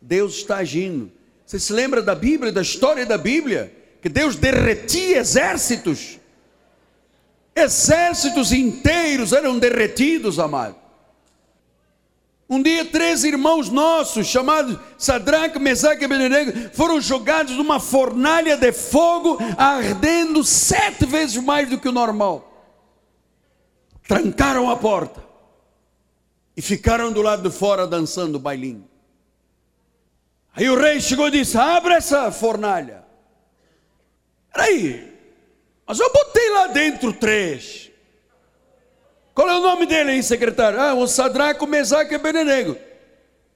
Deus 0.00 0.36
está 0.36 0.58
agindo. 0.58 1.10
Você 1.44 1.58
se 1.58 1.72
lembra 1.72 2.02
da 2.02 2.14
Bíblia, 2.14 2.52
da 2.52 2.62
história 2.62 3.06
da 3.06 3.18
Bíblia? 3.18 3.72
Que 4.02 4.08
Deus 4.08 4.36
derretia 4.36 5.18
exércitos 5.18 6.18
Exércitos 7.56 8.52
inteiros 8.52 9.32
eram 9.32 9.58
derretidos, 9.58 10.38
amado. 10.38 10.76
Um 12.48 12.62
dia, 12.62 12.84
três 12.84 13.24
irmãos 13.24 13.70
nossos, 13.70 14.26
chamados 14.26 14.78
Sadraque, 14.98 15.58
Mesaque 15.58 16.02
e 16.02 16.04
Abednego, 16.04 16.70
foram 16.74 17.00
jogados 17.00 17.56
numa 17.56 17.80
fornalha 17.80 18.58
de 18.58 18.70
fogo, 18.72 19.38
ardendo 19.56 20.44
sete 20.44 21.06
vezes 21.06 21.42
mais 21.42 21.68
do 21.68 21.80
que 21.80 21.88
o 21.88 21.92
normal. 21.92 22.52
Trancaram 24.06 24.70
a 24.70 24.76
porta 24.76 25.24
e 26.54 26.60
ficaram 26.60 27.10
do 27.10 27.22
lado 27.22 27.48
de 27.48 27.56
fora 27.56 27.86
dançando 27.86 28.36
o 28.36 28.40
bailinho. 28.40 28.88
Aí 30.54 30.68
o 30.68 30.78
rei 30.78 31.00
chegou 31.00 31.28
e 31.28 31.32
disse: 31.32 31.56
Abre 31.56 31.94
essa 31.94 32.30
fornalha. 32.30 33.02
Peraí, 34.52 35.15
mas 35.86 36.00
eu 36.00 36.12
botei 36.12 36.50
lá 36.50 36.66
dentro 36.68 37.12
três. 37.12 37.90
Qual 39.34 39.48
é 39.48 39.56
o 39.56 39.62
nome 39.62 39.86
dele 39.86 40.12
aí, 40.12 40.22
secretário? 40.22 40.80
Ah, 40.80 40.94
o 40.94 41.06
Sadraco, 41.06 41.66
Mesaque 41.66 42.16
Benenego. 42.16 42.76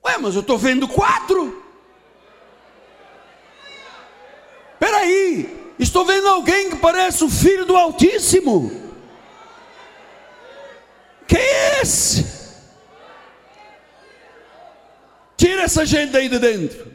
Ué, 0.05 0.19
mas 0.19 0.35
eu 0.35 0.43
estou 0.43 0.59
vendo 0.59 0.87
quatro. 0.87 1.65
Peraí, 4.79 5.75
estou 5.79 6.05
vendo 6.05 6.29
alguém 6.29 6.71
que 6.71 6.77
parece 6.77 7.25
o 7.25 7.31
filho 7.31 7.65
do 7.65 7.77
Altíssimo. 7.77 8.71
Quem 11.27 11.41
é 11.41 11.81
esse? 11.83 12.41
Tira 15.37 15.63
essa 15.63 15.87
gente 15.87 16.11
daí 16.11 16.29
de 16.29 16.39
dentro. 16.39 16.90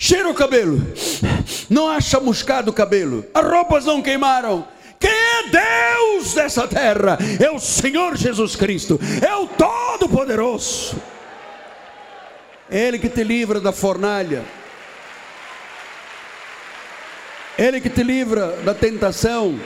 Cheira 0.00 0.30
o 0.30 0.34
cabelo. 0.34 0.80
Não 1.68 1.90
há 1.90 2.00
chamuscado 2.00 2.70
o 2.70 2.72
cabelo. 2.72 3.26
As 3.34 3.44
roupas 3.44 3.84
não 3.84 4.00
queimaram. 4.00 4.66
Quem 5.00 5.10
é 5.10 5.42
Deus 5.48 6.34
dessa 6.34 6.68
terra? 6.68 7.18
É 7.40 7.50
o 7.50 7.58
Senhor 7.58 8.16
Jesus 8.16 8.54
Cristo. 8.54 9.00
É 9.20 9.34
o 9.34 9.48
Todo-Poderoso. 9.48 10.96
É 12.70 12.78
Ele 12.78 13.00
que 13.00 13.08
te 13.08 13.24
livra 13.24 13.60
da 13.60 13.72
fornalha. 13.72 14.44
Ele 17.58 17.80
que 17.80 17.90
te 17.90 18.04
livra 18.04 18.52
da 18.64 18.74
tentação. 18.74 19.58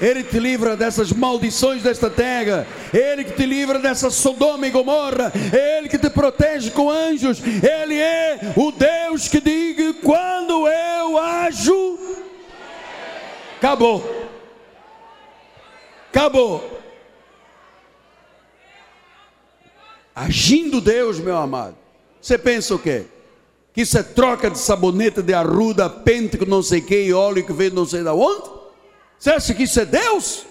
Ele 0.00 0.22
te 0.22 0.38
livra 0.38 0.76
dessas 0.76 1.10
maldições 1.12 1.82
desta 1.82 2.10
terra. 2.10 2.66
Ele 2.92 3.24
que 3.24 3.32
te 3.32 3.46
livra 3.46 3.78
dessa 3.78 4.10
Sodoma 4.10 4.66
e 4.66 4.70
Gomorra. 4.70 5.32
Ele 5.52 5.88
que 5.88 5.98
te 5.98 6.10
protege 6.10 6.70
com 6.70 6.90
anjos. 6.90 7.40
Ele 7.40 7.98
é 7.98 8.52
o 8.56 8.70
Deus 8.70 9.28
que 9.28 9.40
diga 9.40 9.94
quando 10.02 10.68
eu 10.68 11.18
ajo. 11.18 11.98
Acabou. 13.56 14.28
Acabou. 16.10 16.80
Agindo 20.14 20.80
Deus, 20.80 21.18
meu 21.18 21.36
amado. 21.36 21.76
Você 22.20 22.36
pensa 22.36 22.74
o 22.74 22.78
quê? 22.78 23.04
Que 23.72 23.82
isso 23.82 23.98
é 23.98 24.02
troca 24.02 24.50
de 24.50 24.58
sabonete, 24.58 25.22
de 25.22 25.34
arruda, 25.34 25.88
pente 25.88 26.38
com 26.38 26.46
não 26.46 26.62
sei 26.62 26.80
que, 26.80 27.02
e 27.02 27.12
óleo 27.12 27.44
que 27.44 27.52
vem 27.52 27.70
não 27.70 27.84
sei 27.84 28.02
da 28.02 28.14
onde? 28.14 28.65
Você 29.18 29.30
acha 29.30 29.54
que 29.54 29.64
isso 29.64 29.80
é 29.80 29.84
Deus? 29.84 30.44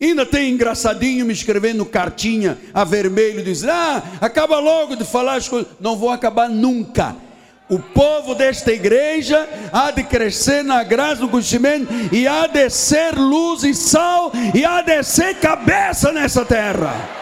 Ainda 0.00 0.24
tem 0.24 0.50
engraçadinho 0.50 1.26
me 1.26 1.32
escrevendo 1.32 1.84
cartinha 1.84 2.56
a 2.72 2.84
vermelho, 2.84 3.44
dizendo: 3.44 3.72
Ah, 3.72 4.02
acaba 4.20 4.58
logo 4.58 4.96
de 4.96 5.04
falar 5.04 5.34
as 5.34 5.48
coisas. 5.48 5.70
Não 5.78 5.96
vou 5.96 6.10
acabar 6.10 6.48
nunca. 6.48 7.14
O 7.68 7.78
povo 7.78 8.34
desta 8.34 8.72
igreja 8.72 9.48
há 9.72 9.90
de 9.90 10.02
crescer 10.02 10.64
na 10.64 10.82
graça 10.82 11.20
do 11.20 11.28
conhecimento 11.28 11.86
e 12.12 12.26
há 12.26 12.46
de 12.46 12.68
ser 12.68 13.14
luz 13.14 13.62
e 13.62 13.74
sal 13.74 14.32
e 14.54 14.64
há 14.64 14.82
de 14.82 15.02
ser 15.04 15.36
cabeça 15.36 16.10
nessa 16.10 16.44
terra. 16.44 17.19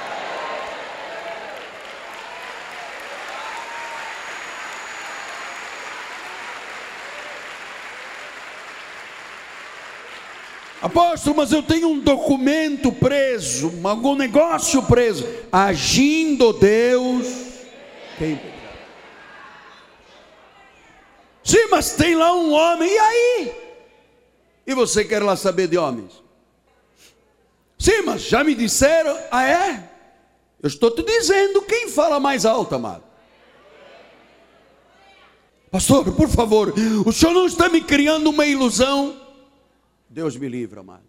Apóstolo, 10.89 11.37
mas 11.37 11.53
eu 11.53 11.63
tenho 11.63 11.89
um 11.89 12.01
documento 12.01 12.91
preso, 12.91 13.73
algum 13.85 14.17
negócio 14.17 14.83
preso. 14.83 15.27
Agindo 15.53 16.53
Deus, 16.53 17.27
quem 18.19 18.41
Sim, 21.49 21.67
mas 21.71 21.93
tem 21.93 22.15
lá 22.15 22.35
um 22.35 22.53
homem, 22.53 22.93
e 22.93 22.99
aí? 22.99 23.53
E 24.67 24.75
você 24.75 25.03
quer 25.03 25.23
lá 25.23 25.35
saber 25.35 25.67
de 25.67 25.79
homens? 25.79 26.23
Sim, 27.79 28.03
mas 28.03 28.21
já 28.21 28.45
me 28.45 28.55
disseram, 28.55 29.17
ah 29.31 29.49
é? 29.49 29.91
Eu 30.63 30.67
estou 30.67 30.91
te 30.91 31.03
dizendo 31.03 31.63
quem 31.63 31.89
fala 31.89 32.21
mais 32.21 32.45
alto, 32.45 32.75
amado. 32.75 33.03
Pastor, 35.71 36.13
por 36.13 36.29
favor, 36.29 36.75
o 37.07 37.13
senhor 37.13 37.33
não 37.33 37.47
está 37.47 37.71
me 37.71 37.81
criando 37.81 38.29
uma 38.29 38.45
ilusão? 38.45 39.28
Deus 40.09 40.37
me 40.37 40.49
livre, 40.49 40.81
amado. 40.81 41.05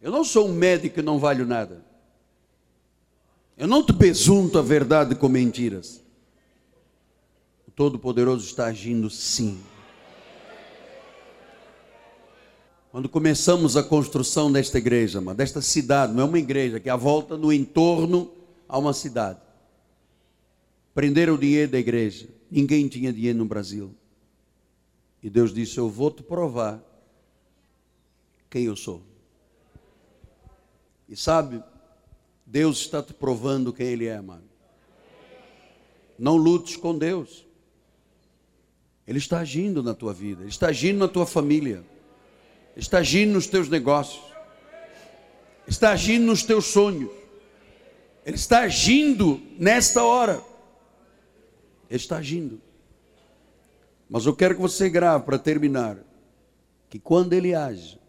Eu 0.00 0.10
não 0.10 0.24
sou 0.24 0.48
um 0.48 0.52
médico 0.52 0.96
que 0.96 1.02
não 1.02 1.18
valho 1.18 1.46
nada. 1.46 1.84
Eu 3.56 3.68
não 3.68 3.84
te 3.84 3.92
besunto 3.92 4.58
a 4.58 4.62
verdade 4.62 5.14
com 5.14 5.28
mentiras. 5.28 6.02
O 7.68 7.70
Todo-Poderoso 7.70 8.44
está 8.44 8.66
agindo 8.66 9.08
sim. 9.08 9.60
Quando 12.90 13.08
começamos 13.08 13.76
a 13.76 13.82
construção 13.82 14.50
desta 14.50 14.78
igreja, 14.78 15.18
amado, 15.18 15.36
desta 15.36 15.62
cidade, 15.62 16.12
não 16.12 16.22
é 16.22 16.26
uma 16.26 16.38
igreja, 16.38 16.80
que 16.80 16.88
é 16.88 16.92
a 16.92 16.96
volta 16.96 17.38
no 17.38 17.52
entorno 17.52 18.30
a 18.68 18.76
uma 18.76 18.92
cidade. 18.92 19.38
Prenderam 20.92 21.34
o 21.34 21.38
dinheiro 21.38 21.72
da 21.72 21.78
igreja. 21.78 22.28
Ninguém 22.50 22.88
tinha 22.88 23.12
dinheiro 23.12 23.38
no 23.38 23.46
Brasil. 23.46 23.94
E 25.22 25.30
Deus 25.30 25.54
disse: 25.54 25.78
Eu 25.78 25.88
vou 25.88 26.10
te 26.10 26.22
provar 26.22 26.82
quem 28.52 28.64
eu 28.64 28.76
sou. 28.76 29.02
E 31.08 31.16
sabe, 31.16 31.64
Deus 32.44 32.80
está 32.80 33.02
te 33.02 33.14
provando 33.14 33.72
quem 33.72 33.86
Ele 33.86 34.04
é, 34.04 34.14
amado. 34.14 34.44
Não 36.18 36.36
lutes 36.36 36.76
com 36.76 36.96
Deus. 36.96 37.46
Ele 39.06 39.16
está 39.16 39.40
agindo 39.40 39.82
na 39.82 39.94
tua 39.94 40.12
vida, 40.12 40.42
Ele 40.42 40.50
está 40.50 40.68
agindo 40.68 40.98
na 40.98 41.08
tua 41.08 41.24
família, 41.24 41.82
Ele 42.72 42.82
está 42.84 42.98
agindo 42.98 43.32
nos 43.32 43.46
teus 43.46 43.70
negócios, 43.70 44.22
Ele 45.62 45.68
está 45.68 45.92
agindo 45.92 46.26
nos 46.26 46.42
teus 46.42 46.66
sonhos, 46.66 47.10
Ele 48.24 48.36
está 48.36 48.60
agindo 48.60 49.40
nesta 49.58 50.04
hora. 50.04 50.44
Ele 51.88 51.96
está 51.96 52.18
agindo. 52.18 52.60
Mas 54.10 54.26
eu 54.26 54.36
quero 54.36 54.54
que 54.54 54.60
você 54.60 54.90
grave 54.90 55.24
para 55.24 55.38
terminar 55.38 55.98
que 56.90 56.98
quando 56.98 57.32
Ele 57.32 57.54
age, 57.54 58.01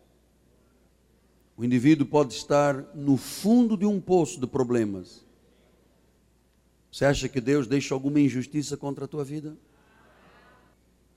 o 1.63 1.65
indivíduo 1.65 2.05
pode 2.05 2.33
estar 2.33 2.93
no 2.93 3.15
fundo 3.15 3.77
de 3.77 3.85
um 3.85 3.97
poço 3.97 4.37
de 4.37 4.45
problemas. 4.45 5.25
Você 6.91 7.05
acha 7.05 7.29
que 7.29 7.39
Deus 7.39 7.67
deixa 7.67 7.93
alguma 7.93 8.19
injustiça 8.19 8.75
contra 8.75 9.05
a 9.05 9.07
tua 9.07 9.23
vida? 9.23 9.55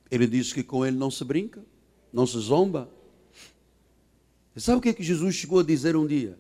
Ele 0.09 0.25
diz 0.25 0.53
que 0.53 0.63
com 0.63 0.87
ele 0.87 0.97
não 0.97 1.11
se 1.11 1.25
brinca, 1.25 1.65
não 2.13 2.29
se 2.29 2.39
zomba. 2.39 2.89
Você 4.55 4.67
sabe 4.67 4.79
o 4.79 4.81
que, 4.81 4.91
é 4.91 4.93
que 4.93 5.03
Jesus 5.03 5.35
chegou 5.35 5.59
a 5.59 5.65
dizer 5.65 5.97
um 5.97 6.07
dia? 6.07 6.39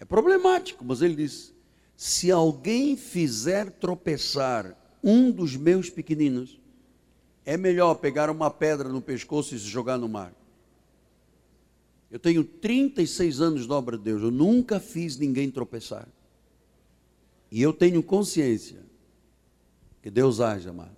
É 0.00 0.04
problemático, 0.04 0.84
mas 0.84 1.00
ele 1.00 1.14
disse: 1.14 1.54
se 1.96 2.32
alguém 2.32 2.96
fizer 2.96 3.70
tropeçar 3.70 4.76
um 5.04 5.30
dos 5.30 5.54
meus 5.54 5.88
pequeninos, 5.88 6.60
é 7.44 7.56
melhor 7.56 7.94
pegar 7.94 8.28
uma 8.28 8.50
pedra 8.50 8.88
no 8.88 9.00
pescoço 9.00 9.54
e 9.54 9.58
se 9.60 9.66
jogar 9.66 9.98
no 9.98 10.08
mar. 10.08 10.34
Eu 12.10 12.18
tenho 12.18 12.42
36 12.42 13.40
anos 13.40 13.66
de 13.66 13.72
obra 13.72 13.96
de 13.96 14.04
Deus, 14.04 14.22
eu 14.22 14.30
nunca 14.30 14.80
fiz 14.80 15.16
ninguém 15.16 15.50
tropeçar. 15.50 16.08
E 17.50 17.62
eu 17.62 17.72
tenho 17.72 18.02
consciência 18.02 18.80
que 20.02 20.10
Deus 20.10 20.40
age, 20.40 20.68
amado. 20.68 20.96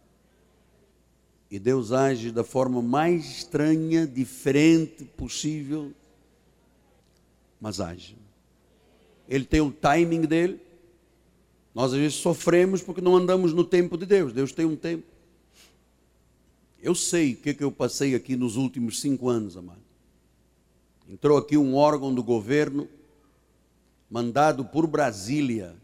E 1.50 1.58
Deus 1.58 1.92
age 1.92 2.30
da 2.30 2.42
forma 2.42 2.80
mais 2.80 3.26
estranha, 3.26 4.06
diferente 4.06 5.04
possível, 5.04 5.92
mas 7.60 7.78
age. 7.78 8.16
Ele 9.28 9.44
tem 9.44 9.60
o 9.60 9.70
timing 9.70 10.22
dele. 10.22 10.60
Nós 11.74 11.92
às 11.92 11.98
vezes 11.98 12.18
sofremos 12.18 12.82
porque 12.82 13.00
não 13.00 13.16
andamos 13.16 13.52
no 13.52 13.64
tempo 13.64 13.98
de 13.98 14.06
Deus. 14.06 14.32
Deus 14.32 14.52
tem 14.52 14.64
um 14.64 14.76
tempo. 14.76 15.04
Eu 16.82 16.94
sei 16.94 17.34
o 17.34 17.36
que, 17.36 17.50
é 17.50 17.54
que 17.54 17.62
eu 17.62 17.70
passei 17.70 18.14
aqui 18.14 18.34
nos 18.34 18.56
últimos 18.56 19.00
cinco 19.00 19.28
anos, 19.28 19.56
amado. 19.56 19.81
Entrou 21.12 21.36
aqui 21.36 21.58
um 21.58 21.74
órgão 21.74 22.14
do 22.14 22.22
governo 22.22 22.88
mandado 24.10 24.64
por 24.64 24.86
Brasília 24.86 25.76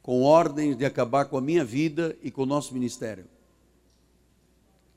com 0.00 0.22
ordens 0.22 0.76
de 0.76 0.84
acabar 0.84 1.24
com 1.24 1.36
a 1.36 1.40
minha 1.40 1.64
vida 1.64 2.16
e 2.22 2.30
com 2.30 2.44
o 2.44 2.46
nosso 2.46 2.72
ministério. 2.72 3.24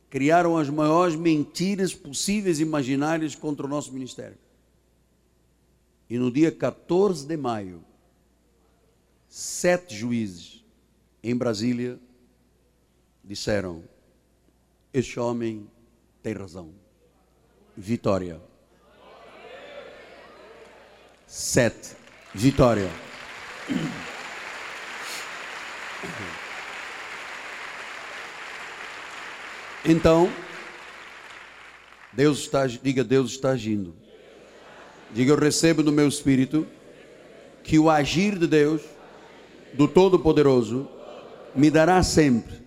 Criaram 0.07 0.55
as 0.55 0.69
maiores 0.69 1.15
mentiras 1.15 1.95
possíveis 1.95 2.59
e 2.59 2.61
imaginárias 2.61 3.33
contra 3.33 3.65
o 3.65 3.69
nosso 3.69 3.91
ministério. 3.91 4.37
E 6.07 6.19
no 6.19 6.31
dia 6.31 6.51
14 6.51 7.25
de 7.25 7.35
maio, 7.35 7.83
sete 9.27 9.95
juízes 9.95 10.63
em 11.23 11.35
Brasília 11.35 11.99
disseram: 13.23 13.83
Este 14.93 15.19
homem 15.19 15.67
tem 16.21 16.33
razão. 16.33 16.69
Vitória. 17.75 18.52
Sete. 21.35 21.95
Vitória. 22.31 22.87
Então, 29.83 30.31
Deus 32.13 32.37
está, 32.37 32.67
diga, 32.67 33.03
Deus 33.03 33.31
está 33.31 33.49
agindo. 33.49 33.95
Diga, 35.11 35.31
eu 35.31 35.35
recebo 35.35 35.81
no 35.81 35.91
meu 35.91 36.07
espírito 36.07 36.67
que 37.63 37.79
o 37.79 37.89
agir 37.89 38.37
de 38.37 38.45
Deus, 38.45 38.83
do 39.73 39.87
Todo-Poderoso, 39.87 40.87
me 41.55 41.71
dará 41.71 42.03
sempre 42.03 42.61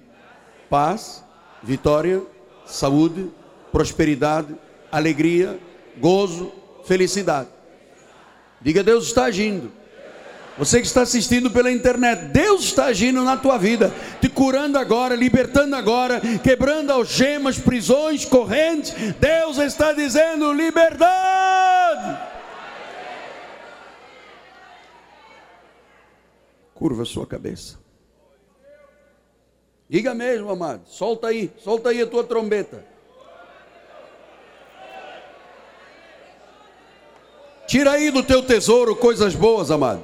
paz, 0.69 1.25
vitória, 1.63 2.21
saúde, 2.67 3.31
prosperidade, 3.71 4.57
alegria, 4.91 5.57
gozo, 6.01 6.53
felicidade. 6.85 7.56
Diga, 8.61 8.83
Deus 8.83 9.07
está 9.07 9.25
agindo. 9.25 9.71
Você 10.59 10.81
que 10.81 10.87
está 10.87 11.03
assistindo 11.03 11.51
pela 11.51 11.71
internet, 11.71 12.27
Deus 12.33 12.65
está 12.65 12.87
agindo 12.87 13.23
na 13.23 13.37
tua 13.37 13.59
vida, 13.59 13.93
te 14.23 14.29
curando 14.29 14.79
agora, 14.79 15.15
libertando 15.15 15.77
agora, 15.77 16.21
quebrando 16.43 16.91
algemas, 16.91 17.59
prisões, 17.59 18.25
correntes. 18.25 18.95
Deus 19.21 19.59
está 19.59 19.93
dizendo: 19.93 20.53
liberdade. 20.53 22.19
Curva 26.75 27.03
a 27.03 27.07
sua 27.07 27.27
cabeça. 27.27 27.79
Diga 29.89 30.15
mesmo, 30.15 30.51
amado. 30.51 30.83
Solta 30.87 31.29
aí, 31.29 31.53
solta 31.59 31.91
aí 31.91 32.01
a 32.01 32.07
tua 32.07 32.25
trombeta. 32.25 32.96
Tira 37.67 37.93
aí 37.93 38.11
do 38.11 38.23
teu 38.23 38.43
tesouro 38.43 38.95
coisas 38.95 39.35
boas, 39.35 39.71
amado. 39.71 40.03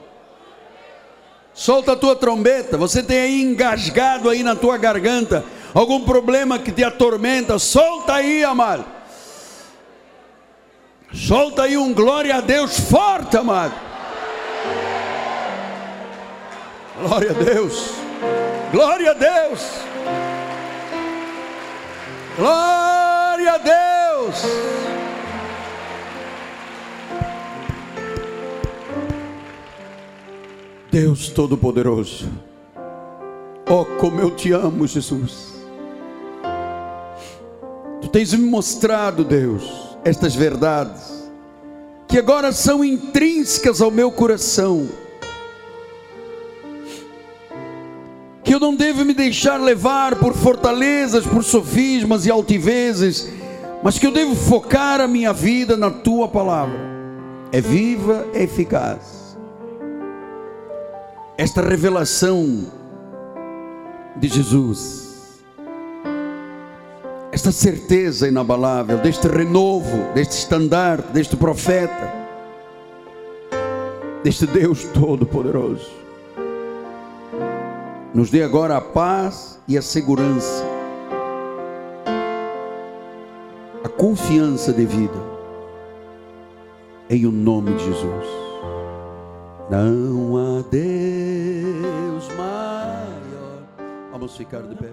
Solta 1.55 1.93
a 1.93 1.97
tua 1.97 2.17
trombeta. 2.17 2.77
Você 2.77 3.03
tem 3.03 3.19
aí 3.19 3.43
engasgado 3.43 4.29
aí 4.29 4.43
na 4.43 4.57
tua 4.57 4.77
garganta 4.77 5.45
algum 5.75 6.01
problema 6.01 6.59
que 6.59 6.73
te 6.73 6.83
atormenta. 6.83 7.59
Solta 7.59 8.15
aí, 8.15 8.43
amado. 8.43 8.85
Solta 11.13 11.65
aí 11.65 11.77
um 11.77 11.93
glória 11.93 12.37
a 12.37 12.41
Deus 12.41 12.81
forte, 12.81 13.37
amado. 13.37 13.75
Glória 17.01 17.31
a 17.31 17.35
Deus. 17.35 17.91
Glória 18.73 19.11
a 19.11 19.15
Deus. 19.15 19.61
Glória 22.39 23.53
a 23.53 23.59
Deus. 23.59 24.82
Deus 30.93 31.31
Todo-Poderoso. 31.31 32.31
Oh, 33.67 33.83
como 33.99 34.21
eu 34.21 34.31
te 34.31 34.53
amo, 34.53 34.87
Jesus. 34.87 35.55
Tu 38.03 38.09
tens 38.09 38.35
me 38.35 38.45
mostrado, 38.45 39.25
Deus, 39.25 39.97
estas 40.05 40.35
verdades, 40.35 41.31
que 42.07 42.19
agora 42.19 42.53
são 42.53 42.85
intrínsecas 42.85 43.81
ao 43.81 43.91
meu 43.91 44.13
coração. 44.13 44.87
Que 48.45 48.55
eu 48.55 48.61
não 48.61 48.77
devo 48.77 49.03
me 49.03 49.15
deixar 49.15 49.59
levar 49.59 50.17
por 50.17 50.35
fortalezas, 50.35 51.27
por 51.27 51.43
sofismas 51.43 52.27
e 52.27 52.31
altivezes, 52.31 53.33
mas 53.83 53.99
que 53.99 54.07
eu 54.07 54.13
devo 54.13 54.35
focar 54.35 55.01
a 55.01 55.09
minha 55.09 55.33
vida 55.33 55.75
na 55.75 55.91
tua 55.91 56.29
palavra. 56.29 56.79
É 57.51 57.63
viva, 57.63 58.27
é 58.35 58.43
eficaz 58.43 59.22
esta 61.43 61.61
revelação 61.61 62.67
de 64.15 64.29
Jesus, 64.29 65.43
esta 67.33 67.51
certeza 67.51 68.29
inabalável 68.29 68.99
deste 68.99 69.27
renovo, 69.27 70.13
deste 70.15 70.39
estandarte, 70.39 71.09
deste 71.09 71.37
profeta, 71.37 72.13
deste 74.23 74.47
Deus 74.47 74.85
Todo-Poderoso, 74.95 75.91
nos 78.15 78.31
dê 78.31 78.45
agora 78.45 78.77
a 78.77 78.81
paz 78.81 79.59
e 79.67 79.77
a 79.77 79.83
segurança, 79.83 80.65
a 83.83 83.89
confiança 83.89 84.73
devida, 84.73 85.21
em 87.11 87.27
o 87.27 87.33
nome 87.33 87.75
de 87.75 87.85
Jesus. 87.85 88.52
Não 89.71 90.37
há 90.37 90.63
Deus 90.71 92.29
maior. 92.37 93.63
Vamos 94.11 94.37
ficar 94.37 94.63
de 94.63 94.75
pé. 94.75 94.91